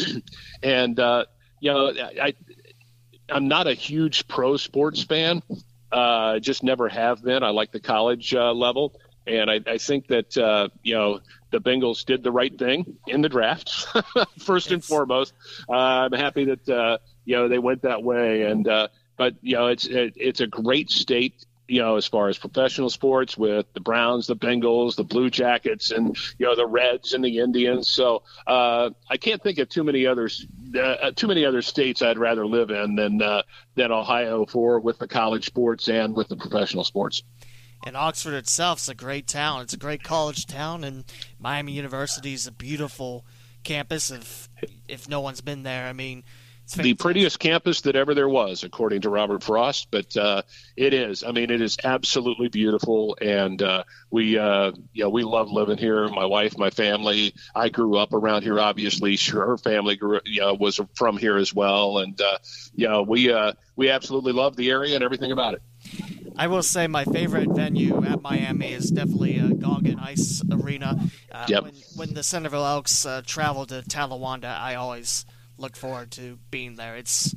and 0.63 0.99
uh, 0.99 1.26
you 1.59 1.71
know, 1.71 1.93
I, 2.21 2.34
I'm 3.30 3.47
not 3.47 3.67
a 3.67 3.74
huge 3.74 4.28
pro 4.28 4.57
sports 4.57 5.03
fan. 5.03 5.43
Uh, 5.91 6.39
just 6.39 6.63
never 6.63 6.89
have 6.89 7.24
been. 7.24 7.43
I 7.43 7.49
like 7.49 7.71
the 7.71 7.80
college 7.80 8.34
uh, 8.34 8.51
level, 8.51 8.99
and 9.28 9.51
I, 9.51 9.59
I 9.67 9.78
think 9.78 10.07
that 10.07 10.36
uh, 10.36 10.69
you 10.82 10.95
know 10.95 11.19
the 11.51 11.59
Bengals 11.59 12.03
did 12.03 12.24
the 12.24 12.32
right 12.32 12.57
thing 12.57 12.97
in 13.05 13.21
the 13.21 13.30
draft. 13.30 13.88
First 14.39 14.71
and 14.71 14.84
foremost, 14.84 15.34
uh, 15.69 15.74
I'm 15.74 16.13
happy 16.13 16.45
that 16.45 16.67
uh, 16.67 16.97
you 17.24 17.36
know 17.36 17.47
they 17.47 17.59
went 17.59 17.84
that 17.84 18.01
way, 18.01 18.43
and 18.43 18.67
uh, 18.67 18.88
but 19.15 19.36
you 19.41 19.55
know 19.55 19.67
it's 19.67 19.86
it, 19.86 20.13
it's 20.15 20.41
a 20.41 20.47
great 20.47 20.89
state 20.89 21.45
you 21.74 21.82
know, 21.82 21.95
as 21.95 22.05
far 22.05 22.30
as 22.30 22.38
professional 22.38 22.88
sports 22.88 23.36
with 23.36 23.65
the 23.74 23.80
Browns, 23.80 24.28
the 24.28 24.36
Bengals, 24.36 24.95
the 24.95 25.03
Blue 25.03 25.32
Jackets, 25.32 25.89
and 25.89 26.15
you 26.38 26.45
know 26.45 26.55
the 26.55 26.67
Reds 26.67 27.13
and 27.13 27.26
the 27.26 27.39
Indians. 27.39 27.89
So 27.89 28.21
uh, 28.45 28.91
I 29.09 29.17
can't 29.17 29.41
think 29.41 29.57
of 29.57 29.69
too 29.69 29.84
many 29.84 30.05
others, 30.05 30.45
uh, 30.80 31.09
too 31.15 31.28
many 31.28 31.45
other 31.45 31.63
states 31.63 32.03
I'd 32.03 32.19
rather 32.19 32.45
live 32.45 32.69
in 32.69 32.93
than 32.93 33.24
uh, 33.24 33.41
than 33.74 33.91
Ohio 33.91 34.45
for 34.45 34.80
with 34.80 34.99
the 34.99 35.07
college 35.07 35.45
sports 35.45 35.88
and 35.88 36.15
with 36.15 36.28
the 36.28 36.36
professional 36.36 36.84
sports. 36.84 37.24
And 37.84 37.97
Oxford 37.97 38.36
itself 38.36 38.78
is 38.78 38.89
a 38.89 38.93
great 38.93 39.26
town. 39.26 39.63
It's 39.63 39.74
a 39.74 39.78
great 39.78 40.03
college 40.03 40.45
town, 40.45 40.84
and 40.84 41.05
Miami 41.39 41.71
University 41.71 42.36
is 42.36 42.45
a 42.45 42.51
beautiful 42.51 43.26
campus. 43.63 44.11
If 44.11 44.47
if 44.88 45.09
no 45.09 45.21
one's 45.21 45.41
been 45.41 45.63
there, 45.63 45.88
I 45.88 45.93
mean 45.93 46.24
the 46.76 46.93
prettiest 46.93 47.39
campus 47.39 47.82
that 47.82 47.95
ever 47.95 48.14
there 48.14 48.30
was, 48.30 48.64
according 48.64 49.01
to 49.01 49.09
Robert 49.09 49.43
Frost. 49.43 49.89
But 49.91 50.16
uh, 50.16 50.43
it 50.76 50.93
is. 50.93 51.24
I 51.24 51.32
mean, 51.32 51.51
it 51.51 51.61
is 51.61 51.78
absolutely 51.84 52.47
beautiful, 52.47 53.18
and 53.22 53.61
uh, 53.61 53.84
we, 54.09 54.38
uh, 54.38 54.72
know, 54.95 55.09
we 55.09 55.24
love 55.24 55.51
living 55.51 55.78
here. 55.78 56.07
My 56.09 56.26
wife, 56.26 56.57
my 56.57 56.70
family. 56.70 57.34
I 57.55 57.70
grew 57.70 57.97
up 57.97 58.14
around 58.14 58.43
here. 58.43 58.59
Obviously, 58.59 59.16
sure, 59.18 59.45
her 59.45 59.57
family 59.57 59.95
grew, 59.95 60.20
know, 60.26 60.53
was 60.53 60.80
from 60.95 61.18
here 61.18 61.38
as 61.38 61.53
well, 61.53 61.99
and 61.99 62.20
uh, 62.22 62.38
you 62.76 62.88
we 63.01 63.32
uh, 63.32 63.53
we 63.76 63.89
absolutely 63.89 64.34
love 64.34 64.55
the 64.55 64.70
area 64.70 64.95
and 64.95 65.03
everything 65.03 65.32
about 65.32 65.55
it. 65.55 65.61
I 66.36 66.47
will 66.47 66.64
say 66.64 66.88
my 66.88 67.05
favorite 67.05 67.49
venue 67.49 68.03
at 68.05 68.22
Miami 68.22 68.74
is 68.74 68.89
definitely 68.89 69.39
uh, 69.39 69.49
Goggin 69.49 69.99
Ice 69.99 70.41
Arena. 70.51 70.99
Uh, 71.32 71.45
yep. 71.47 71.64
when, 71.64 71.74
when 71.95 72.14
the 72.14 72.24
Centerville 72.24 72.66
Elks 72.66 73.05
uh, 73.05 73.22
travel 73.26 73.66
to 73.68 73.84
Talawanda, 73.84 74.57
I 74.59 74.76
always 74.76 75.26
look 75.57 75.75
forward 75.75 76.11
to 76.11 76.39
being 76.51 76.75
there. 76.75 76.95
It's 76.95 77.33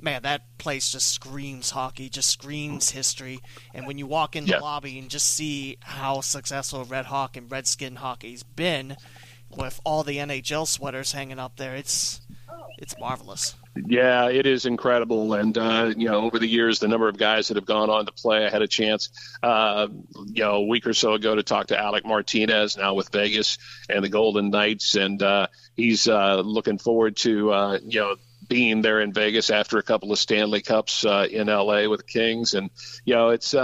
man, 0.00 0.22
that 0.22 0.58
place 0.58 0.90
just 0.90 1.12
screams 1.12 1.70
hockey, 1.70 2.08
just 2.08 2.28
screams 2.28 2.90
history. 2.90 3.38
And 3.72 3.86
when 3.86 3.98
you 3.98 4.06
walk 4.06 4.34
in 4.36 4.44
the 4.46 4.58
lobby 4.58 4.98
and 4.98 5.08
just 5.08 5.28
see 5.28 5.78
how 5.80 6.20
successful 6.20 6.84
Red 6.84 7.06
Hawk 7.06 7.36
and 7.36 7.50
Redskin 7.50 7.96
hockey's 7.96 8.42
been, 8.42 8.96
with 9.56 9.80
all 9.84 10.02
the 10.02 10.16
NHL 10.16 10.66
sweaters 10.66 11.12
hanging 11.12 11.38
up 11.38 11.56
there, 11.56 11.76
it's 11.76 12.20
it's 12.78 12.98
marvelous. 12.98 13.54
Yeah, 13.74 14.28
it 14.28 14.46
is 14.46 14.66
incredible, 14.66 15.32
and 15.32 15.56
uh, 15.56 15.94
you 15.96 16.06
know, 16.06 16.20
over 16.20 16.38
the 16.38 16.46
years, 16.46 16.78
the 16.78 16.88
number 16.88 17.08
of 17.08 17.16
guys 17.16 17.48
that 17.48 17.56
have 17.56 17.64
gone 17.64 17.88
on 17.88 18.04
to 18.04 18.12
play. 18.12 18.44
I 18.44 18.50
had 18.50 18.60
a 18.60 18.68
chance, 18.68 19.08
uh, 19.42 19.88
you 20.26 20.42
know, 20.42 20.56
a 20.56 20.66
week 20.66 20.86
or 20.86 20.92
so 20.92 21.14
ago 21.14 21.34
to 21.34 21.42
talk 21.42 21.68
to 21.68 21.80
Alec 21.80 22.04
Martinez, 22.04 22.76
now 22.76 22.92
with 22.92 23.08
Vegas 23.10 23.56
and 23.88 24.04
the 24.04 24.10
Golden 24.10 24.50
Knights, 24.50 24.94
and 24.94 25.22
uh, 25.22 25.46
he's 25.74 26.06
uh, 26.06 26.42
looking 26.44 26.76
forward 26.76 27.16
to 27.18 27.50
uh, 27.50 27.78
you 27.82 28.00
know 28.00 28.16
being 28.46 28.82
there 28.82 29.00
in 29.00 29.14
Vegas 29.14 29.48
after 29.48 29.78
a 29.78 29.82
couple 29.82 30.12
of 30.12 30.18
Stanley 30.18 30.60
Cups 30.60 31.06
uh, 31.06 31.26
in 31.30 31.46
LA 31.46 31.88
with 31.88 32.00
the 32.00 32.06
Kings, 32.06 32.52
and 32.52 32.68
you 33.06 33.14
know, 33.14 33.30
it's 33.30 33.54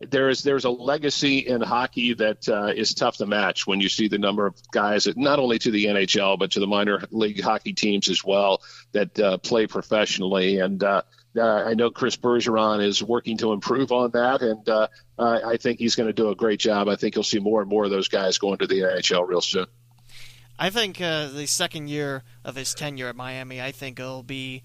there 0.00 0.30
is 0.30 0.42
there's 0.42 0.64
a 0.64 0.70
legacy 0.70 1.38
in 1.38 1.60
hockey 1.60 2.14
that 2.14 2.48
uh, 2.48 2.72
is 2.74 2.94
tough 2.94 3.18
to 3.18 3.26
match 3.26 3.66
when 3.66 3.80
you 3.80 3.88
see 3.88 4.08
the 4.08 4.18
number 4.18 4.46
of 4.46 4.54
guys 4.70 5.04
that 5.04 5.16
not 5.16 5.38
only 5.38 5.58
to 5.58 5.70
the 5.70 5.86
NHL 5.86 6.38
but 6.38 6.52
to 6.52 6.60
the 6.60 6.66
minor 6.66 7.02
league 7.10 7.40
hockey 7.40 7.74
teams 7.74 8.08
as 8.08 8.24
well 8.24 8.62
that 8.92 9.18
uh, 9.20 9.36
play 9.38 9.66
professionally. 9.66 10.58
And 10.58 10.82
uh, 10.82 11.02
uh 11.36 11.42
I 11.42 11.74
know 11.74 11.90
Chris 11.90 12.16
Bergeron 12.16 12.82
is 12.82 13.02
working 13.02 13.36
to 13.38 13.52
improve 13.52 13.92
on 13.92 14.12
that, 14.12 14.40
and 14.40 14.66
uh, 14.68 14.88
I 15.18 15.58
think 15.58 15.78
he's 15.78 15.96
going 15.96 16.08
to 16.08 16.14
do 16.14 16.30
a 16.30 16.34
great 16.34 16.60
job. 16.60 16.88
I 16.88 16.96
think 16.96 17.14
you'll 17.14 17.22
see 17.22 17.38
more 17.38 17.60
and 17.60 17.68
more 17.68 17.84
of 17.84 17.90
those 17.90 18.08
guys 18.08 18.38
going 18.38 18.58
to 18.58 18.66
the 18.66 18.80
NHL 18.80 19.28
real 19.28 19.42
soon. 19.42 19.66
I 20.58 20.70
think 20.70 21.00
uh, 21.00 21.28
the 21.28 21.46
second 21.46 21.88
year 21.88 22.22
of 22.44 22.56
his 22.56 22.74
tenure 22.74 23.08
at 23.08 23.16
Miami, 23.16 23.60
I 23.60 23.72
think 23.72 24.00
it'll 24.00 24.22
be 24.22 24.62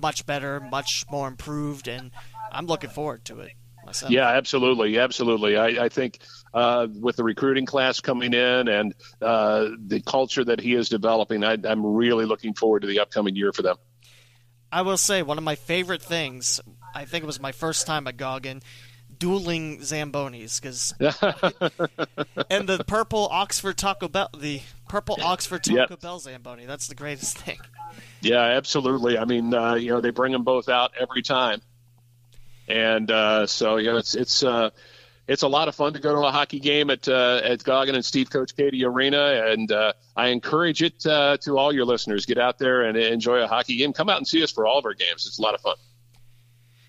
much 0.00 0.26
better, 0.26 0.60
much 0.60 1.04
more 1.10 1.26
improved, 1.26 1.88
and 1.88 2.12
I'm 2.52 2.66
looking 2.66 2.90
forward 2.90 3.24
to 3.26 3.40
it 3.40 3.52
myself. 3.88 4.12
Yeah, 4.12 4.28
absolutely, 4.28 4.98
absolutely. 4.98 5.56
I, 5.56 5.84
I 5.84 5.88
think 5.88 6.20
uh, 6.54 6.86
with 6.90 7.16
the 7.16 7.24
recruiting 7.24 7.66
class 7.66 8.00
coming 8.00 8.34
in 8.34 8.68
and 8.68 8.94
uh, 9.20 9.68
the 9.78 10.00
culture 10.00 10.44
that 10.44 10.60
he 10.60 10.74
is 10.74 10.88
developing, 10.88 11.44
I, 11.44 11.56
I'm 11.64 11.84
really 11.84 12.24
looking 12.24 12.54
forward 12.54 12.80
to 12.80 12.88
the 12.88 13.00
upcoming 13.00 13.36
year 13.36 13.52
for 13.52 13.62
them. 13.62 13.76
I 14.70 14.82
will 14.82 14.98
say 14.98 15.22
one 15.22 15.38
of 15.38 15.44
my 15.44 15.54
favorite 15.54 16.02
things. 16.02 16.60
I 16.94 17.04
think 17.04 17.24
it 17.24 17.26
was 17.26 17.40
my 17.40 17.52
first 17.52 17.86
time 17.86 18.06
at 18.06 18.16
Goggin 18.16 18.62
dueling 19.18 19.78
Zambonis 19.78 20.60
because 20.60 20.94
and 22.50 22.68
the 22.68 22.84
purple 22.84 23.28
Oxford 23.30 23.76
Taco 23.76 24.08
Bell, 24.08 24.28
the 24.36 24.60
purple 24.88 25.18
Oxford 25.22 25.64
Taco 25.64 25.86
yep. 25.90 26.00
Bell 26.00 26.18
Zamboni. 26.18 26.66
That's 26.66 26.88
the 26.88 26.94
greatest 26.94 27.38
thing. 27.38 27.58
Yeah, 28.20 28.42
absolutely. 28.42 29.18
I 29.18 29.24
mean, 29.24 29.52
uh, 29.54 29.74
you 29.74 29.90
know, 29.90 30.00
they 30.00 30.10
bring 30.10 30.32
them 30.32 30.44
both 30.44 30.68
out 30.68 30.92
every 30.98 31.22
time, 31.22 31.60
and 32.68 33.10
uh, 33.10 33.46
so 33.46 33.76
you 33.76 33.90
know, 33.90 33.96
it's 33.96 34.14
it's 34.14 34.42
uh, 34.42 34.70
it's 35.26 35.42
a 35.42 35.48
lot 35.48 35.68
of 35.68 35.74
fun 35.74 35.92
to 35.92 35.98
go 35.98 36.14
to 36.14 36.26
a 36.26 36.30
hockey 36.30 36.60
game 36.60 36.90
at 36.90 37.08
uh, 37.08 37.40
at 37.42 37.62
Goggin 37.64 37.94
and 37.94 38.04
Steve 38.04 38.30
Coach 38.30 38.56
Cady 38.56 38.84
Arena, 38.84 39.44
and 39.46 39.70
uh, 39.70 39.92
I 40.16 40.28
encourage 40.28 40.82
it 40.82 41.04
uh, 41.06 41.36
to 41.42 41.58
all 41.58 41.72
your 41.72 41.84
listeners. 41.84 42.26
Get 42.26 42.38
out 42.38 42.58
there 42.58 42.82
and 42.82 42.96
enjoy 42.96 43.42
a 43.42 43.46
hockey 43.46 43.76
game. 43.76 43.92
Come 43.92 44.08
out 44.08 44.18
and 44.18 44.26
see 44.26 44.42
us 44.42 44.52
for 44.52 44.66
all 44.66 44.78
of 44.78 44.84
our 44.84 44.94
games. 44.94 45.26
It's 45.26 45.38
a 45.38 45.42
lot 45.42 45.54
of 45.54 45.60
fun. 45.60 45.76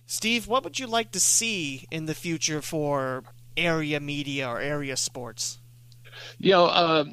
Steve, 0.06 0.48
what 0.48 0.64
would 0.64 0.80
you 0.80 0.88
like 0.88 1.12
to 1.12 1.20
see 1.20 1.86
in 1.92 2.06
the 2.06 2.16
future 2.16 2.62
for 2.62 3.24
area 3.56 4.00
media 4.00 4.48
or 4.50 4.60
area 4.60 4.98
sports? 4.98 5.60
You 6.38 6.52
know, 6.52 6.68
um, 6.68 7.12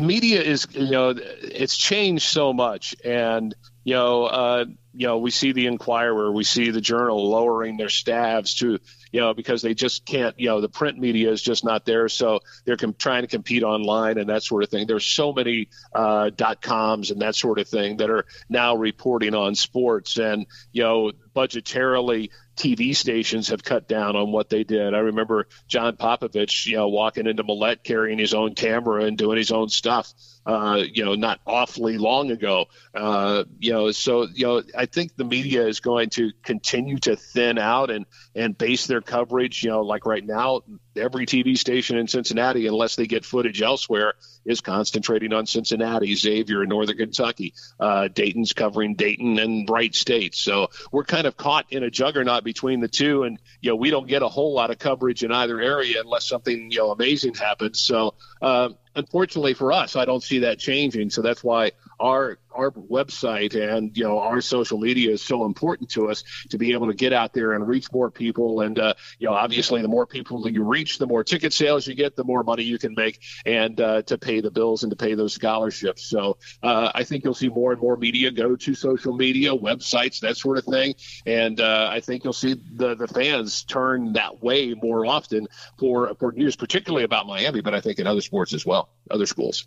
media 0.00 0.42
is 0.42 0.66
you 0.72 0.90
know 0.90 1.14
it's 1.16 1.76
changed 1.76 2.24
so 2.24 2.52
much, 2.52 2.94
and 3.04 3.54
you 3.84 3.94
know, 3.94 4.24
uh, 4.24 4.64
you 4.92 5.06
know, 5.06 5.18
we 5.18 5.30
see 5.30 5.52
the 5.52 5.66
Inquirer, 5.66 6.32
we 6.32 6.44
see 6.44 6.70
the 6.70 6.80
Journal 6.80 7.30
lowering 7.30 7.76
their 7.76 7.88
staffs 7.88 8.54
to 8.56 8.78
you 9.12 9.20
know, 9.20 9.34
because 9.34 9.62
they 9.62 9.74
just 9.74 10.04
can't, 10.04 10.38
you 10.38 10.48
know, 10.48 10.60
the 10.60 10.68
print 10.68 10.98
media 10.98 11.30
is 11.30 11.42
just 11.42 11.64
not 11.64 11.84
there. 11.84 12.08
So 12.08 12.40
they're 12.64 12.76
com- 12.76 12.94
trying 12.94 13.22
to 13.22 13.28
compete 13.28 13.62
online 13.62 14.18
and 14.18 14.28
that 14.28 14.42
sort 14.42 14.62
of 14.62 14.70
thing. 14.70 14.86
There's 14.86 15.06
so 15.06 15.32
many 15.32 15.68
uh, 15.94 16.30
dot 16.30 16.60
coms 16.60 17.10
and 17.10 17.22
that 17.22 17.34
sort 17.34 17.58
of 17.58 17.68
thing 17.68 17.98
that 17.98 18.10
are 18.10 18.26
now 18.48 18.76
reporting 18.76 19.34
on 19.34 19.54
sports. 19.54 20.18
And, 20.18 20.46
you 20.72 20.82
know, 20.82 21.12
budgetarily, 21.38 22.30
TV 22.56 22.96
stations 22.96 23.48
have 23.48 23.62
cut 23.62 23.86
down 23.86 24.16
on 24.16 24.32
what 24.32 24.50
they 24.50 24.64
did. 24.64 24.92
I 24.92 24.98
remember 24.98 25.46
John 25.68 25.96
Popovich, 25.96 26.66
you 26.66 26.76
know, 26.76 26.88
walking 26.88 27.28
into 27.28 27.44
Millett 27.44 27.84
carrying 27.84 28.18
his 28.18 28.34
own 28.34 28.56
camera 28.56 29.04
and 29.04 29.16
doing 29.16 29.38
his 29.38 29.52
own 29.52 29.68
stuff, 29.68 30.12
uh, 30.44 30.82
you 30.92 31.04
know, 31.04 31.14
not 31.14 31.38
awfully 31.46 31.96
long 31.96 32.32
ago. 32.32 32.66
Uh, 32.92 33.44
you 33.60 33.72
know, 33.72 33.92
so 33.92 34.26
you 34.34 34.46
know, 34.46 34.62
I 34.76 34.86
think 34.86 35.14
the 35.14 35.24
media 35.24 35.68
is 35.68 35.78
going 35.78 36.10
to 36.10 36.32
continue 36.42 36.98
to 36.98 37.14
thin 37.14 37.58
out 37.58 37.90
and 37.90 38.06
and 38.34 38.58
base 38.58 38.88
their 38.88 39.02
coverage. 39.02 39.62
You 39.62 39.70
know, 39.70 39.82
like 39.82 40.04
right 40.04 40.26
now, 40.26 40.62
every 40.98 41.26
TV 41.26 41.56
station 41.56 41.96
in 41.96 42.08
Cincinnati, 42.08 42.66
unless 42.66 42.96
they 42.96 43.06
get 43.06 43.24
footage 43.24 43.62
elsewhere, 43.62 44.14
is 44.44 44.60
concentrating 44.60 45.32
on 45.32 45.46
Cincinnati, 45.46 46.14
Xavier, 46.14 46.60
and 46.60 46.68
Northern 46.68 46.96
Kentucky. 46.96 47.54
Uh, 47.78 48.08
Dayton's 48.08 48.52
covering 48.52 48.94
Dayton 48.94 49.38
and 49.38 49.68
Wright 49.68 49.94
State. 49.94 50.34
So 50.34 50.68
we're 50.92 51.04
kind 51.04 51.26
of 51.26 51.36
caught 51.36 51.66
in 51.70 51.82
a 51.82 51.90
juggernaut 51.90 52.44
between 52.44 52.80
the 52.80 52.88
two, 52.88 53.22
and 53.22 53.38
you 53.60 53.70
know 53.70 53.76
we 53.76 53.90
don't 53.90 54.08
get 54.08 54.22
a 54.22 54.28
whole 54.28 54.54
lot 54.54 54.70
of 54.70 54.78
coverage 54.78 55.22
in 55.22 55.32
either 55.32 55.60
area 55.60 56.00
unless 56.00 56.28
something 56.28 56.70
you 56.70 56.78
know 56.78 56.90
amazing 56.90 57.34
happens. 57.34 57.80
So 57.80 58.14
uh, 58.42 58.70
unfortunately 58.94 59.54
for 59.54 59.72
us, 59.72 59.96
I 59.96 60.04
don't 60.04 60.22
see 60.22 60.40
that 60.40 60.58
changing. 60.58 61.10
So 61.10 61.22
that's 61.22 61.42
why 61.42 61.72
our 62.00 62.38
our 62.54 62.70
website 62.72 63.54
and 63.54 63.96
you 63.96 64.04
know 64.04 64.18
our 64.18 64.40
social 64.40 64.78
media 64.78 65.12
is 65.12 65.22
so 65.22 65.44
important 65.44 65.90
to 65.90 66.10
us 66.10 66.24
to 66.50 66.58
be 66.58 66.72
able 66.72 66.88
to 66.88 66.94
get 66.94 67.12
out 67.12 67.32
there 67.32 67.52
and 67.52 67.66
reach 67.66 67.92
more 67.92 68.10
people. 68.10 68.60
And 68.60 68.78
uh, 68.78 68.94
you 69.18 69.28
know, 69.28 69.34
obviously, 69.34 69.82
the 69.82 69.88
more 69.88 70.06
people 70.06 70.42
that 70.42 70.52
you 70.52 70.64
reach, 70.64 70.98
the 70.98 71.06
more 71.06 71.24
ticket 71.24 71.52
sales 71.52 71.86
you 71.86 71.94
get, 71.94 72.16
the 72.16 72.24
more 72.24 72.42
money 72.42 72.62
you 72.62 72.78
can 72.78 72.94
make, 72.96 73.20
and 73.46 73.80
uh, 73.80 74.02
to 74.02 74.18
pay 74.18 74.40
the 74.40 74.50
bills 74.50 74.82
and 74.82 74.90
to 74.90 74.96
pay 74.96 75.14
those 75.14 75.34
scholarships. 75.34 76.06
So 76.06 76.38
uh, 76.62 76.90
I 76.94 77.04
think 77.04 77.24
you'll 77.24 77.34
see 77.34 77.48
more 77.48 77.72
and 77.72 77.80
more 77.80 77.96
media 77.96 78.30
go 78.30 78.56
to 78.56 78.74
social 78.74 79.14
media, 79.14 79.50
websites, 79.50 80.20
that 80.20 80.36
sort 80.36 80.58
of 80.58 80.64
thing. 80.64 80.94
And 81.26 81.60
uh, 81.60 81.88
I 81.90 82.00
think 82.00 82.24
you'll 82.24 82.32
see 82.32 82.54
the 82.74 82.94
the 82.94 83.08
fans 83.08 83.64
turn 83.64 84.14
that 84.14 84.42
way 84.42 84.74
more 84.74 85.06
often 85.06 85.48
for 85.78 86.14
for 86.18 86.32
news, 86.32 86.56
particularly 86.56 87.04
about 87.04 87.26
Miami, 87.26 87.60
but 87.60 87.74
I 87.74 87.80
think 87.80 87.98
in 87.98 88.06
other 88.06 88.20
sports 88.20 88.52
as 88.52 88.64
well, 88.64 88.88
other 89.10 89.26
schools. 89.26 89.66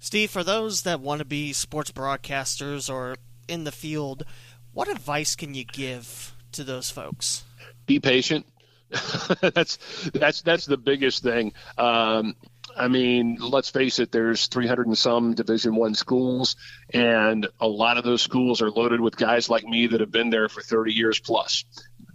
Steve, 0.00 0.30
for 0.30 0.42
those 0.42 0.82
that 0.82 1.00
want 1.00 1.18
to 1.18 1.26
be 1.26 1.52
sports 1.52 1.90
broadcasters 1.90 2.92
or 2.92 3.16
in 3.46 3.64
the 3.64 3.72
field, 3.72 4.24
what 4.72 4.88
advice 4.88 5.36
can 5.36 5.54
you 5.54 5.64
give 5.64 6.34
to 6.52 6.64
those 6.64 6.90
folks? 6.90 7.44
Be 7.86 8.00
patient. 8.00 8.46
that's 9.40 9.78
that's 10.12 10.42
that's 10.42 10.66
the 10.66 10.76
biggest 10.76 11.22
thing. 11.22 11.52
Um, 11.78 12.34
I 12.76 12.88
mean, 12.88 13.36
let's 13.40 13.70
face 13.70 13.98
it. 13.98 14.10
There's 14.10 14.46
300 14.46 14.86
and 14.86 14.98
some 14.98 15.34
Division 15.34 15.76
One 15.76 15.94
schools, 15.94 16.56
and 16.92 17.46
a 17.60 17.68
lot 17.68 17.98
of 17.98 18.04
those 18.04 18.22
schools 18.22 18.62
are 18.62 18.70
loaded 18.70 19.00
with 19.00 19.16
guys 19.16 19.50
like 19.50 19.64
me 19.64 19.86
that 19.88 20.00
have 20.00 20.10
been 20.10 20.30
there 20.30 20.48
for 20.48 20.62
30 20.62 20.92
years 20.92 21.20
plus. 21.20 21.64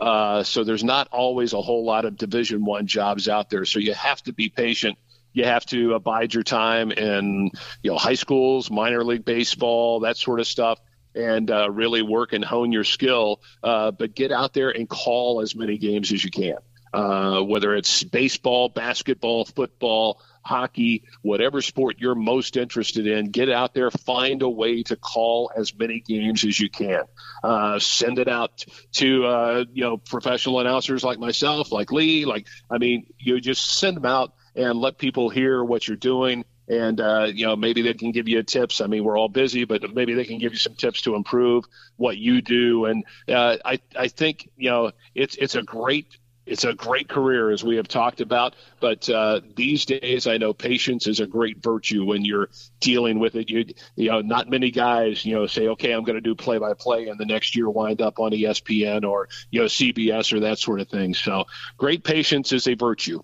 Uh, 0.01 0.43
so 0.43 0.63
there's 0.63 0.83
not 0.83 1.07
always 1.11 1.53
a 1.53 1.61
whole 1.61 1.85
lot 1.85 2.03
of 2.03 2.17
Division 2.17 2.65
One 2.65 2.87
jobs 2.87 3.29
out 3.29 3.49
there. 3.49 3.63
So 3.63 3.79
you 3.79 3.93
have 3.93 4.21
to 4.23 4.33
be 4.33 4.49
patient 4.49 4.97
you 5.35 5.43
have 5.43 5.65
to 5.67 5.93
abide 5.93 6.33
your 6.33 6.43
time 6.43 6.91
in 6.91 7.51
you 7.83 7.91
know 7.91 7.97
high 7.97 8.15
schools, 8.15 8.71
minor 8.71 9.03
league 9.03 9.25
baseball, 9.25 9.99
that 9.99 10.17
sort 10.17 10.39
of 10.39 10.47
stuff, 10.47 10.79
and 11.13 11.51
uh, 11.51 11.69
really 11.69 12.01
work 12.01 12.33
and 12.33 12.43
hone 12.43 12.71
your 12.71 12.85
skill. 12.85 13.41
Uh, 13.61 13.91
but 13.91 14.15
get 14.15 14.31
out 14.31 14.53
there 14.53 14.69
and 14.69 14.89
call 14.89 15.41
as 15.41 15.53
many 15.53 15.77
games 15.77 16.11
as 16.11 16.23
you 16.23 16.31
can. 16.31 16.55
Uh, 16.93 17.41
whether 17.41 17.75
it's 17.75 18.03
baseball, 18.03 18.69
basketball, 18.69 19.43
football, 19.43 20.21
hockey, 20.41 21.03
whatever 21.23 21.61
sport 21.61 21.97
you're 21.99 22.15
most 22.15 22.55
interested 22.55 23.05
in, 23.05 23.31
get 23.31 23.49
out 23.49 23.73
there, 23.73 23.91
find 23.91 24.41
a 24.41 24.49
way 24.49 24.83
to 24.83 24.95
call 24.95 25.51
as 25.57 25.77
many 25.77 25.99
games 25.99 26.45
as 26.45 26.57
you 26.57 26.69
can. 26.69 27.03
Uh, 27.43 27.77
send 27.79 28.19
it 28.19 28.29
out 28.29 28.63
to 28.93 29.25
uh, 29.25 29.65
you 29.73 29.83
know 29.83 29.97
professional 29.97 30.61
announcers 30.61 31.03
like 31.03 31.19
myself, 31.19 31.73
like 31.73 31.91
Lee, 31.91 32.23
like 32.23 32.47
I 32.71 32.77
mean, 32.77 33.07
you 33.19 33.41
just 33.41 33.77
send 33.77 33.97
them 33.97 34.05
out 34.05 34.33
and 34.55 34.79
let 34.79 34.97
people 34.97 35.29
hear 35.29 35.63
what 35.63 35.87
you're 35.87 35.97
doing. 35.97 36.45
And 36.67 36.99
uh, 36.99 37.27
you 37.31 37.45
know 37.45 37.55
maybe 37.55 37.83
they 37.83 37.93
can 37.93 38.11
give 38.11 38.27
you 38.27 38.41
tips. 38.41 38.81
I 38.81 38.87
mean, 38.87 39.03
we're 39.03 39.19
all 39.19 39.29
busy, 39.29 39.65
but 39.65 39.93
maybe 39.93 40.15
they 40.15 40.25
can 40.25 40.39
give 40.39 40.51
you 40.51 40.57
some 40.57 40.73
tips 40.73 41.01
to 41.03 41.13
improve 41.13 41.65
what 41.95 42.17
you 42.17 42.41
do. 42.41 42.85
And 42.85 43.03
uh, 43.27 43.57
I 43.63 43.79
I 43.95 44.07
think 44.07 44.49
you 44.57 44.71
know 44.71 44.91
it's 45.13 45.35
it's 45.35 45.53
a 45.53 45.61
great 45.61 46.17
it's 46.45 46.63
a 46.63 46.73
great 46.73 47.09
career 47.09 47.49
as 47.51 47.63
we 47.63 47.77
have 47.77 47.87
talked 47.87 48.21
about 48.21 48.55
but 48.79 49.09
uh, 49.09 49.41
these 49.55 49.85
days 49.85 50.27
i 50.27 50.37
know 50.37 50.53
patience 50.53 51.07
is 51.07 51.19
a 51.19 51.27
great 51.27 51.61
virtue 51.61 52.05
when 52.05 52.23
you're 52.23 52.49
dealing 52.79 53.19
with 53.19 53.35
it 53.35 53.49
you 53.49 53.65
you 53.95 54.09
know 54.09 54.21
not 54.21 54.49
many 54.49 54.71
guys 54.71 55.25
you 55.25 55.33
know 55.35 55.47
say 55.47 55.67
okay 55.67 55.91
i'm 55.91 56.03
going 56.03 56.15
to 56.15 56.21
do 56.21 56.35
play 56.35 56.57
by 56.57 56.73
play 56.73 57.07
and 57.07 57.19
the 57.19 57.25
next 57.25 57.55
year 57.55 57.69
wind 57.69 58.01
up 58.01 58.19
on 58.19 58.31
espn 58.31 59.03
or 59.09 59.27
you 59.49 59.61
know 59.61 59.65
cbs 59.65 60.33
or 60.33 60.41
that 60.41 60.59
sort 60.59 60.79
of 60.79 60.87
thing 60.87 61.13
so 61.13 61.45
great 61.77 62.03
patience 62.03 62.51
is 62.51 62.67
a 62.67 62.75
virtue 62.75 63.21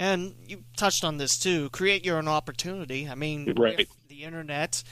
and 0.00 0.34
you 0.46 0.64
touched 0.78 1.04
on 1.04 1.18
this 1.18 1.38
too. 1.38 1.68
Create 1.70 2.06
your 2.06 2.16
own 2.16 2.26
opportunity. 2.26 3.06
I 3.06 3.14
mean, 3.14 3.52
right. 3.56 3.86
the 4.08 4.24
internet, 4.24 4.82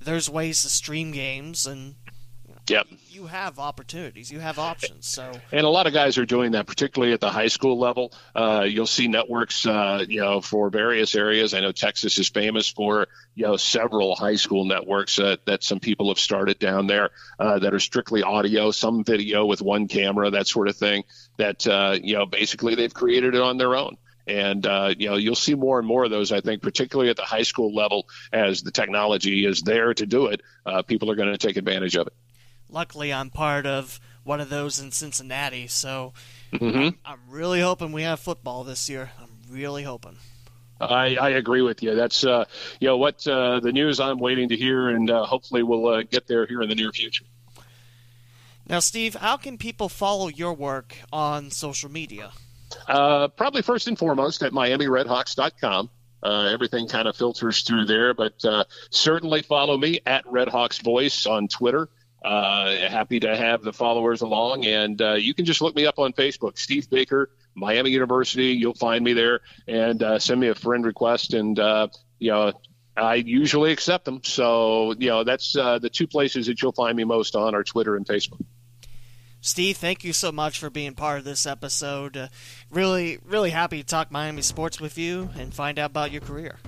there's 0.00 0.30
ways 0.30 0.62
to 0.62 0.70
stream 0.70 1.12
games, 1.12 1.66
and 1.66 1.96
Yep. 2.66 2.86
You 3.10 3.26
have 3.26 3.58
opportunities. 3.58 4.32
You 4.32 4.40
have 4.40 4.58
options. 4.58 5.06
So. 5.06 5.32
And 5.52 5.66
a 5.66 5.68
lot 5.68 5.86
of 5.86 5.92
guys 5.92 6.16
are 6.16 6.24
doing 6.24 6.52
that, 6.52 6.66
particularly 6.66 7.12
at 7.12 7.20
the 7.20 7.30
high 7.30 7.48
school 7.48 7.78
level. 7.78 8.10
Uh, 8.34 8.64
you'll 8.66 8.86
see 8.86 9.06
networks, 9.06 9.66
uh, 9.66 10.02
you 10.08 10.20
know, 10.20 10.40
for 10.40 10.70
various 10.70 11.14
areas. 11.14 11.52
I 11.52 11.60
know 11.60 11.72
Texas 11.72 12.16
is 12.16 12.30
famous 12.30 12.70
for, 12.70 13.08
you 13.34 13.44
know, 13.44 13.58
several 13.58 14.14
high 14.14 14.36
school 14.36 14.64
networks 14.64 15.18
uh, 15.18 15.36
that 15.44 15.62
some 15.62 15.78
people 15.78 16.08
have 16.08 16.18
started 16.18 16.58
down 16.58 16.86
there 16.86 17.10
uh, 17.38 17.58
that 17.58 17.74
are 17.74 17.80
strictly 17.80 18.22
audio, 18.22 18.70
some 18.70 19.04
video 19.04 19.44
with 19.44 19.60
one 19.60 19.86
camera, 19.86 20.30
that 20.30 20.46
sort 20.46 20.68
of 20.68 20.76
thing. 20.76 21.04
That 21.36 21.66
uh, 21.66 21.98
you 22.02 22.14
know, 22.14 22.24
basically 22.24 22.76
they've 22.76 22.94
created 22.94 23.34
it 23.34 23.42
on 23.42 23.58
their 23.58 23.74
own. 23.76 23.98
And 24.26 24.66
uh, 24.66 24.94
you 24.96 25.08
know 25.08 25.16
you'll 25.16 25.34
see 25.34 25.54
more 25.54 25.78
and 25.78 25.86
more 25.86 26.04
of 26.04 26.10
those. 26.10 26.32
I 26.32 26.40
think, 26.40 26.62
particularly 26.62 27.10
at 27.10 27.16
the 27.16 27.22
high 27.22 27.42
school 27.42 27.74
level, 27.74 28.08
as 28.32 28.62
the 28.62 28.70
technology 28.70 29.44
is 29.44 29.62
there 29.62 29.92
to 29.94 30.06
do 30.06 30.26
it, 30.26 30.40
uh, 30.64 30.82
people 30.82 31.10
are 31.10 31.14
going 31.14 31.30
to 31.30 31.38
take 31.38 31.56
advantage 31.56 31.94
of 31.96 32.06
it. 32.06 32.14
Luckily, 32.70 33.12
I'm 33.12 33.30
part 33.30 33.66
of 33.66 34.00
one 34.24 34.40
of 34.40 34.48
those 34.48 34.80
in 34.80 34.90
Cincinnati, 34.90 35.66
so 35.66 36.14
mm-hmm. 36.52 36.78
I'm, 36.78 36.98
I'm 37.04 37.20
really 37.28 37.60
hoping 37.60 37.92
we 37.92 38.02
have 38.02 38.18
football 38.18 38.64
this 38.64 38.88
year. 38.88 39.10
I'm 39.20 39.30
really 39.50 39.82
hoping. 39.82 40.16
I, 40.80 41.16
I 41.16 41.28
agree 41.30 41.62
with 41.62 41.82
you. 41.82 41.94
That's 41.94 42.24
uh, 42.24 42.46
you 42.80 42.88
know 42.88 42.96
what 42.96 43.26
uh, 43.26 43.60
the 43.60 43.72
news 43.72 44.00
I'm 44.00 44.18
waiting 44.18 44.48
to 44.48 44.56
hear, 44.56 44.88
and 44.88 45.10
uh, 45.10 45.24
hopefully 45.24 45.62
we'll 45.62 45.86
uh, 45.86 46.02
get 46.02 46.26
there 46.26 46.46
here 46.46 46.62
in 46.62 46.68
the 46.68 46.74
near 46.74 46.92
future. 46.92 47.24
Now, 48.66 48.78
Steve, 48.78 49.14
how 49.14 49.36
can 49.36 49.58
people 49.58 49.88
follow 49.88 50.28
your 50.28 50.54
work 50.54 50.96
on 51.12 51.50
social 51.50 51.90
media? 51.90 52.32
Uh, 52.88 53.28
probably 53.28 53.62
first 53.62 53.88
and 53.88 53.98
foremost 53.98 54.42
at 54.42 54.52
MiamiRedHawks.com. 54.52 55.90
Uh, 56.24 56.48
everything 56.50 56.88
kind 56.88 57.06
of 57.06 57.14
filters 57.14 57.62
through 57.62 57.84
there, 57.84 58.14
but 58.14 58.42
uh, 58.46 58.64
certainly 58.88 59.42
follow 59.42 59.76
me 59.76 60.00
at 60.06 60.24
Redhawks 60.24 60.82
Voice 60.82 61.26
on 61.26 61.48
Twitter. 61.48 61.90
Uh, 62.24 62.74
happy 62.88 63.20
to 63.20 63.36
have 63.36 63.62
the 63.62 63.74
followers 63.74 64.22
along, 64.22 64.64
and 64.64 65.02
uh, 65.02 65.12
you 65.12 65.34
can 65.34 65.44
just 65.44 65.60
look 65.60 65.76
me 65.76 65.84
up 65.84 65.98
on 65.98 66.14
Facebook, 66.14 66.56
Steve 66.56 66.88
Baker, 66.88 67.28
Miami 67.54 67.90
University. 67.90 68.52
You'll 68.52 68.72
find 68.72 69.04
me 69.04 69.12
there, 69.12 69.40
and 69.68 70.02
uh, 70.02 70.18
send 70.18 70.40
me 70.40 70.48
a 70.48 70.54
friend 70.54 70.86
request, 70.86 71.34
and 71.34 71.58
you 72.18 72.30
know 72.30 72.54
I 72.96 73.16
usually 73.16 73.72
accept 73.72 74.06
them. 74.06 74.22
So 74.24 74.94
you 74.98 75.08
know 75.10 75.24
that's 75.24 75.52
the 75.52 75.90
two 75.92 76.06
places 76.06 76.46
that 76.46 76.62
you'll 76.62 76.72
find 76.72 76.96
me 76.96 77.04
most 77.04 77.36
on 77.36 77.54
are 77.54 77.64
Twitter 77.64 77.96
and 77.96 78.06
Facebook. 78.06 78.40
Steve, 79.44 79.76
thank 79.76 80.04
you 80.04 80.14
so 80.14 80.32
much 80.32 80.58
for 80.58 80.70
being 80.70 80.94
part 80.94 81.18
of 81.18 81.24
this 81.26 81.44
episode. 81.44 82.16
Uh, 82.16 82.28
really, 82.70 83.18
really 83.26 83.50
happy 83.50 83.76
to 83.76 83.86
talk 83.86 84.10
Miami 84.10 84.40
sports 84.40 84.80
with 84.80 84.96
you 84.96 85.28
and 85.36 85.52
find 85.52 85.78
out 85.78 85.90
about 85.90 86.10
your 86.10 86.22
career. 86.22 86.58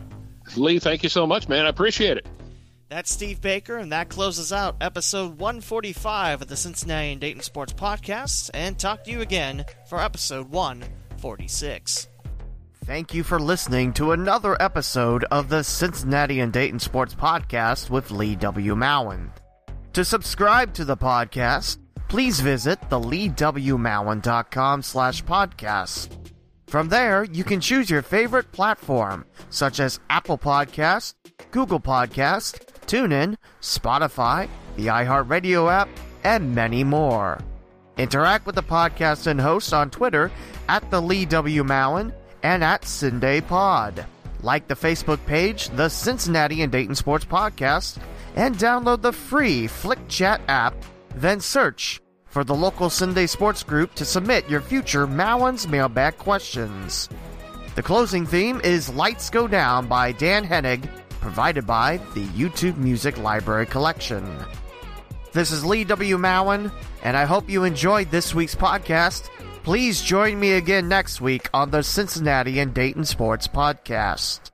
Lee, 0.56 0.78
thank 0.78 1.02
you 1.02 1.08
so 1.08 1.26
much, 1.26 1.48
man. 1.48 1.64
I 1.64 1.70
appreciate 1.70 2.18
it. 2.18 2.26
That's 2.90 3.10
Steve 3.10 3.40
Baker, 3.40 3.78
and 3.78 3.92
that 3.92 4.10
closes 4.10 4.52
out 4.52 4.76
episode 4.82 5.38
145 5.38 6.42
of 6.42 6.48
the 6.48 6.56
Cincinnati 6.56 7.12
and 7.12 7.20
Dayton 7.20 7.40
Sports 7.40 7.72
Podcast, 7.72 8.50
and 8.52 8.78
talk 8.78 9.04
to 9.04 9.10
you 9.10 9.22
again 9.22 9.64
for 9.88 9.98
episode 9.98 10.50
146. 10.50 12.08
Thank 12.84 13.14
you 13.14 13.24
for 13.24 13.40
listening 13.40 13.94
to 13.94 14.12
another 14.12 14.54
episode 14.60 15.24
of 15.30 15.48
the 15.48 15.64
Cincinnati 15.64 16.40
and 16.40 16.52
Dayton 16.52 16.80
Sports 16.80 17.14
Podcast 17.14 17.88
with 17.88 18.10
Lee 18.10 18.36
W. 18.36 18.74
Mowen. 18.74 19.30
To 19.94 20.04
subscribe 20.04 20.74
to 20.74 20.84
the 20.84 20.98
podcast, 20.98 21.78
please 22.08 22.40
visit 22.40 22.78
the 22.88 23.00
leewmowen.com 23.00 24.82
slash 24.82 25.24
podcast. 25.24 26.08
From 26.66 26.88
there, 26.88 27.24
you 27.24 27.44
can 27.44 27.60
choose 27.60 27.88
your 27.88 28.02
favorite 28.02 28.50
platform, 28.50 29.24
such 29.50 29.78
as 29.78 30.00
Apple 30.10 30.38
Podcast, 30.38 31.14
Google 31.52 31.80
Podcast, 31.80 32.60
TuneIn, 32.86 33.36
Spotify, 33.60 34.48
the 34.76 34.86
iHeartRadio 34.86 35.72
app, 35.72 35.88
and 36.24 36.54
many 36.54 36.82
more. 36.82 37.38
Interact 37.98 38.46
with 38.46 38.56
the 38.56 38.62
podcast 38.62 39.26
and 39.26 39.40
host 39.40 39.72
on 39.72 39.90
Twitter 39.90 40.30
at 40.68 40.90
the 40.90 41.00
Lee 41.00 41.24
W. 41.24 41.64
And 42.42 42.62
at 42.62 42.82
Cinday 42.82 43.46
Pod. 43.46 44.04
Like 44.42 44.68
the 44.68 44.74
Facebook 44.74 45.24
page, 45.26 45.68
the 45.70 45.88
Cincinnati 45.88 46.62
and 46.62 46.70
Dayton 46.70 46.94
Sports 46.94 47.24
Podcast, 47.24 47.98
and 48.36 48.56
download 48.56 49.02
the 49.02 49.12
free 49.12 49.66
Flick 49.66 50.06
Chat 50.08 50.40
app, 50.46 50.74
then 51.16 51.40
search 51.40 52.00
for 52.26 52.44
the 52.44 52.54
local 52.54 52.88
Cinday 52.88 53.28
Sports 53.28 53.62
Group 53.62 53.94
to 53.94 54.04
submit 54.04 54.48
your 54.48 54.60
future 54.60 55.06
Mowen's 55.06 55.66
mailbag 55.66 56.18
questions. 56.18 57.08
The 57.74 57.82
closing 57.82 58.26
theme 58.26 58.60
is 58.62 58.88
Lights 58.90 59.30
Go 59.30 59.48
Down 59.48 59.86
by 59.86 60.12
Dan 60.12 60.46
Henig, 60.46 60.88
provided 61.20 61.66
by 61.66 61.98
the 62.14 62.24
YouTube 62.26 62.76
Music 62.76 63.18
Library 63.18 63.66
Collection. 63.66 64.24
This 65.32 65.50
is 65.50 65.64
Lee 65.64 65.84
W. 65.84 66.16
Mowen, 66.16 66.70
and 67.02 67.16
I 67.16 67.24
hope 67.24 67.50
you 67.50 67.64
enjoyed 67.64 68.10
this 68.10 68.34
week's 68.34 68.54
podcast. 68.54 69.28
Please 69.62 70.00
join 70.00 70.38
me 70.38 70.52
again 70.52 70.88
next 70.88 71.20
week 71.20 71.50
on 71.52 71.70
the 71.70 71.82
Cincinnati 71.82 72.60
and 72.60 72.72
Dayton 72.72 73.04
Sports 73.04 73.48
Podcast. 73.48 74.45